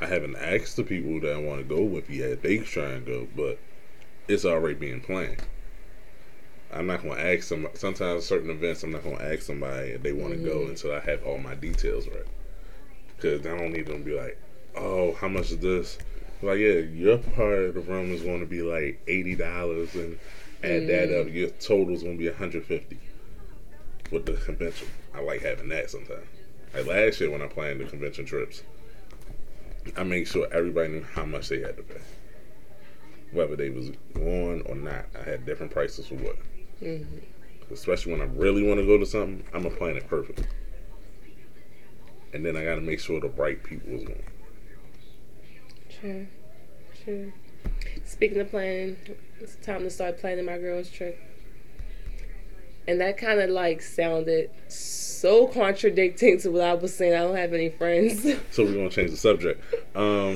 I 0.00 0.06
haven't 0.06 0.34
asked 0.36 0.74
the 0.74 0.82
people 0.82 1.20
that 1.20 1.32
I 1.32 1.38
want 1.38 1.60
to 1.60 1.64
go 1.64 1.82
with 1.82 2.10
yet. 2.10 2.42
They 2.42 2.58
try 2.58 2.86
and 2.86 3.06
go, 3.06 3.28
but 3.36 3.60
it's 4.26 4.44
already 4.44 4.74
being 4.74 5.00
planned. 5.00 5.44
I'm 6.72 6.88
not 6.88 7.02
going 7.02 7.14
to 7.14 7.34
ask 7.36 7.48
them. 7.48 7.68
Sometimes 7.74 8.26
certain 8.26 8.50
events, 8.50 8.82
I'm 8.82 8.90
not 8.90 9.04
going 9.04 9.16
to 9.16 9.32
ask 9.32 9.42
somebody 9.42 9.90
if 9.90 10.02
they 10.02 10.12
want 10.12 10.32
to 10.32 10.40
mm-hmm. 10.40 10.48
go 10.48 10.66
until 10.66 10.92
I 10.92 10.98
have 10.98 11.22
all 11.24 11.38
my 11.38 11.54
details 11.54 12.08
right. 12.08 12.26
Because 13.14 13.46
I 13.46 13.56
don't 13.56 13.72
need 13.72 13.86
them 13.86 13.98
to 13.98 14.04
be 14.04 14.18
like, 14.18 14.36
oh, 14.74 15.14
how 15.14 15.28
much 15.28 15.52
is 15.52 15.58
this? 15.58 15.98
Like, 16.44 16.58
yeah, 16.58 16.74
your 16.74 17.18
part 17.18 17.58
of 17.58 17.74
the 17.74 17.80
room 17.80 18.12
is 18.12 18.22
going 18.22 18.40
to 18.40 18.46
be 18.46 18.62
like 18.62 19.02
eighty 19.06 19.34
dollars, 19.34 19.94
and 19.94 20.18
add 20.64 20.82
mm-hmm. 20.82 20.86
that 20.88 21.20
up, 21.20 21.32
your 21.32 21.50
total 21.50 21.94
is 21.94 22.02
going 22.02 22.16
to 22.16 22.22
be 22.22 22.28
150 22.28 22.98
with 24.10 24.26
the 24.26 24.32
convention. 24.32 24.88
I 25.14 25.20
like 25.20 25.42
having 25.42 25.68
that 25.68 25.90
sometimes. 25.90 26.26
Like 26.74 26.86
last 26.86 27.20
year 27.20 27.30
when 27.30 27.42
I 27.42 27.46
planned 27.46 27.80
the 27.80 27.84
convention 27.84 28.24
trips, 28.24 28.62
I 29.96 30.02
made 30.02 30.26
sure 30.26 30.48
everybody 30.52 30.88
knew 30.88 31.04
how 31.14 31.24
much 31.24 31.48
they 31.48 31.60
had 31.60 31.76
to 31.76 31.82
pay, 31.82 32.00
whether 33.32 33.56
they 33.56 33.70
was 33.70 33.90
going 34.14 34.62
or 34.62 34.74
not. 34.74 35.06
I 35.18 35.28
had 35.28 35.46
different 35.46 35.72
prices 35.72 36.06
for 36.06 36.16
what. 36.16 36.36
Mm-hmm. 36.82 37.72
Especially 37.72 38.12
when 38.12 38.20
I 38.20 38.24
really 38.24 38.66
want 38.66 38.80
to 38.80 38.86
go 38.86 38.98
to 38.98 39.06
something, 39.06 39.44
I'm 39.54 39.62
gonna 39.62 39.74
plan 39.74 39.96
it 39.96 40.06
perfect, 40.06 40.46
and 42.32 42.44
then 42.44 42.56
I 42.56 42.64
got 42.64 42.74
to 42.74 42.82
make 42.82 43.00
sure 43.00 43.20
the 43.20 43.28
right 43.28 43.62
people 43.62 43.92
was 43.92 44.04
going. 44.04 44.22
Sure, 46.04 46.26
sure. 47.02 47.32
Speaking 48.04 48.38
of 48.38 48.50
planning, 48.50 48.98
it's 49.40 49.56
time 49.64 49.84
to 49.84 49.90
start 49.90 50.18
planning 50.20 50.44
my 50.44 50.58
girls' 50.58 50.90
trip. 50.90 51.18
And 52.86 53.00
that 53.00 53.16
kind 53.16 53.40
of 53.40 53.48
like 53.48 53.80
sounded 53.80 54.50
so 54.68 55.46
contradicting 55.46 56.38
to 56.40 56.50
what 56.50 56.60
I 56.60 56.74
was 56.74 56.94
saying. 56.94 57.14
I 57.14 57.20
don't 57.20 57.36
have 57.36 57.54
any 57.54 57.70
friends. 57.70 58.22
so 58.50 58.64
we're 58.64 58.74
gonna 58.74 58.90
change 58.90 59.12
the 59.12 59.16
subject. 59.16 59.64
Um, 59.96 60.34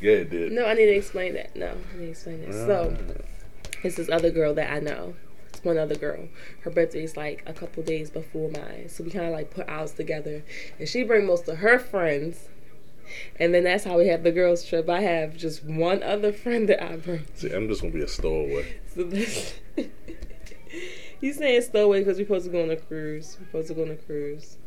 yeah, 0.00 0.12
it 0.12 0.30
did. 0.30 0.52
No, 0.52 0.64
I 0.64 0.72
need 0.72 0.86
to 0.86 0.96
explain 0.96 1.34
that. 1.34 1.54
No, 1.54 1.66
I 1.66 1.98
need 1.98 2.06
to 2.06 2.10
explain 2.12 2.40
that. 2.40 2.48
Uh, 2.48 2.66
so, 2.66 2.96
it's 3.82 3.96
this 3.96 4.08
other 4.08 4.30
girl 4.30 4.54
that 4.54 4.72
I 4.72 4.80
know. 4.80 5.14
It's 5.50 5.62
one 5.62 5.76
other 5.76 5.96
girl. 5.96 6.30
Her 6.62 6.70
birthday 6.70 7.04
is 7.04 7.18
like 7.18 7.42
a 7.46 7.52
couple 7.52 7.82
days 7.82 8.08
before 8.08 8.50
mine, 8.52 8.88
so 8.88 9.04
we 9.04 9.10
kind 9.10 9.26
of 9.26 9.32
like 9.32 9.50
put 9.50 9.68
ours 9.68 9.92
together. 9.92 10.42
And 10.78 10.88
she 10.88 11.02
bring 11.02 11.26
most 11.26 11.46
of 11.46 11.58
her 11.58 11.78
friends 11.78 12.48
and 13.38 13.54
then 13.54 13.64
that's 13.64 13.84
how 13.84 13.98
we 13.98 14.08
have 14.08 14.22
the 14.22 14.32
girls 14.32 14.64
trip. 14.64 14.88
I 14.88 15.00
have 15.00 15.36
just 15.36 15.64
one 15.64 16.02
other 16.02 16.32
friend 16.32 16.68
that 16.68 16.82
I 16.82 16.96
bring. 16.96 17.26
See, 17.34 17.52
I'm 17.52 17.68
just 17.68 17.82
gonna 17.82 17.92
be 17.92 18.02
a 18.02 18.08
stowaway. 18.08 18.80
So 18.94 19.04
this, 19.04 19.54
you 21.20 21.32
saying 21.32 21.62
stowaway 21.62 22.00
because 22.00 22.18
we're 22.18 22.24
supposed 22.24 22.46
to 22.46 22.52
go 22.52 22.62
on 22.62 22.70
a 22.70 22.76
cruise. 22.76 23.36
We're 23.40 23.46
supposed 23.46 23.68
to 23.68 23.74
go 23.74 23.82
on 23.82 23.90
a 23.90 23.96
cruise. 23.96 24.58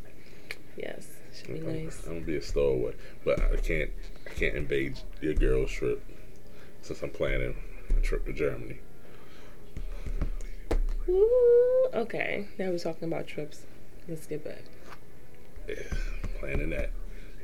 Yes, 0.78 1.08
should 1.34 1.48
be 1.48 1.60
I'm, 1.60 1.84
nice. 1.84 2.04
I'm 2.06 2.14
gonna 2.14 2.26
be 2.26 2.38
a 2.38 2.42
stowaway, 2.42 2.94
but 3.24 3.40
I 3.40 3.58
can't. 3.58 3.92
I 4.26 4.32
can't 4.32 4.56
invade 4.56 5.00
your 5.22 5.34
girls 5.34 5.72
trip 5.72 6.04
since 6.82 7.02
I'm 7.02 7.12
planning 7.12 7.56
a 7.96 8.02
trip 8.02 8.26
to 8.26 8.34
Germany. 8.34 8.80
Ooh, 11.08 11.88
okay, 11.94 12.48
now 12.58 12.72
we're 12.72 12.80
talking 12.80 13.08
about 13.08 13.28
trips. 13.28 13.62
Let's 14.08 14.26
get 14.26 14.44
back. 14.44 14.64
Yeah, 15.68 15.76
planning 16.40 16.72
that. 16.72 16.90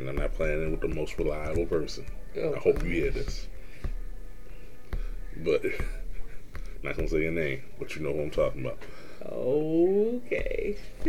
And 0.01 0.09
I'm 0.09 0.15
not 0.15 0.33
planning 0.33 0.71
with 0.71 0.81
the 0.81 0.87
most 0.87 1.19
reliable 1.19 1.67
person. 1.67 2.07
I 2.35 2.57
hope 2.57 2.83
you 2.83 2.89
hear 2.89 3.11
this. 3.11 3.47
But 5.37 5.63
not 6.83 6.95
gonna 6.95 7.07
say 7.07 7.21
your 7.21 7.31
name, 7.31 7.61
but 7.77 7.95
you 7.95 8.01
know 8.01 8.11
who 8.11 8.23
I'm 8.23 8.31
talking 8.31 8.65
about. 8.65 8.79
Okay. 9.23 10.75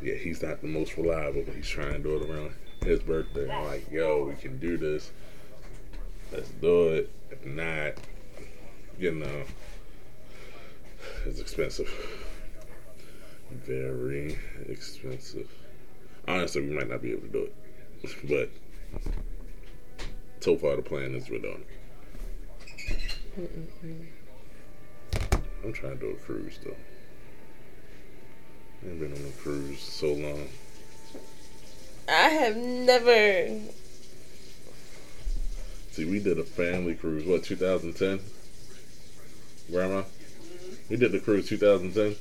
yeah, 0.00 0.14
he's 0.14 0.42
not 0.42 0.62
the 0.62 0.66
most 0.66 0.96
reliable, 0.96 1.42
but 1.44 1.54
he's 1.54 1.68
trying 1.68 1.92
to 1.92 1.98
do 1.98 2.16
it 2.16 2.30
around 2.30 2.52
his 2.82 3.00
birthday. 3.00 3.50
I'm 3.50 3.66
like, 3.66 3.90
yo, 3.90 4.24
we 4.24 4.34
can 4.36 4.58
do 4.58 4.78
this. 4.78 5.12
Let's 6.32 6.48
do 6.48 6.88
it. 6.88 7.10
If 7.30 7.44
not, 7.44 7.92
you 8.98 9.12
know, 9.12 9.42
it's 11.26 11.38
expensive. 11.38 11.92
Very 13.50 14.38
expensive. 14.70 15.50
Honestly, 16.26 16.62
we 16.62 16.74
might 16.74 16.88
not 16.88 17.02
be 17.02 17.12
able 17.12 17.26
to 17.26 17.28
do 17.28 17.42
it. 17.42 17.54
But 18.28 18.50
so 20.40 20.56
far, 20.56 20.76
the 20.76 20.82
plan 20.82 21.14
is 21.14 21.30
we're 21.30 21.38
done. 21.38 21.64
Uh, 23.38 25.36
I'm 25.64 25.72
trying 25.72 25.98
to 25.98 26.00
do 26.00 26.10
a 26.10 26.14
cruise 26.16 26.58
though. 26.62 26.76
I 28.82 28.88
have 28.88 29.00
been 29.00 29.12
on 29.12 29.26
a 29.26 29.42
cruise 29.42 29.80
so 29.80 30.12
long. 30.12 30.48
I 32.06 32.28
have 32.28 32.56
never. 32.56 33.60
See, 35.92 36.04
we 36.04 36.18
did 36.18 36.38
a 36.38 36.44
family 36.44 36.94
cruise. 36.94 37.24
What 37.24 37.44
2010? 37.44 38.20
Grandma, 39.70 40.02
we 40.90 40.96
did 40.96 41.12
the 41.12 41.20
cruise 41.20 41.48
2010. 41.48 42.16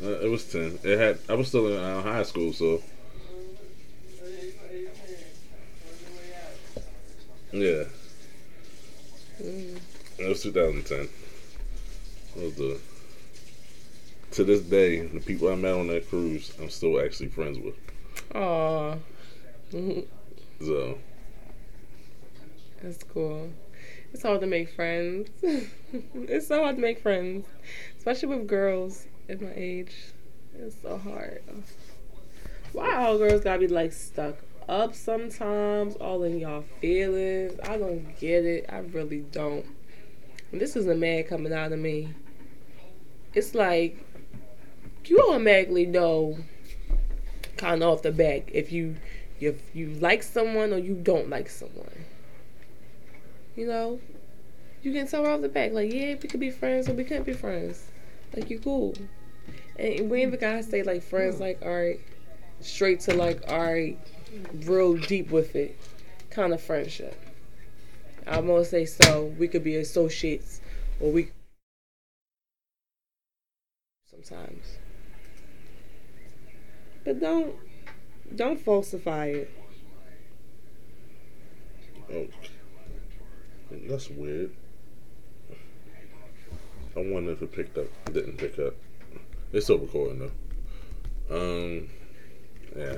It 0.00 0.30
was 0.30 0.44
ten. 0.50 0.78
It 0.82 0.98
had. 0.98 1.18
I 1.28 1.34
was 1.34 1.48
still 1.48 1.68
in 1.68 1.78
uh, 1.78 2.02
high 2.02 2.22
school, 2.22 2.52
so. 2.52 2.82
Yeah. 7.52 7.84
Mm. 9.40 9.78
It 10.18 10.28
was 10.28 10.42
2010. 10.42 11.08
It 12.36 12.42
was 12.42 12.54
the. 12.56 12.78
To 14.32 14.44
this 14.44 14.60
day, 14.60 15.06
the 15.06 15.20
people 15.20 15.50
I 15.50 15.54
met 15.54 15.72
on 15.72 15.86
that 15.86 16.08
cruise, 16.10 16.52
I'm 16.60 16.68
still 16.68 17.00
actually 17.00 17.28
friends 17.28 17.58
with. 17.58 17.74
Aww. 18.32 18.98
so. 20.60 20.98
That's 22.82 23.02
cool. 23.04 23.50
It's 24.12 24.22
hard 24.22 24.40
to 24.40 24.46
make 24.46 24.74
friends. 24.74 25.30
it's 25.42 26.48
so 26.48 26.62
hard 26.62 26.76
to 26.76 26.82
make 26.82 27.00
friends, 27.00 27.46
especially 27.96 28.36
with 28.36 28.46
girls 28.46 29.06
at 29.28 29.40
my 29.40 29.52
age. 29.54 29.94
It's 30.54 30.76
so 30.82 30.96
hard. 30.96 31.42
Why 32.72 32.94
all 32.94 33.18
girls 33.18 33.42
gotta 33.42 33.60
be 33.60 33.68
like 33.68 33.92
stuck 33.92 34.36
up 34.68 34.94
sometimes, 34.94 35.96
all 35.96 36.22
in 36.22 36.38
y'all 36.38 36.64
feelings? 36.80 37.58
I 37.62 37.78
don't 37.78 38.18
get 38.18 38.44
it. 38.44 38.66
I 38.68 38.78
really 38.78 39.20
don't. 39.32 39.66
And 40.52 40.60
this 40.60 40.76
is 40.76 40.86
a 40.86 40.94
man 40.94 41.24
coming 41.24 41.52
out 41.52 41.72
of 41.72 41.78
me. 41.78 42.08
It's 43.34 43.54
like 43.54 43.98
you 45.04 45.20
automatically 45.28 45.86
know 45.86 46.38
kind 47.56 47.82
of 47.82 47.88
off 47.88 48.02
the 48.02 48.12
back 48.12 48.50
if 48.52 48.72
you 48.72 48.96
if 49.40 49.60
you 49.74 49.90
like 50.00 50.22
someone 50.22 50.72
or 50.72 50.78
you 50.78 50.94
don't 50.94 51.28
like 51.28 51.48
someone. 51.48 52.04
You 53.54 53.66
know, 53.66 54.00
you 54.82 54.92
can 54.92 55.06
tell 55.06 55.26
off 55.26 55.40
the 55.40 55.48
back 55.48 55.72
like, 55.72 55.92
yeah, 55.92 56.14
we 56.14 56.28
could 56.28 56.40
be 56.40 56.50
friends 56.50 56.88
or 56.88 56.94
we 56.94 57.04
can't 57.04 57.24
be 57.24 57.32
friends. 57.32 57.90
Like 58.34 58.50
you 58.50 58.58
cool. 58.58 58.94
And 59.78 60.10
we 60.10 60.22
even 60.22 60.38
gotta 60.38 60.62
stay 60.62 60.82
like 60.82 61.02
friends, 61.02 61.40
like 61.40 61.60
all 61.62 61.74
right, 61.74 62.00
straight 62.60 63.00
to 63.00 63.14
like 63.14 63.42
all 63.48 63.60
right, 63.60 63.98
real 64.64 64.94
deep 64.94 65.30
with 65.30 65.54
it, 65.54 65.78
kind 66.30 66.52
of 66.52 66.60
friendship. 66.60 67.18
I'm 68.26 68.46
gonna 68.46 68.64
say 68.64 68.86
so. 68.86 69.34
We 69.38 69.48
could 69.48 69.62
be 69.62 69.76
associates, 69.76 70.60
or 71.00 71.12
we 71.12 71.30
sometimes, 74.10 74.78
but 77.04 77.20
don't 77.20 77.54
don't 78.34 78.60
falsify 78.60 79.26
it. 79.26 79.50
Oh, 82.12 82.26
that's 83.88 84.10
weird. 84.10 84.50
I 86.96 87.00
wonder 87.00 87.32
if 87.32 87.42
it 87.42 87.52
picked 87.52 87.76
up. 87.76 87.86
Didn't 88.12 88.38
pick 88.38 88.58
up. 88.58 88.74
It's 89.52 89.66
still 89.66 89.78
recording 89.78 90.18
though. 90.18 90.30
Um, 91.30 91.88
yeah. 92.74 92.96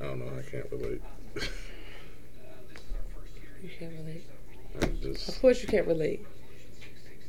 I 0.00 0.04
don't 0.04 0.18
know. 0.18 0.32
I 0.38 0.42
can't 0.50 0.70
relate. 0.70 1.00
you 3.62 3.70
can't 3.78 3.92
relate. 3.92 4.24
I'm 4.82 5.00
just. 5.00 5.28
Of 5.28 5.40
course, 5.40 5.62
you 5.62 5.68
can't 5.68 5.86
relate. 5.86 6.26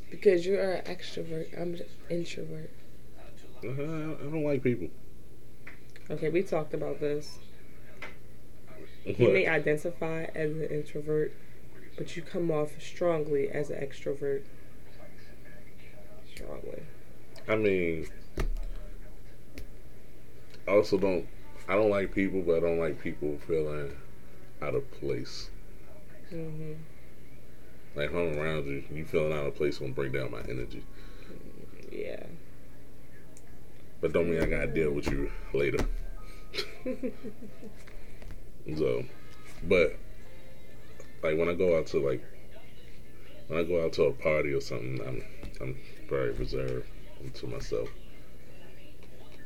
Because 0.09 0.45
you're 0.45 0.61
an 0.61 0.83
extrovert. 0.85 1.53
I'm 1.59 1.75
an 1.75 1.81
introvert. 2.09 2.69
Uh, 3.63 3.69
I 3.69 4.29
don't 4.29 4.43
like 4.43 4.63
people. 4.63 4.89
Okay, 6.09 6.29
we 6.29 6.43
talked 6.43 6.73
about 6.73 6.99
this. 6.99 7.37
What? 9.05 9.19
You 9.19 9.29
may 9.29 9.47
identify 9.47 10.25
as 10.35 10.51
an 10.51 10.63
introvert, 10.63 11.33
but 11.97 12.15
you 12.15 12.21
come 12.21 12.51
off 12.51 12.81
strongly 12.81 13.49
as 13.49 13.69
an 13.69 13.79
extrovert. 13.79 14.43
Strongly. 16.43 16.83
I 17.47 17.55
mean, 17.55 18.07
I 20.67 20.71
also 20.71 20.97
don't. 20.97 21.27
I 21.67 21.75
don't 21.75 21.89
like 21.89 22.13
people, 22.13 22.41
but 22.41 22.57
I 22.57 22.59
don't 22.59 22.79
like 22.79 23.01
people 23.01 23.37
feeling 23.47 23.95
out 24.61 24.75
of 24.75 24.89
place. 24.99 25.49
Mm-hmm. 26.33 26.73
Like 27.95 28.09
if 28.09 28.15
I'm 28.15 28.37
around 28.37 28.67
you, 28.67 28.83
you 28.91 29.05
feeling 29.05 29.33
out 29.33 29.45
of 29.45 29.55
place 29.55 29.77
gonna 29.77 29.93
break 29.93 30.13
down 30.13 30.31
my 30.31 30.41
energy. 30.41 30.83
Yeah. 31.91 32.25
But 34.01 34.13
don't 34.13 34.29
mean 34.29 34.41
I 34.41 34.45
gotta 34.45 34.67
deal 34.67 34.91
with 34.91 35.09
you 35.09 35.31
later. 35.53 35.85
so, 38.77 39.05
but 39.63 39.95
like 41.21 41.37
when 41.37 41.49
I 41.49 41.53
go 41.53 41.77
out 41.77 41.87
to 41.87 41.99
like 41.99 42.23
when 43.47 43.59
I 43.59 43.63
go 43.63 43.83
out 43.85 43.93
to 43.93 44.03
a 44.03 44.13
party 44.13 44.53
or 44.53 44.61
something, 44.61 44.99
I'm 45.05 45.23
I'm 45.61 45.77
very 46.09 46.31
reserved 46.31 46.87
to 47.35 47.47
myself. 47.47 47.89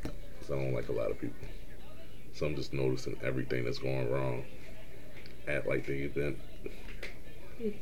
Cause 0.03 0.51
I 0.51 0.55
don't 0.55 0.73
like 0.73 0.89
a 0.89 0.93
lot 0.93 1.11
of 1.11 1.19
people. 1.19 1.47
So 2.33 2.45
I'm 2.45 2.55
just 2.55 2.73
noticing 2.73 3.17
everything 3.23 3.65
that's 3.65 3.79
going 3.79 4.11
wrong 4.11 4.43
at 5.47 5.67
like 5.67 5.85
the 5.85 6.03
event. 6.03 6.37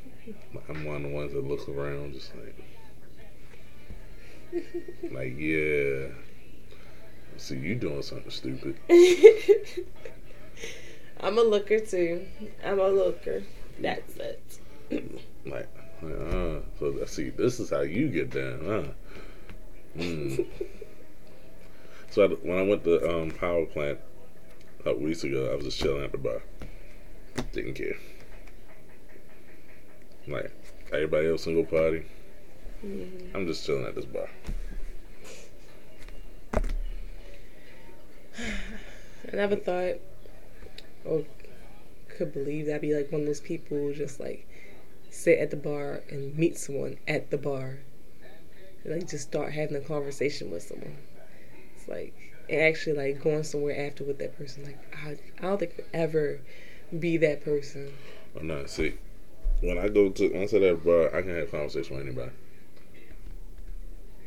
I'm 0.70 0.86
one 0.86 0.98
of 0.98 1.04
the 1.04 1.10
ones 1.10 1.34
that 1.34 1.46
looks 1.46 1.68
around 1.68 2.14
just 2.14 2.32
like 2.36 2.56
like 5.12 5.38
yeah. 5.38 6.08
See 7.38 7.58
you 7.58 7.76
doing 7.76 8.02
something 8.02 8.32
stupid. 8.32 8.78
I'm 11.20 11.38
a 11.38 11.42
looker 11.42 11.80
too. 11.80 12.26
I'm 12.64 12.80
a 12.80 12.88
looker. 12.88 13.44
That's 13.80 14.16
it. 14.18 14.42
like, 15.46 15.68
uh, 16.12 16.62
so 16.80 17.00
I 17.02 17.06
see, 17.06 17.30
this 17.30 17.60
is 17.60 17.70
how 17.70 17.82
you 17.82 18.10
get 18.10 18.32
down, 18.32 18.62
huh? 18.66 18.84
Mm. 19.98 20.46
so 22.10 22.24
I, 22.24 22.28
when 22.28 22.60
I 22.60 22.64
went 22.64 22.84
to 22.84 23.22
um, 23.22 23.32
power 23.32 23.66
plant 23.66 24.00
a 24.80 24.84
couple 24.84 25.02
weeks 25.02 25.24
ago, 25.24 25.52
I 25.52 25.56
was 25.56 25.66
just 25.66 25.80
chilling 25.80 26.04
at 26.04 26.12
the 26.12 26.18
bar. 26.18 26.42
Didn't 27.54 27.74
care. 27.74 27.96
Like 30.28 30.52
everybody 30.92 31.30
else 31.30 31.46
go 31.46 31.64
party. 31.64 32.06
Mm-hmm. 32.84 33.36
I'm 33.36 33.48
just 33.48 33.66
chilling 33.66 33.86
at 33.86 33.96
this 33.96 34.06
bar. 34.06 34.30
I 39.32 39.36
never 39.36 39.56
thought 39.56 39.96
or 41.06 41.24
could 42.10 42.34
believe 42.34 42.66
that'd 42.66 42.82
be 42.82 42.94
like 42.96 43.12
one 43.12 43.22
of 43.22 43.28
those 43.28 43.42
people 43.42 43.78
who 43.78 43.94
just 43.94 44.20
like 44.20 44.48
sit 45.16 45.40
at 45.40 45.50
the 45.50 45.58
bar 45.58 46.04
and 46.10 46.38
meet 46.38 46.58
someone 46.58 46.98
at 47.08 47.32
the 47.32 47.38
bar. 47.38 47.80
Like 48.84 49.08
just 49.08 49.28
start 49.28 49.54
having 49.54 49.78
a 49.78 49.82
conversation 49.82 50.52
with 50.52 50.64
someone. 50.64 50.98
It's 51.76 51.88
like 51.88 52.14
and 52.50 52.62
actually 52.62 52.96
like 52.98 53.24
going 53.24 53.44
somewhere 53.44 53.88
after 53.88 54.04
with 54.04 54.20
that 54.20 54.38
person. 54.38 54.66
Like 54.66 54.78
I, 54.94 55.18
I 55.40 55.42
don't 55.42 55.60
think 55.60 55.74
I'd 55.80 55.86
ever 55.94 56.40
be 57.00 57.18
that 57.18 57.44
person. 57.44 57.94
Well, 58.34 58.44
not 58.44 58.70
see, 58.70 58.96
when 59.62 59.78
I 59.78 59.88
go 59.88 60.10
to 60.10 60.30
when 60.30 60.44
I 60.44 60.46
sit 60.46 60.62
at 60.62 60.74
a 60.74 60.78
bar, 60.78 61.16
I 61.16 61.22
can 61.22 61.36
have 61.36 61.50
conversation 61.50 61.96
with 61.96 62.06
anybody. 62.06 62.32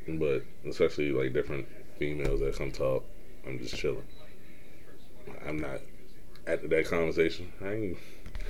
But 0.09 0.45
especially 0.69 1.13
like 1.13 1.35
different 1.35 1.69
females 1.99 2.41
that 2.41 2.57
come 2.57 2.73
talk, 2.73 3.05
I'm 3.47 3.59
just 3.59 3.77
chilling. 3.77 4.05
I'm 5.47 5.59
not 5.59 5.81
after 6.47 6.67
that 6.69 6.87
conversation. 6.87 7.53
I 7.63 7.73
ain't, 7.73 7.99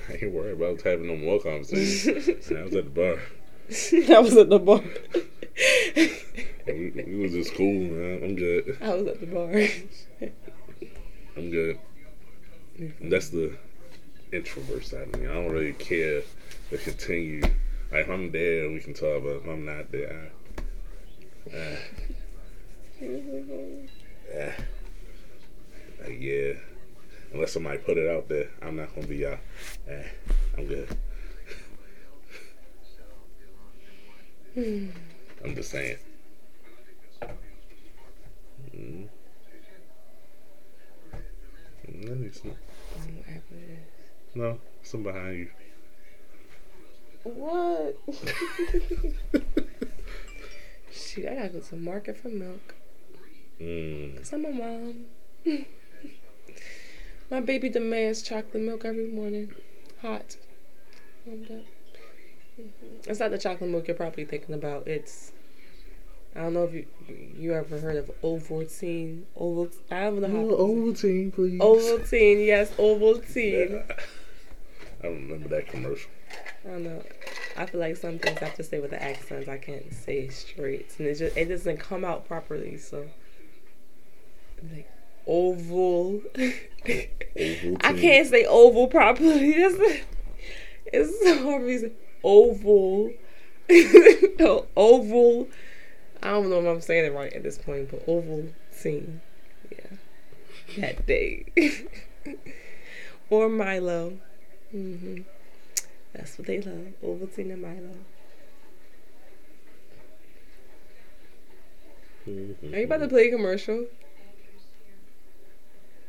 I 0.09 0.13
ain't 0.15 0.33
worried 0.33 0.61
about 0.61 0.83
having 0.83 1.07
no 1.07 1.17
more 1.17 1.41
conversations. 1.41 2.51
I 2.51 2.63
was 2.63 2.75
at 2.75 2.85
the 2.85 2.91
bar. 2.91 3.19
I 4.17 4.21
was 4.21 4.37
at 4.37 4.49
the 4.49 4.59
bar. 4.59 4.83
we, 6.67 6.91
we 7.07 7.17
was 7.17 7.33
just 7.33 7.55
cool, 7.55 7.73
man. 7.73 8.23
I'm 8.23 8.37
good. 8.37 8.79
I 8.81 8.95
was 8.95 9.07
at 9.07 9.21
the 9.21 9.27
bar. 9.27 10.31
I'm 11.37 11.51
good. 11.51 11.79
That's 13.01 13.29
the 13.31 13.57
introvert 14.33 14.85
side 14.85 15.15
of 15.15 15.21
me. 15.21 15.27
I 15.27 15.35
don't 15.35 15.53
really 15.53 15.73
care 15.75 16.23
to 16.71 16.79
continue. 16.79 17.43
Like 17.91 18.05
if 18.05 18.11
I'm 18.11 18.31
there, 18.31 18.71
we 18.71 18.81
can 18.81 18.95
talk. 18.95 19.23
But 19.23 19.37
if 19.37 19.47
I'm 19.47 19.65
not 19.65 19.91
there, 19.91 20.31
I, 21.53 21.57
uh, 21.57 21.77
uh, 24.39 24.53
like, 26.03 26.21
yeah. 26.21 26.55
Unless 27.33 27.53
somebody 27.53 27.79
put 27.79 27.99
it 27.99 28.09
out 28.11 28.29
there, 28.29 28.51
I'm 28.63 28.77
not 28.77 28.95
gonna 28.95 29.07
be 29.07 29.25
uh, 29.27 29.37
eh, 29.89 30.05
I'm 30.57 30.67
good. 30.67 30.89
I'm 34.57 35.55
just 35.55 35.71
saying. 35.71 35.99
Mm-hmm. 38.75 39.05
Let 42.09 42.17
me 42.19 42.31
see. 42.31 42.53
No, 44.35 44.59
some 44.83 45.03
behind 45.03 45.39
you. 45.39 45.49
What? 47.25 47.97
Shoot, 50.93 51.27
I 51.27 51.35
gotta 51.35 51.49
go 51.51 51.61
to 51.61 51.71
the 51.71 51.77
market 51.77 52.17
for 52.17 52.29
milk. 52.29 52.75
Mm. 53.61 54.17
Cause 54.19 54.33
I'm 54.33 54.45
a 54.45 54.51
mom. 54.51 55.05
My 57.31 57.41
baby 57.41 57.69
demands 57.69 58.23
chocolate 58.23 58.63
milk 58.63 58.85
every 58.85 59.09
morning, 59.09 59.53
hot. 60.01 60.37
Mm-hmm. 61.29 61.59
It's 63.05 63.21
not 63.21 63.31
the 63.31 63.39
chocolate 63.39 63.71
milk 63.71 63.87
you're 63.87 63.97
probably 63.97 64.25
thinking 64.25 64.55
about. 64.55 64.87
It's 64.87 65.33
I 66.35 66.41
don't 66.43 66.55
know 66.55 66.65
if 66.65 66.75
you 66.75 66.87
you 67.37 67.55
ever 67.55 67.79
heard 67.79 67.97
of 67.97 68.11
Ovaltine. 68.23 69.25
Oval. 69.37 69.69
I 69.91 70.05
don't 70.05 70.21
know 70.21 70.29
how. 70.29 70.57
Ovaltine, 70.57 71.33
please. 71.33 71.61
Ovaltine, 71.61 72.47
yes, 72.47 72.71
Ovaltine. 72.73 73.71
Yeah. 73.73 73.97
I 75.01 75.03
don't 75.03 75.29
remember 75.29 75.49
that 75.51 75.69
commercial. 75.69 76.11
I 76.65 76.71
don't 76.71 76.85
know. 76.85 77.03
I 77.57 77.67
feel 77.67 77.81
like 77.81 77.97
some 77.97 78.19
things 78.19 78.39
I 78.41 78.47
have 78.47 78.55
to 78.55 78.65
say 78.65 78.79
with 78.79 78.91
the 78.91 79.03
accents. 79.03 79.49
I 79.49 79.59
can't 79.59 79.93
say 79.93 80.29
straight, 80.29 80.95
and 80.99 81.09
it 81.09 81.17
just 81.17 81.37
it 81.37 81.47
doesn't 81.47 81.79
come 81.79 82.05
out 82.05 82.27
properly. 82.27 82.79
So, 82.79 83.07
like 84.73 84.91
oval. 85.29 86.21
I 86.87 87.93
can't 87.93 88.29
say 88.29 88.45
oval 88.47 88.89
properly. 88.89 89.55
It's, 90.91 91.11
it's 91.11 91.23
so 91.23 91.43
hard 91.45 91.63
to 91.63 91.81
say 91.81 91.93
oval. 92.25 93.13
oval. 94.77 95.49
I 96.23 96.31
don't 96.31 96.49
know 96.49 96.61
if 96.61 96.67
I'm 96.67 96.81
saying 96.81 97.05
it 97.05 97.13
right 97.13 97.33
at 97.33 97.43
this 97.43 97.59
point, 97.59 97.91
but 97.91 98.03
oval 98.09 98.49
scene. 98.73 99.21
Yeah. 99.71 99.99
That 100.79 101.07
day. 101.07 101.45
or 103.31 103.51
Milo. 103.51 104.15
Mm-hmm. 104.75 105.23
That's 106.15 106.39
what 106.39 106.47
they 106.47 106.61
love. 106.61 106.95
Ovaltine 107.05 107.53
and 107.53 107.63
Milo. 107.63 107.97
Mm-hmm. 112.27 112.75
Are 112.75 112.79
you 112.79 112.85
about 112.85 112.99
to 112.99 113.09
play 113.09 113.29
a 113.29 113.31
commercial? 113.31 113.87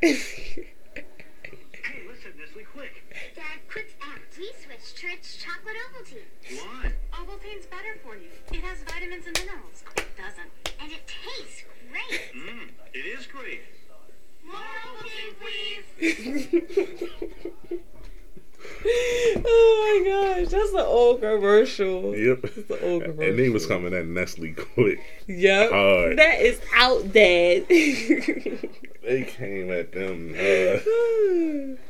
Hey, 0.01 0.15
listen, 2.07 2.31
Nestle, 2.39 2.63
Quik. 2.73 3.03
Dad, 3.35 3.59
quick 3.69 3.97
act. 4.01 4.37
We 4.37 4.49
switched 4.63 4.97
to 4.99 5.07
its 5.07 5.35
chocolate 5.35 5.75
Ovaltine. 5.91 6.23
Why? 6.57 6.93
Ovaltine's 7.11 7.65
better 7.65 7.99
for 8.01 8.15
you. 8.15 8.29
It 8.53 8.63
has 8.63 8.79
vitamins 8.83 9.27
and 9.27 9.37
minerals. 9.37 9.83
Quik 9.83 10.05
doesn't. 10.15 10.49
And 10.81 10.93
it 10.93 11.05
tastes 11.05 11.63
great. 11.91 12.31
Mmm, 12.33 12.69
it 12.93 13.19
is 13.19 13.27
great. 13.27 13.61
More 14.45 14.55
Ovaltine, 14.87 15.35
please. 15.99 17.79
oh 18.85 20.01
my 20.03 20.09
gosh, 20.09 20.51
that's 20.51 20.71
the 20.71 20.85
old 20.85 21.19
commercial. 21.19 22.15
Yep. 22.15 22.41
That's 22.41 22.67
the 22.67 22.85
old 22.85 23.03
commercial. 23.03 23.23
And 23.23 23.39
they 23.39 23.49
was 23.49 23.65
coming 23.65 23.93
at 23.93 24.05
Nestle 24.05 24.53
Quik. 24.53 24.99
Yep. 25.27 25.71
Hard. 25.71 26.17
That 26.17 26.39
is 26.39 26.61
out 26.75 27.11
there. 27.11 27.61
they 27.67 29.23
came 29.27 29.69
at 29.71 29.91
them. 29.91 30.31
Uh, 30.33 30.79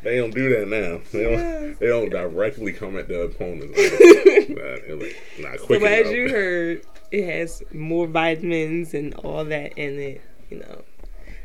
they 0.04 0.18
don't 0.18 0.34
do 0.34 0.50
that 0.58 0.68
now. 0.68 1.02
They 1.12 1.24
don't, 1.24 1.34
yes. 1.34 1.78
they 1.80 1.88
don't 1.88 2.10
directly 2.10 2.74
come 2.74 2.98
at 2.98 3.08
the 3.08 3.22
opponents. 3.22 3.78
nah, 4.50 4.96
like, 4.96 5.16
nah, 5.40 5.64
quick 5.64 5.82
so 5.82 5.88
as 5.88 6.12
you 6.12 6.30
heard, 6.30 6.84
it 7.12 7.26
has 7.26 7.62
more 7.72 8.08
vitamins 8.08 8.96
and 8.96 9.14
all 9.16 9.46
that 9.46 9.78
in 9.78 10.00
it. 10.00 10.22
You 10.50 10.60
know, 10.62 10.84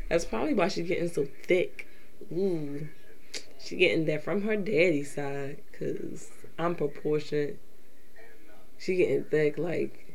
that's 0.09 0.25
probably 0.25 0.55
why 0.55 0.69
she's 0.69 0.87
getting 0.87 1.09
so 1.09 1.27
thick. 1.43 1.87
Ooh. 2.31 2.87
She 3.65 3.77
getting 3.77 4.05
that 4.05 4.23
from 4.23 4.43
her 4.43 4.55
daddy 4.55 5.03
side, 5.03 5.57
cause 5.77 6.29
I'm 6.59 6.75
proportionate. 6.75 7.59
She 8.77 8.95
getting 8.95 9.23
thick, 9.23 9.57
like 9.57 10.05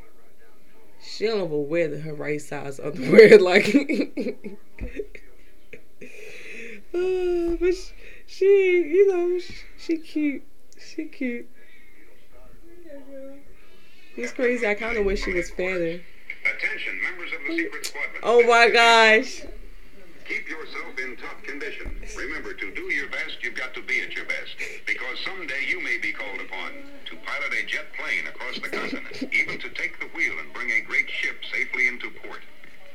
she 1.03 1.27
don't 1.27 1.47
even 1.47 1.69
wear 1.69 1.89
the, 1.89 1.99
her 1.99 2.15
right 2.15 2.41
size 2.41 2.79
underwear, 2.79 3.39
like. 3.41 3.67
uh, 6.95 7.57
but 7.59 7.75
she, 7.75 7.93
she, 8.27 8.47
you 8.47 9.09
know, 9.09 9.41
she, 9.41 9.55
she 9.77 9.99
cute. 9.99 10.45
She 10.79 11.07
cute. 11.07 11.49
It's 14.17 14.33
crazy. 14.33 14.65
I 14.65 14.75
kind 14.75 14.97
of 14.97 15.05
wish 15.05 15.25
she 15.25 15.33
was 15.33 15.51
fatter. 15.51 16.01
Attention, 16.55 17.01
members 17.03 17.33
of 17.33 17.41
the 17.49 17.57
secret 17.57 17.87
squad. 17.87 18.03
Oh 18.23 18.47
my 18.47 18.71
gosh. 18.71 19.43
Keep 20.31 20.49
yourself 20.49 20.95
in 21.03 21.17
top 21.17 21.43
condition. 21.43 21.91
Remember, 22.17 22.55
to 22.55 22.71
do 22.71 22.83
your 22.95 23.09
best, 23.09 23.43
you've 23.43 23.59
got 23.59 23.75
to 23.75 23.83
be 23.83 24.01
at 24.01 24.15
your 24.15 24.27
best. 24.27 24.55
Because 24.87 25.19
someday 25.27 25.67
you 25.67 25.83
may 25.83 25.99
be 25.99 26.13
called 26.13 26.39
upon 26.39 26.71
to 27.11 27.19
pilot 27.27 27.51
a 27.51 27.67
jet 27.67 27.91
plane 27.99 28.31
across 28.31 28.55
the 28.63 28.71
continent, 28.71 29.27
even 29.35 29.59
to 29.59 29.69
take 29.71 29.99
the 29.99 30.07
wheel 30.15 30.39
and 30.39 30.55
bring 30.55 30.71
a 30.71 30.87
great 30.87 31.11
ship 31.11 31.35
safely 31.51 31.89
into 31.89 32.15
port, 32.23 32.39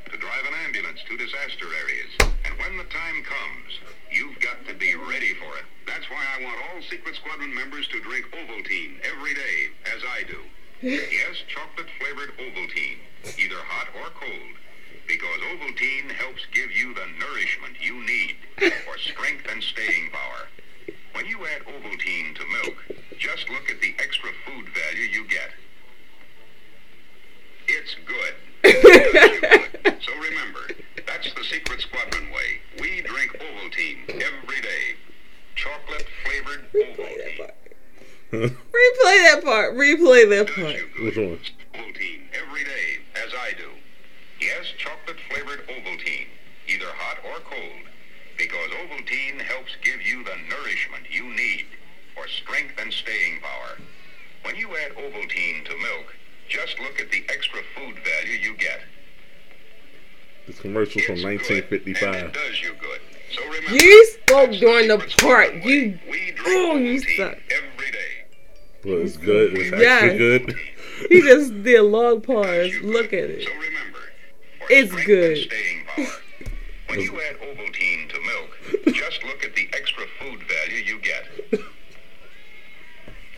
to 0.09 0.17
drive 0.17 0.47
an 0.47 0.55
ambulance 0.63 1.03
to 1.09 1.17
disaster 1.17 1.67
areas. 1.83 2.07
And 2.47 2.55
when 2.55 2.77
the 2.77 2.87
time 2.87 3.19
comes, 3.27 3.83
you've 4.09 4.39
got 4.39 4.63
to 4.71 4.73
be 4.73 4.95
ready 4.95 5.35
for 5.35 5.59
it. 5.59 5.67
That's 5.85 6.07
why 6.07 6.23
I 6.39 6.41
want 6.41 6.63
all 6.71 6.81
Secret 6.87 7.19
Squadron 7.19 7.53
members 7.53 7.85
to 7.89 7.99
drink 7.99 8.31
Ovaltine 8.31 9.03
every 9.11 9.35
day, 9.35 9.75
as 9.91 9.99
I 10.07 10.23
do. 10.23 10.39
yes, 10.87 11.35
chocolate-flavored 11.51 12.31
Ovaltine, 12.39 13.03
either 13.35 13.59
hot 13.59 13.91
or 13.99 14.07
cold 14.15 14.55
because 15.07 15.39
Ovaltine 15.51 16.11
helps 16.11 16.45
give 16.51 16.71
you 16.71 16.93
the 16.93 17.05
nourishment 17.19 17.75
you 17.79 18.05
need 18.05 18.35
for 18.85 18.97
strength 18.97 19.45
and 19.51 19.61
staying 19.63 20.09
power. 20.11 20.47
When 21.13 21.25
you 21.25 21.45
add 21.45 21.63
Ovaltine 21.65 22.35
to 22.35 22.45
milk, 22.63 22.77
just 23.17 23.49
look 23.49 23.69
at 23.69 23.79
the 23.81 23.95
extra 23.99 24.29
food 24.45 24.65
value 24.69 25.07
you 25.07 25.27
get. 25.27 25.51
It's 27.67 27.95
good. 28.05 28.33
so 30.01 30.11
remember, 30.13 30.67
that's 31.07 31.33
the 31.33 31.43
Secret 31.43 31.81
Squadron 31.81 32.29
way. 32.31 32.61
We 32.79 33.01
drink 33.01 33.31
Ovaltine 33.39 34.09
every 34.09 34.61
day. 34.61 34.95
Chocolate 35.55 36.05
flavored 36.23 36.65
Ovaltine. 36.73 37.53
Replay 38.31 38.53
that 38.53 38.53
part. 38.55 38.55
Replay 38.75 39.23
that 39.31 39.41
part. 39.43 39.75
Replay 39.75 40.29
that 40.29 40.47
part. 40.47 40.75
you 40.75 40.87
good. 40.95 41.05
Which 41.05 41.17
one? 41.17 41.39
Ovaltine 41.73 42.21
every 42.33 42.63
day, 42.63 42.99
as 43.15 43.33
I 43.33 43.51
do. 43.57 43.69
Yes, 44.41 44.64
chocolate 44.77 45.17
flavored 45.29 45.67
Ovaltine, 45.67 46.27
either 46.67 46.87
hot 46.87 47.17
or 47.25 47.39
cold, 47.41 47.83
because 48.37 48.69
Ovaltine 48.71 49.39
helps 49.41 49.75
give 49.81 50.01
you 50.01 50.23
the 50.23 50.35
nourishment 50.49 51.05
you 51.09 51.23
need 51.35 51.65
for 52.15 52.27
strength 52.27 52.73
and 52.79 52.91
staying 52.91 53.39
power. 53.41 53.77
When 54.43 54.55
you 54.55 54.69
add 54.77 54.93
Ovaltine 54.95 55.65
to 55.65 55.77
milk, 55.77 56.15
just 56.47 56.79
look 56.79 56.99
at 57.01 57.09
the 57.11 57.23
extra 57.29 57.59
food 57.75 57.95
value 58.03 58.37
you 58.39 58.55
get. 58.57 58.81
This 60.47 60.59
commercial 60.59 61.01
from 61.01 61.15
It's 61.15 61.23
good, 61.47 61.65
and 61.65 61.95
1955. 61.95 62.15
it 62.15 62.33
does 62.33 62.61
you 62.61 62.73
good. 62.79 62.99
So 63.31 63.43
remember, 63.45 63.71
You 63.83 64.05
spoke 64.05 64.51
during 64.51 64.87
the 64.87 64.99
part. 65.17 65.55
You. 65.55 65.97
We 66.09 66.31
drink 66.31 66.39
Oh, 66.47 66.75
you 66.77 66.99
suck. 66.99 67.37
every 67.49 67.91
day. 67.91 68.25
Well, 68.85 69.01
it's 69.01 69.17
good. 69.17 69.57
It's 69.57 69.71
Yes. 69.71 70.03
actually 70.03 70.17
good. 70.17 70.55
He 71.09 71.19
just 71.21 71.61
did 71.63 71.81
long 71.81 72.19
Does 72.21 72.25
pause. 72.27 72.71
Look 72.81 73.07
at 73.07 73.29
it. 73.29 73.43
So 73.43 73.49
remember, 73.53 73.69
for 73.69 73.74
It's 74.69 74.89
strength 74.91 75.07
good. 75.07 75.37
and 75.37 75.51
staying 75.51 75.85
when 76.87 76.99
you 76.99 77.19
add 77.21 77.37
Ovaltine 77.39 78.09
to 78.09 78.19
milk, 78.21 78.93
just 78.95 79.23
look 79.23 79.43
at 79.43 79.55
the 79.55 79.67
extra 79.73 80.05
food 80.19 80.41
value 80.43 80.83
you 80.83 80.99
get. 80.99 81.25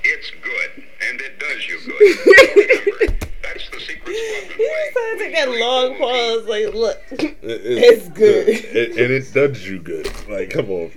It's 0.04 0.32
good, 0.42 0.84
and 1.10 1.20
it 1.22 1.40
does 1.40 1.68
you 1.68 1.80
good. 1.86 2.00
Remember, 2.98 3.18
that's 3.44 3.70
the 3.70 3.80
secret 3.80 4.16
squadron 4.16 4.58
He 4.58 4.64
way. 4.64 4.70
was 4.70 4.94
trying 4.94 5.18
to 5.18 5.24
take 5.24 5.36
that 5.36 5.50
long 5.50 5.94
Ovaltine. 5.96 6.00
pause. 6.00 6.46
Like, 6.48 6.74
look. 6.74 7.02
It- 7.12 7.38
It's 7.44 8.10
good. 8.10 8.48
It- 8.50 8.92
and 8.92 9.12
it 9.12 9.34
does 9.34 9.68
you 9.68 9.80
good. 9.80 10.10
Like, 10.30 10.50
come 10.52 10.70
on. 10.70 10.92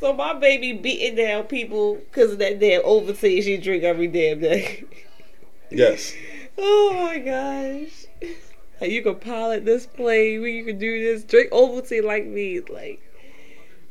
So 0.00 0.12
my 0.12 0.34
baby 0.34 0.72
beating 0.74 1.14
down 1.16 1.44
people 1.44 1.94
because 1.96 2.32
of 2.32 2.38
that 2.40 2.58
damn 2.60 2.82
Ovaltine 2.82 3.42
she 3.42 3.56
drink 3.56 3.82
every 3.84 4.08
damn 4.08 4.40
day. 4.40 4.84
Yes. 5.70 6.12
Oh 6.62 6.92
my 6.92 7.18
gosh. 7.20 8.04
How 8.80 8.88
you 8.88 9.04
can 9.04 9.20
pilot 9.20 9.68
this 9.68 9.84
plane, 9.84 10.40
you 10.40 10.64
can 10.64 10.80
do 10.80 10.88
this, 11.04 11.20
drink 11.28 11.52
Ovaltine 11.52 12.00
like 12.00 12.24
me. 12.24 12.64
Like, 12.64 13.04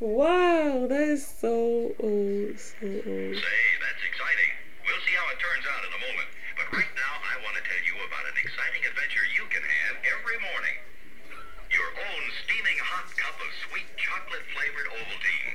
wow, 0.01 0.89
that 0.89 1.05
is 1.13 1.21
so 1.21 1.93
old, 2.01 2.57
so 2.57 2.89
old. 2.89 3.33
Say, 3.37 3.61
that's 3.85 4.01
exciting. 4.01 4.51
We'll 4.81 5.03
see 5.05 5.13
how 5.13 5.29
it 5.29 5.37
turns 5.37 5.61
out 5.69 5.85
in 5.85 5.93
a 5.93 6.01
moment. 6.09 6.29
But 6.57 6.73
right 6.73 6.89
now, 6.97 7.13
I 7.21 7.37
want 7.45 7.53
to 7.61 7.63
tell 7.69 7.83
you 7.85 8.01
about 8.01 8.33
an 8.33 8.37
exciting 8.41 8.81
adventure 8.81 9.21
you 9.37 9.45
can 9.53 9.61
have 9.61 10.01
every 10.09 10.41
morning. 10.41 10.77
Your 11.69 11.89
own 12.09 12.23
steaming 12.41 12.81
hot 12.81 13.13
cup 13.13 13.37
of 13.37 13.49
sweet 13.69 13.85
chocolate 13.93 14.41
flavored 14.57 14.89
Ovaltine. 14.89 15.53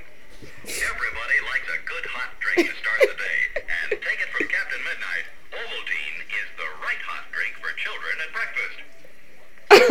Everybody 0.94 1.38
likes 1.50 1.66
a 1.74 1.82
good 1.82 2.06
hot 2.06 2.30
drink 2.38 2.70
to 2.70 2.74
start 2.78 3.02
the 3.02 3.18
day. 3.18 3.66
And 3.66 3.98
take 3.98 4.22
it 4.22 4.30
from 4.30 4.46
Captain 4.46 4.82
Midnight, 4.86 5.26
Ovaltine 5.58 6.22
is 6.22 6.48
the 6.54 6.70
right 6.86 7.02
hot 7.02 7.26
drink 7.34 7.58
for 7.58 7.74
children 7.74 8.14
at 8.22 8.30
breakfast. 8.30 8.78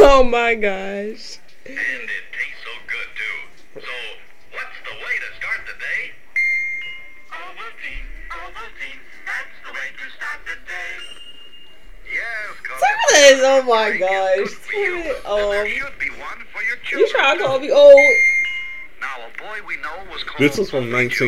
Oh 0.05 0.21
my 0.21 0.53
gosh. 0.53 1.39
And 1.65 1.79
it 1.79 2.25
tastes 2.35 2.59
so 2.67 2.73
good, 2.91 3.09
too. 3.15 3.79
So, 3.87 3.95
what's 4.51 4.77
the 4.83 4.95
way 4.99 5.15
to 5.15 5.29
start 5.39 5.63
the 5.63 5.79
day? 5.79 6.11
Ovaltine, 7.31 8.07
Ovaltine, 8.35 8.99
that's 9.23 9.55
the 9.63 9.71
way 9.71 9.87
to 9.95 10.05
start 10.11 10.39
the 10.43 10.57
day. 10.67 10.95
Yes, 12.11 12.51
'cause 12.67 12.81
Tyler 12.83 13.15
it's 13.15 13.39
is, 13.39 13.43
oh 13.47 13.63
my 13.63 13.95
gosh. 13.95 14.51
you, 14.75 15.15
Tyler, 15.23 15.51
there 15.51 15.61
um, 15.63 15.71
should 15.71 15.99
be 15.99 16.09
one 16.19 16.39
for 16.51 16.61
your 16.63 16.99
You 16.99 17.07
trying 17.09 17.37
to 17.37 17.43
call 17.45 17.59
me 17.59 17.71
old? 17.71 17.95
Now, 18.99 19.23
a 19.23 19.31
boy 19.39 19.65
we 19.65 19.77
know 19.77 20.03
was 20.11 20.23
called 20.25 20.39
This 20.39 20.57
was 20.57 20.69
from 20.69 20.91
Ovaltine 20.91 21.07
'cause 21.15 21.19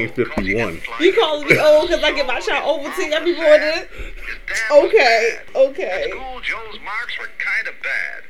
he 0.45 0.53
1951. 0.55 0.81
You 0.99 1.13
calling 1.15 1.47
me 1.47 1.57
old 1.59 1.87
because 1.87 2.03
I 2.03 2.11
get 2.11 2.27
my 2.27 2.41
shot 2.41 2.63
Ovaltine 2.63 3.11
every 3.11 3.35
morning? 3.35 3.87
His 3.87 4.59
Okay, 4.69 5.39
okay. 5.55 6.03
At 6.03 6.09
school, 6.11 6.41
Joe's 6.41 6.79
marks 6.83 7.17
were 7.19 7.29
kind 7.39 7.69
of 7.69 7.81
bad. 7.81 8.23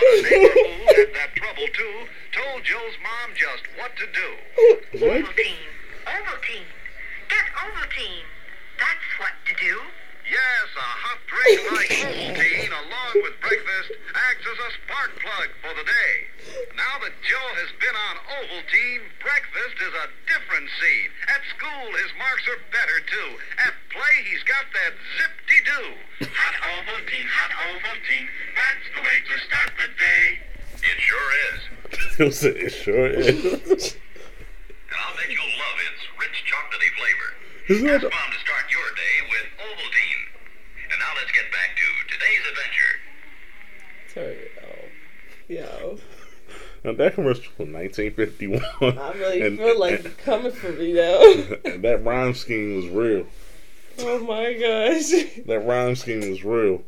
But 0.00 0.30
neighbor 0.30 0.48
who 0.48 0.86
had 0.96 1.12
that 1.12 1.36
trouble 1.36 1.66
too 1.76 2.08
told 2.32 2.64
Joe's 2.64 2.96
mom 3.04 3.36
just 3.36 3.64
what 3.76 3.92
to 3.96 4.06
do. 4.06 4.28
What? 4.98 5.24
Ovaltine. 5.24 5.68
Ovaltine. 6.06 6.70
Get 7.28 7.46
Ovaltine. 7.60 8.24
That's 8.78 9.08
what 9.18 9.32
to 9.46 9.54
do. 9.62 9.80
Yes, 10.30 10.66
a 10.78 10.86
hot 11.02 11.18
drink 11.26 11.58
like 11.74 11.90
Ovaltine 11.90 12.70
along 12.70 13.14
with 13.26 13.34
breakfast 13.42 13.90
acts 14.14 14.46
as 14.46 14.58
a 14.62 14.70
spark 14.78 15.10
plug 15.18 15.50
for 15.58 15.74
the 15.74 15.82
day. 15.82 16.14
Now 16.78 17.02
that 17.02 17.10
Joe 17.26 17.50
has 17.58 17.70
been 17.82 17.96
on 17.98 18.14
Ovaltine, 18.38 19.10
breakfast 19.18 19.74
is 19.82 19.90
a 19.90 20.06
different 20.30 20.70
scene. 20.78 21.10
At 21.34 21.42
school, 21.50 21.86
his 21.98 22.14
marks 22.14 22.46
are 22.46 22.62
better 22.70 22.98
too. 23.10 23.30
At 23.58 23.74
play, 23.90 24.16
he's 24.30 24.46
got 24.46 24.70
that 24.70 24.94
zip-de-doo. 25.18 26.30
Hot 26.30 26.56
Ovaltine, 26.78 27.26
hot 27.26 27.50
Ovaltine, 27.66 28.30
that's 28.54 28.86
the 28.94 29.02
way 29.02 29.18
to 29.26 29.34
start 29.50 29.70
the 29.82 29.90
day. 29.98 30.26
It 30.78 30.96
sure 31.02 31.30
is. 31.50 31.60
He'll 32.22 32.30
say 32.46 32.54
it 32.54 32.70
sure 32.70 33.10
is. 33.10 33.98
And 33.98 34.98
I'll 35.02 35.14
bet 35.18 35.26
you'll 35.26 35.54
love 35.58 35.78
its 35.90 36.02
rich 36.22 36.38
chocolatey 36.46 36.90
flavor. 36.94 37.30
Isn't 37.70 37.86
Ask 37.90 38.02
Mom 38.02 38.30
to 38.34 38.40
start 38.42 38.66
your 38.70 38.88
day 38.94 39.16
with 39.30 39.46
Ovaltine. 39.62 40.19
And 41.00 41.06
now 41.06 41.14
let's 41.16 41.32
get 41.32 41.50
back 41.50 41.76
to 41.76 41.86
today's 42.12 42.44
adventure. 42.50 42.92
Turn 44.12 44.36
it 44.36 44.52
off. 44.68 44.90
Yo. 45.48 45.98
now 46.84 46.92
that 46.92 47.14
commercial 47.14 47.52
from 47.56 47.72
1951? 47.72 48.98
I 48.98 49.12
really 49.12 49.42
and, 49.42 49.58
feel 49.58 49.78
like 49.78 50.04
and, 50.04 50.18
coming 50.18 50.52
for 50.52 50.72
me 50.72 50.92
though. 50.92 51.44
and 51.64 51.82
that 51.84 52.04
rhyme 52.04 52.34
scheme 52.34 52.76
was 52.76 52.86
real. 52.88 53.26
oh 54.00 54.18
my 54.20 54.52
gosh. 54.54 55.10
That 55.46 55.64
rhyme 55.64 55.96
scheme 55.96 56.28
was 56.28 56.44
real. 56.44 56.82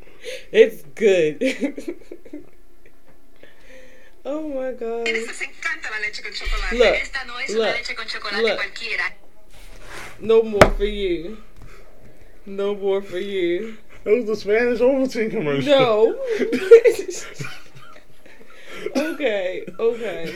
It's 0.50 0.82
good. 0.94 1.38
oh 4.26 4.48
my 4.48 4.72
gosh. 4.72 5.08
Estas 5.08 5.40
encanta 5.40 5.90
la 5.90 6.00
leche 6.00 6.22
con 6.22 6.32
chocolate. 6.32 6.76
Look, 6.76 6.96
Esta 6.96 7.24
no 7.26 7.38
es 7.38 7.50
look, 7.50 7.62
una 7.62 7.72
leche 7.72 7.94
con 7.94 8.06
chocolate 8.06 8.42
look. 8.42 8.60
No 10.20 10.42
more 10.42 10.70
for 10.72 10.84
you. 10.84 11.38
No 12.44 12.74
more 12.74 13.00
for 13.00 13.18
you. 13.18 13.78
That 14.04 14.16
was 14.16 14.26
the 14.26 14.36
Spanish 14.36 14.80
Ovaltine 14.80 15.30
commercial. 15.30 15.70
No. 15.70 16.18
okay, 19.12 19.64
okay. 19.78 20.34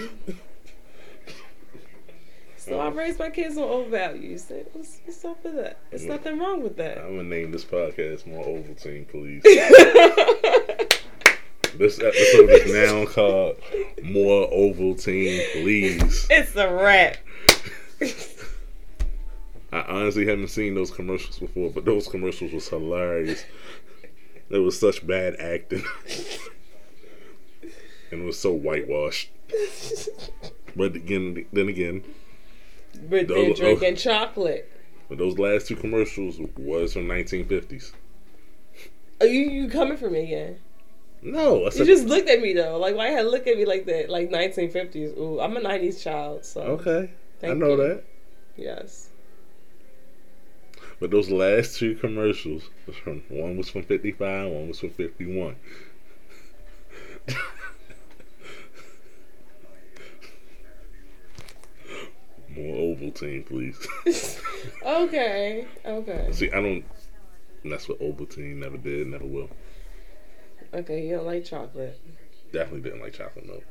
So 2.57 2.79
I 2.79 2.87
oh. 2.87 2.91
raised 2.91 3.19
my 3.19 3.31
kids 3.31 3.57
on 3.57 3.64
old 3.64 3.89
values. 3.89 4.53
What's, 4.73 5.01
what's 5.05 5.25
up 5.25 5.43
with 5.43 5.57
that? 5.57 5.79
There's 5.91 6.03
mm. 6.03 6.09
nothing 6.09 6.39
wrong 6.39 6.62
with 6.62 6.77
that. 6.77 6.99
I'm 6.99 7.17
gonna 7.17 7.25
name 7.25 7.51
this 7.51 7.64
podcast 7.64 8.25
more 8.27 8.45
Ovaltine, 8.45 9.09
please. 9.09 9.43
this 11.77 11.99
episode 12.01 12.51
is 12.51 12.73
now 12.73 13.07
called 13.07 13.57
More 14.03 14.49
Ovaltine, 14.49 15.62
please. 15.62 16.29
it's 16.31 16.55
a 16.55 16.73
wrap. 16.73 17.17
I 19.73 19.81
honestly 19.83 20.27
haven't 20.27 20.49
seen 20.49 20.75
those 20.75 20.91
commercials 20.91 21.39
before, 21.39 21.71
but 21.71 21.85
those 21.85 22.07
commercials 22.09 22.53
was 22.53 22.69
hilarious. 22.69 23.45
It 24.49 24.59
was 24.59 24.79
such 24.79 25.07
bad 25.07 25.37
acting. 25.41 25.83
and 28.11 28.23
it 28.23 28.25
was 28.25 28.39
so 28.39 28.53
whitewashed. 28.53 29.31
But 30.77 30.95
again, 30.95 31.47
then 31.53 31.69
again, 31.69 32.05
But 32.95 33.29
they're 33.29 33.47
those- 33.47 33.59
drinking 33.59 33.97
chocolate. 33.97 34.71
but 35.09 35.19
those 35.19 35.39
last 35.39 35.67
two 35.69 35.77
commercials 35.77 36.39
was 36.57 36.93
from 36.93 37.07
1950s. 37.09 37.93
Are 39.21 39.27
you, 39.27 39.49
you 39.51 39.69
coming 39.71 39.97
for 39.97 40.11
me 40.11 40.25
again? 40.25 40.59
No, 41.23 41.64
I 41.64 41.71
You 41.75 41.85
just 41.87 42.07
looked 42.07 42.29
at 42.29 42.41
me 42.41 42.53
though. 42.53 42.77
Like 42.79 42.95
why 42.95 43.09
had 43.09 43.27
look 43.27 43.47
at 43.47 43.57
me 43.57 43.64
like 43.64 43.87
that? 43.87 44.11
Like 44.11 44.31
1950s. 44.31 45.17
Ooh, 45.17 45.41
I'm 45.41 45.57
a 45.57 45.61
90s 45.61 46.03
child, 46.03 46.45
so 46.45 46.61
okay. 46.61 47.11
I 47.11 47.41
Thank 47.41 47.59
know 47.59 47.71
you. 47.71 47.77
that. 47.79 48.05
yes. 48.57 49.09
But 50.99 51.11
those 51.11 51.30
last 51.30 51.78
two 51.78 51.94
commercials, 51.97 52.70
one 53.28 53.57
was 53.57 53.68
from 53.68 53.82
55, 53.82 54.51
one 54.51 54.68
was 54.68 54.80
from 54.80 54.90
51. 54.90 55.57
More 62.49 62.97
Ovaltine, 62.97 63.44
please. 63.47 63.86
Okay. 64.84 65.66
Okay. 65.84 66.28
See, 66.32 66.51
I 66.51 66.61
don't. 66.61 66.84
That's 67.64 67.88
what 67.88 68.01
Ovaltine 68.01 68.57
never 68.57 68.76
did, 68.76 69.07
never 69.07 69.24
will. 69.24 69.49
Okay. 70.74 71.07
You 71.07 71.16
don't 71.16 71.26
like 71.26 71.44
chocolate. 71.44 72.01
Definitely 72.53 72.80
didn't 72.82 73.01
like 73.01 73.12
chocolate 73.12 73.47
milk, 73.47 73.64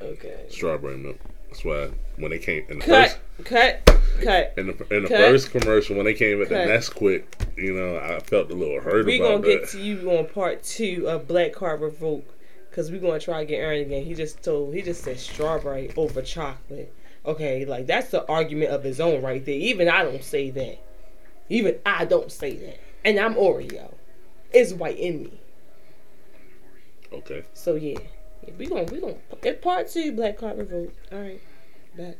Okay. 0.00 0.46
strawberry 0.48 0.96
milk. 0.96 1.18
That's 1.54 1.64
why 1.64 1.88
when 2.16 2.32
they 2.32 2.38
came 2.40 2.64
in 2.68 2.80
the 2.80 2.84
Cut. 2.84 3.10
first 3.38 3.44
Cut. 3.44 3.86
Cut. 4.22 4.54
in 4.56 4.66
the 4.66 4.86
in 4.96 5.04
the 5.04 5.08
Cut. 5.08 5.18
first 5.18 5.52
commercial 5.52 5.94
when 5.94 6.04
they 6.04 6.14
came 6.14 6.42
at 6.42 6.48
the 6.48 6.56
Cut. 6.56 6.66
Nesquik, 6.68 7.24
you 7.56 7.74
know, 7.74 7.96
I 7.96 8.18
felt 8.18 8.50
a 8.50 8.54
little 8.54 8.80
hurt 8.80 8.88
about 8.88 8.98
it. 9.02 9.06
We 9.06 9.20
about 9.20 9.42
gonna 9.42 9.54
get 9.60 9.68
to 9.68 9.80
you 9.80 10.10
on 10.18 10.26
part 10.26 10.64
two 10.64 11.08
of 11.08 11.28
Black 11.28 11.52
Card 11.52 11.80
Revoke, 11.80 12.24
cause 12.72 12.90
we're 12.90 13.00
gonna 13.00 13.20
try 13.20 13.38
to 13.44 13.46
get 13.46 13.58
Aaron 13.58 13.82
again. 13.82 14.04
He 14.04 14.14
just 14.14 14.42
told 14.42 14.74
he 14.74 14.82
just 14.82 15.04
said 15.04 15.20
strawberry 15.20 15.92
over 15.96 16.22
chocolate. 16.22 16.92
Okay, 17.24 17.64
like 17.64 17.86
that's 17.86 18.10
the 18.10 18.26
argument 18.26 18.72
of 18.72 18.82
his 18.82 18.98
own 19.00 19.22
right 19.22 19.44
there. 19.44 19.54
Even 19.54 19.88
I 19.88 20.02
don't 20.02 20.24
say 20.24 20.50
that. 20.50 20.78
Even 21.48 21.78
I 21.86 22.04
don't 22.04 22.32
say 22.32 22.56
that. 22.56 22.80
And 23.04 23.16
I'm 23.20 23.34
Oreo. 23.36 23.94
It's 24.52 24.72
white 24.72 24.98
in 24.98 25.22
me. 25.22 25.40
okay, 27.12 27.44
So 27.54 27.76
yeah 27.76 27.98
we 28.58 28.66
gonna 28.66 28.84
we 28.84 29.00
gonna 29.00 29.16
it's 29.42 29.62
part 29.62 29.88
two 29.88 30.12
Black 30.12 30.38
Card 30.38 30.58
Revoke. 30.58 30.92
All 31.12 31.20
right, 31.20 31.40
back. 31.96 32.16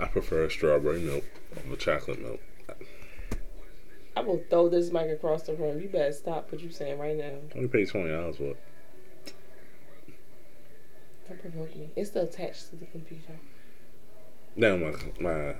I 0.00 0.06
prefer 0.06 0.48
strawberry 0.50 1.00
milk 1.00 1.24
over 1.64 1.76
chocolate 1.76 2.20
milk. 2.20 2.40
I 4.16 4.20
will 4.20 4.42
throw 4.50 4.68
this 4.68 4.92
mic 4.92 5.10
across 5.10 5.44
the 5.44 5.54
room. 5.54 5.80
You 5.80 5.88
better 5.88 6.12
stop 6.12 6.52
what 6.52 6.60
you're 6.60 6.70
saying 6.70 6.98
right 6.98 7.16
now. 7.16 7.32
Only 7.54 7.68
pay 7.68 7.84
twenty 7.84 8.10
dollars 8.10 8.36
for 8.36 8.50
it. 8.50 8.60
Don't 11.28 11.40
provoke 11.40 11.74
me. 11.76 11.90
It's 11.96 12.10
still 12.10 12.24
attached 12.24 12.70
to 12.70 12.76
the 12.76 12.86
computer. 12.86 13.38
Now 14.56 14.76
my 14.76 14.92
my 15.20 15.54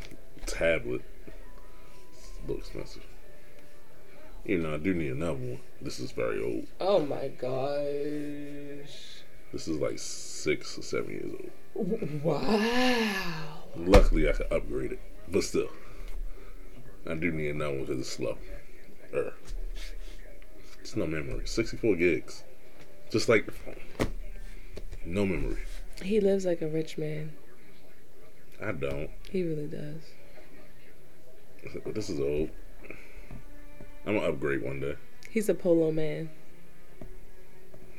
tablet 0.45 1.03
looks 1.27 2.39
a 2.39 2.47
little 2.47 2.57
expensive. 2.59 3.07
You 4.45 4.59
know, 4.59 4.75
I 4.75 4.79
do 4.79 4.93
need 4.93 5.13
another 5.13 5.35
one. 5.35 5.61
This 5.81 6.01
is 6.01 6.11
very 6.11 6.43
old. 6.43 6.67
Oh 6.81 6.99
my 7.01 7.29
gosh. 7.29 9.23
This 9.53 9.69
is 9.69 9.79
like 9.79 9.99
six 9.99 10.77
or 10.79 10.83
seven 10.83 11.11
years 11.11 11.33
old. 11.77 12.23
Wow. 12.23 13.63
Luckily, 13.77 14.29
I 14.29 14.33
could 14.33 14.53
upgrade 14.53 14.93
it, 14.93 15.01
but 15.29 15.45
still, 15.45 15.71
I 17.09 17.15
do 17.15 17.31
need 17.31 17.51
another 17.51 17.71
one 17.71 17.81
because 17.83 18.01
it's 18.01 18.11
slow. 18.11 18.37
Er. 19.15 19.33
It's 20.81 20.97
no 20.97 21.07
memory. 21.07 21.47
Sixty-four 21.47 21.97
gigs, 21.97 22.43
just 23.11 23.29
like 23.29 23.47
the 23.47 23.53
phone. 23.53 23.77
No 25.07 25.25
memory. 25.25 25.63
He 26.03 26.21
lives 26.21 26.45
like 26.45 26.63
a 26.63 26.69
rich 26.69 26.99
man. 26.99 27.33
I 28.61 28.73
don't. 28.73 29.11
He 29.31 29.45
really 29.45 29.69
does. 29.69 30.03
This 31.95 32.11
is 32.11 32.19
old. 32.21 32.51
I'm 34.07 34.17
gonna 34.17 34.29
upgrade 34.29 34.63
one 34.63 34.81
day. 34.81 34.97
He's 35.31 35.49
a 35.49 35.55
polo 35.55 35.93
man. 35.93 36.29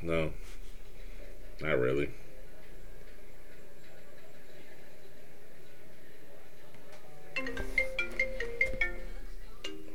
No, 0.02 0.34
not 1.62 1.80
really. 1.80 2.10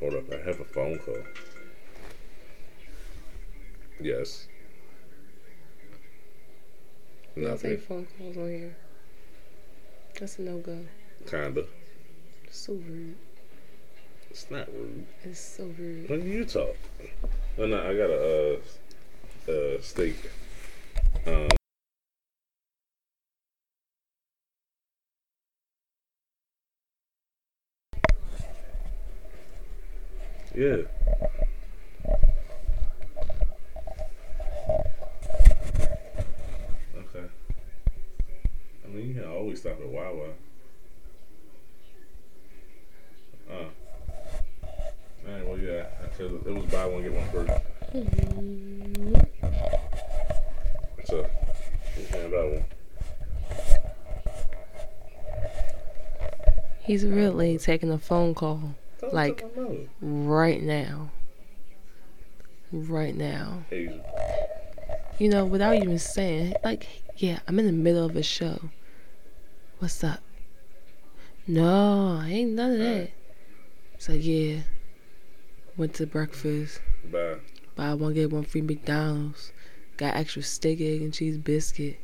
Hold 0.01 0.15
up, 0.15 0.33
I 0.33 0.37
have 0.47 0.61
a 0.61 0.65
phone 0.65 0.99
call. 0.99 1.19
Yes. 4.01 4.49
You 7.37 7.45
don't 7.45 7.61
take 7.61 7.83
phone 7.83 8.07
calls 8.17 8.37
on 8.37 8.49
here. 8.49 8.77
That's 10.19 10.39
a 10.39 10.43
no 10.43 10.59
go. 10.59 10.79
Kinda. 11.27 11.65
So 12.51 12.73
rude. 12.73 13.17
It's 14.41 14.53
not 14.53 14.69
rude. 14.73 15.05
It's 15.25 15.41
so 15.41 15.65
rude. 15.77 16.09
When 16.09 16.21
do 16.21 16.29
you 16.29 16.45
talk? 16.45 16.77
No, 17.59 17.67
no, 17.67 17.77
I 17.77 17.97
got 17.97 18.09
a 18.09 18.61
uh, 19.49 19.51
uh, 19.51 19.81
steak. 19.81 20.31
Um, 21.27 21.49
yeah. 30.55 30.87
Okay. 36.95 37.27
I 38.85 38.89
mean, 38.89 39.09
you 39.09 39.15
can 39.15 39.25
always 39.25 39.61
stop 39.61 39.81
at 39.81 39.89
Wawa. 39.89 40.29
Uh. 43.51 43.65
Alright, 45.29 45.47
well, 45.47 45.59
yeah, 45.59 45.85
because 46.03 46.33
it 46.33 46.55
was 46.55 46.65
buy 46.67 46.87
one, 46.87 47.03
get 47.03 47.13
one 47.13 47.29
first. 47.29 47.53
So, 51.05 51.27
you 51.99 52.07
can 52.11 52.31
buy 52.31 52.45
one. 52.45 52.65
He's 56.89 57.05
really 57.05 57.59
taking 57.59 57.91
a 57.93 57.99
phone 57.99 58.35
call 58.35 58.75
Like- 59.13 59.41
tell 59.41 59.51
my 59.57 59.63
mother. 59.63 59.89
right 60.01 60.63
now. 60.63 61.11
Right 62.73 63.15
now. 63.15 63.65
You 63.71 65.29
know, 65.29 65.45
without 65.45 65.77
even 65.77 65.99
saying, 65.99 66.55
like, 66.65 66.87
yeah, 67.19 67.41
I'm 67.47 67.59
in 67.59 67.67
the 67.67 67.73
middle 67.73 68.07
of 68.07 68.17
a 68.17 68.23
show. 68.23 68.71
What's 69.81 70.03
up? 70.03 70.21
No, 71.47 72.23
ain't 72.27 72.53
none 72.53 72.73
of 72.73 72.79
that. 72.79 73.11
So 73.99 74.13
yeah, 74.15 74.61
went 75.77 75.93
to 75.95 76.07
breakfast. 76.07 76.81
Bye. 77.13 77.37
Buy 77.77 77.95
one 77.95 78.15
get 78.15 78.31
one 78.33 78.45
free 78.45 78.63
McDonald's. 78.63 79.53
Got 79.99 80.17
extra 80.17 80.43
steak, 80.43 80.81
egg, 80.81 81.03
and 81.03 81.13
cheese 81.13 81.37
biscuit. 81.37 81.99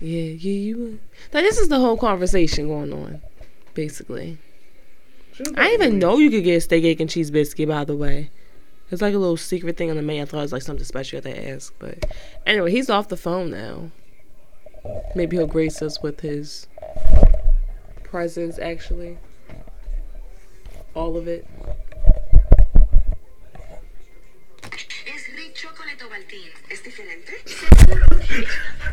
Yeah, 0.00 0.22
yeah, 0.22 0.52
you. 0.52 0.98
Now 1.32 1.40
this 1.40 1.58
is 1.58 1.68
the 1.68 1.78
whole 1.80 1.96
conversation 1.96 2.68
going 2.68 2.92
on, 2.92 3.22
basically. 3.76 4.38
She 5.34 5.44
I 5.54 5.68
didn't 5.68 5.72
even 5.74 5.98
know 6.00 6.16
you 6.16 6.30
could 6.30 6.42
get 6.42 6.56
a 6.56 6.60
steak, 6.60 6.82
egg, 6.82 7.00
and 7.00 7.08
cheese 7.08 7.30
biscuit. 7.30 7.68
By 7.68 7.84
the 7.84 7.94
way, 7.94 8.30
it's 8.90 9.02
like 9.02 9.14
a 9.14 9.18
little 9.18 9.36
secret 9.36 9.76
thing 9.76 9.90
on 9.90 9.96
the 9.96 10.02
menu. 10.02 10.22
I 10.22 10.24
thought 10.24 10.38
it 10.38 10.42
was 10.42 10.52
like 10.52 10.62
something 10.62 10.84
special 10.84 11.18
you 11.18 11.22
had 11.22 11.36
to 11.36 11.48
ask, 11.50 11.72
but 11.78 12.04
anyway, 12.46 12.72
he's 12.72 12.90
off 12.90 13.06
the 13.08 13.16
phone 13.16 13.50
now. 13.50 13.90
Maybe 15.14 15.36
he'll 15.36 15.46
grace 15.46 15.82
us 15.82 16.02
with 16.02 16.20
his 16.20 16.66
presence. 18.02 18.58
Actually, 18.58 19.18
all 20.94 21.16
of 21.16 21.28
it. 21.28 21.46
Es 24.64 25.28
Rick 25.36 25.54
Chocolate 25.54 25.98
Ovaltine. 26.02 26.50
¿Es 26.70 26.82
diferente? 26.82 27.34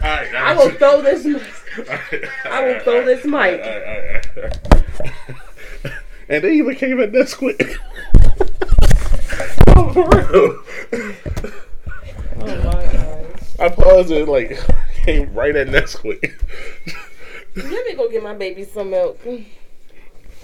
Alright, 0.03 0.35
I 0.35 0.55
will 0.55 0.71
throw 0.71 1.01
this. 1.01 1.25
mic- 1.77 2.29
I 2.45 2.65
will 2.65 2.79
throw 2.81 3.05
this 3.05 3.23
mic. 3.25 4.69
And 6.29 6.43
they 6.43 6.53
even 6.53 6.75
came 6.75 6.99
at 7.01 7.11
this 7.11 7.35
quick. 7.35 7.61
oh, 9.75 9.91
for 9.93 10.09
real. 10.09 10.63
Oh 12.39 12.63
my 12.63 12.93
god! 12.93 13.25
I 13.59 13.69
paused 13.69 14.09
it 14.09 14.27
like 14.27 14.57
came 14.95 15.33
right 15.33 15.55
at 15.55 15.67
Nesquik. 15.67 16.33
Let 17.55 17.85
me 17.85 17.93
go 17.93 18.09
get 18.09 18.23
my 18.23 18.33
baby 18.33 18.63
some 18.63 18.89
milk. 18.89 19.19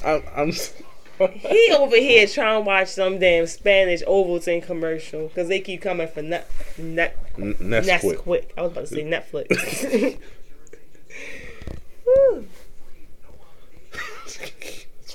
I'm, 0.06 0.24
I'm 0.36 0.52
He 0.52 1.74
over 1.78 1.95
here 1.95 2.28
trying 2.28 2.62
to 2.62 2.68
watch 2.68 2.89
some 2.89 3.18
damn 3.18 3.47
Spanish 3.47 4.04
Ovaltine 4.04 4.62
commercial 4.62 5.28
because 5.30 5.47
they 5.47 5.60
keep 5.60 5.82
coming 5.82 6.08
for 6.08 6.22
net, 6.22 6.50
net, 6.78 7.18
N- 7.38 7.56
Nesquik. 7.56 8.18
Nesquik. 8.18 8.45
I 8.58 8.62
was 8.64 8.72
about 8.74 8.82
to 8.82 8.88
say 8.88 9.04
Netflix 9.04 10.20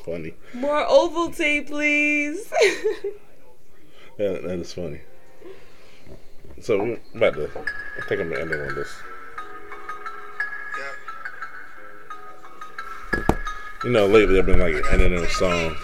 funny. 0.04 0.34
More 0.52 0.84
Ovaltine, 0.86 1.66
please. 1.66 2.52
yeah, 4.18 4.38
that 4.42 4.58
is 4.60 4.72
funny. 4.72 5.00
So 6.60 6.82
we're 6.82 7.00
about 7.14 7.34
to. 7.34 7.44
I 7.44 8.08
think 8.08 8.20
I'm 8.20 8.30
gonna 8.30 8.42
end 8.42 8.52
it 8.52 8.68
on 8.68 8.74
this. 8.74 8.94
You 13.84 13.90
know, 13.90 14.06
lately 14.06 14.38
I've 14.38 14.46
been 14.46 14.60
like 14.60 14.82
ending 14.92 15.18
on 15.18 15.28
songs. 15.28 15.76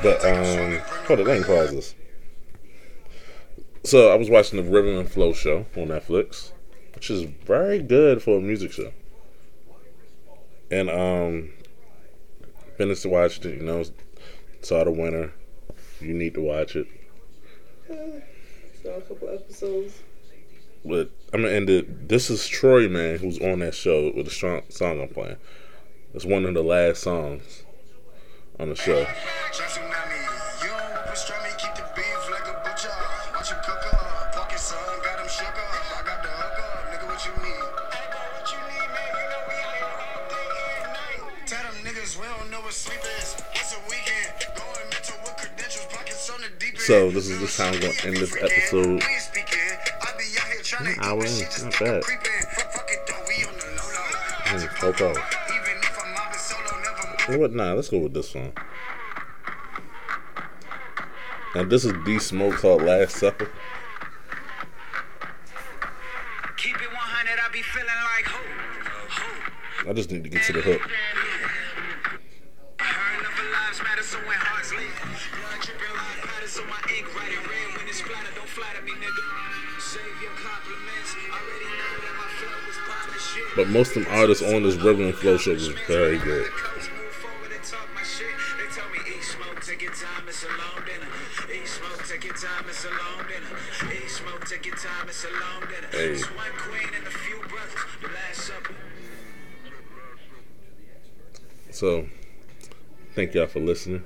But 0.00 0.24
um, 0.24 0.80
for 1.06 1.16
the 1.16 1.24
lane 1.24 1.42
clauses. 1.42 1.94
So 3.88 4.12
I 4.12 4.16
was 4.16 4.28
watching 4.28 4.62
the 4.62 4.70
Rhythm 4.70 4.98
and 4.98 5.10
Flow 5.10 5.32
show 5.32 5.64
on 5.74 5.86
Netflix, 5.86 6.52
which 6.94 7.08
is 7.08 7.22
very 7.22 7.78
good 7.78 8.22
for 8.22 8.36
a 8.36 8.40
music 8.42 8.70
show. 8.70 8.92
And 10.70 10.90
um, 10.90 11.54
finished 12.76 13.06
watched 13.06 13.46
it. 13.46 13.56
You 13.56 13.62
know, 13.62 13.82
saw 14.60 14.84
the 14.84 14.90
winner. 14.90 15.32
You 16.02 16.12
need 16.12 16.34
to 16.34 16.42
watch 16.42 16.76
it. 16.76 16.86
So 17.88 18.92
a 18.92 19.00
couple 19.00 19.30
episodes. 19.30 20.02
But 20.84 21.08
I'm 21.32 21.40
gonna 21.40 21.54
end 21.54 21.70
it. 21.70 22.10
This 22.10 22.28
is 22.28 22.46
Troy 22.46 22.90
Man, 22.90 23.16
who's 23.16 23.40
on 23.40 23.60
that 23.60 23.74
show 23.74 24.12
with 24.14 24.26
the 24.26 24.30
strong 24.30 24.64
song 24.68 25.00
I'm 25.00 25.08
playing. 25.08 25.38
It's 26.12 26.26
one 26.26 26.44
of 26.44 26.52
the 26.52 26.62
last 26.62 27.04
songs 27.04 27.62
on 28.60 28.68
the 28.68 28.76
show. 28.76 29.06
In, 51.20 51.28
shit 51.28 51.50
just 51.50 51.64
not 51.64 51.72
keep 51.72 51.86
bad. 51.86 52.02
creeping. 52.02 52.30
Fuck, 52.54 52.72
fuck 52.72 52.90
it, 52.90 52.98
though, 53.06 53.24
we 53.28 53.44
on 53.44 53.54
the 53.58 53.66
low 53.66 53.88
low. 53.94 54.10
Mm, 54.44 54.70
I'm 56.04 56.14
mobbing 56.14 57.34
You 57.34 57.38
what? 57.40 57.52
Nah, 57.52 57.72
let's 57.74 57.88
go 57.88 57.98
with 57.98 58.14
this 58.14 58.34
one. 58.34 58.52
Now 61.54 61.64
this 61.64 61.84
is 61.84 61.92
D 62.04 62.18
Smoke 62.18 62.54
called 62.56 62.82
Last 62.82 63.16
Supper. 63.16 63.50
Keep 66.56 66.76
it 66.76 66.92
100, 66.92 67.38
I 67.38 67.48
be 67.52 67.62
feeling 67.62 67.88
like 67.88 68.26
ho, 68.26 68.44
ho. 69.08 69.90
I 69.90 69.92
just 69.94 70.10
need 70.10 70.24
to 70.24 70.30
get 70.30 70.42
to 70.44 70.52
the 70.52 70.60
hook. 70.60 70.82
Most 83.68 83.96
of 83.96 84.04
them 84.04 84.12
artists 84.12 84.42
on 84.42 84.62
this 84.62 84.76
Rhythm 84.76 85.04
and 85.04 85.14
Flow 85.14 85.36
show 85.36 85.52
was 85.52 85.68
very 85.68 86.18
good. 86.18 86.46
Shit. 88.02 88.26
Hey. 95.92 96.18
So, 101.70 102.06
thank 103.14 103.34
y'all 103.34 103.46
for 103.46 103.60
listening 103.60 104.02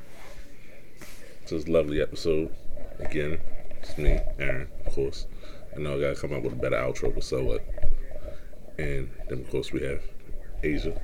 to 1.47 1.55
this 1.55 1.69
lovely 1.69 2.03
episode. 2.03 2.53
Again, 2.99 3.39
it's 3.81 3.97
me, 3.97 4.19
Aaron, 4.39 4.69
of 4.85 4.93
course. 4.93 5.27
I 5.77 5.81
know 5.81 5.97
I 5.97 6.01
gotta 6.01 6.21
come 6.21 6.33
up 6.33 6.43
with 6.43 6.55
a 6.55 6.57
better 6.57 6.77
outro, 6.77 7.15
but 7.15 7.23
so 7.23 7.45
what? 7.45 7.65
And 8.79 9.11
then, 9.29 9.41
of 9.41 9.51
course, 9.51 9.73
we 9.73 9.83
have 9.83 10.03
Asia. 10.63 11.01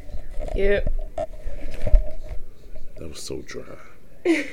Yep. 0.54 0.92
That 2.98 3.08
was 3.08 3.22
so 3.22 3.42
dry. 3.42 3.64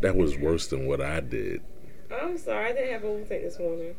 that 0.00 0.16
was 0.16 0.38
worse 0.38 0.66
than 0.68 0.86
what 0.86 1.00
I 1.00 1.20
did. 1.20 1.62
I'm 2.10 2.38
sorry, 2.38 2.70
I 2.70 2.72
didn't 2.72 2.92
have 2.92 3.04
overtake 3.04 3.42
this 3.42 3.58
morning. 3.58 3.94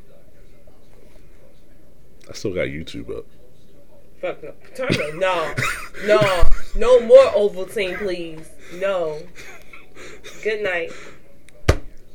I 2.30 2.34
still 2.34 2.53
got 2.53 2.68
YouTube 2.68 3.16
up. 3.16 3.26
Fuck 4.22 4.43
no. 4.43 4.53
Turn 4.76 4.88
it. 4.89 5.16
No. 5.16 5.53
No. 6.05 6.43
No 6.76 6.99
more 7.05 7.26
Ovaltine, 7.28 7.97
please. 7.97 8.49
No. 8.76 9.22
Good 10.43 10.64
night. 10.64 10.91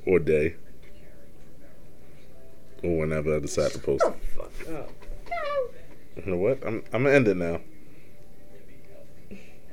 Or 0.07 0.19
day. 0.19 0.57
Or 2.83 2.99
whenever 2.99 3.37
I 3.37 3.39
decide 3.39 3.71
to 3.73 3.79
post 3.79 4.05
it. 4.05 4.15
Fuck 4.37 4.75
up. 4.75 4.91
You 6.17 6.23
know 6.27 6.37
what? 6.37 6.59
I'm, 6.67 6.85
I'm 6.93 7.05
gonna 7.05 7.15
end 7.15 7.29
it 7.29 7.37
now. 7.37 7.61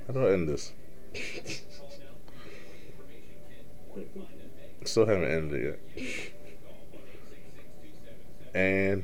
How 0.08 0.14
do 0.14 0.26
I 0.26 0.32
end 0.34 0.50
this? 0.50 0.72
Still 4.86 5.06
haven't 5.06 5.26
ended 5.26 5.62
it 5.62 5.80
yet. 5.96 6.32
And 8.56 9.04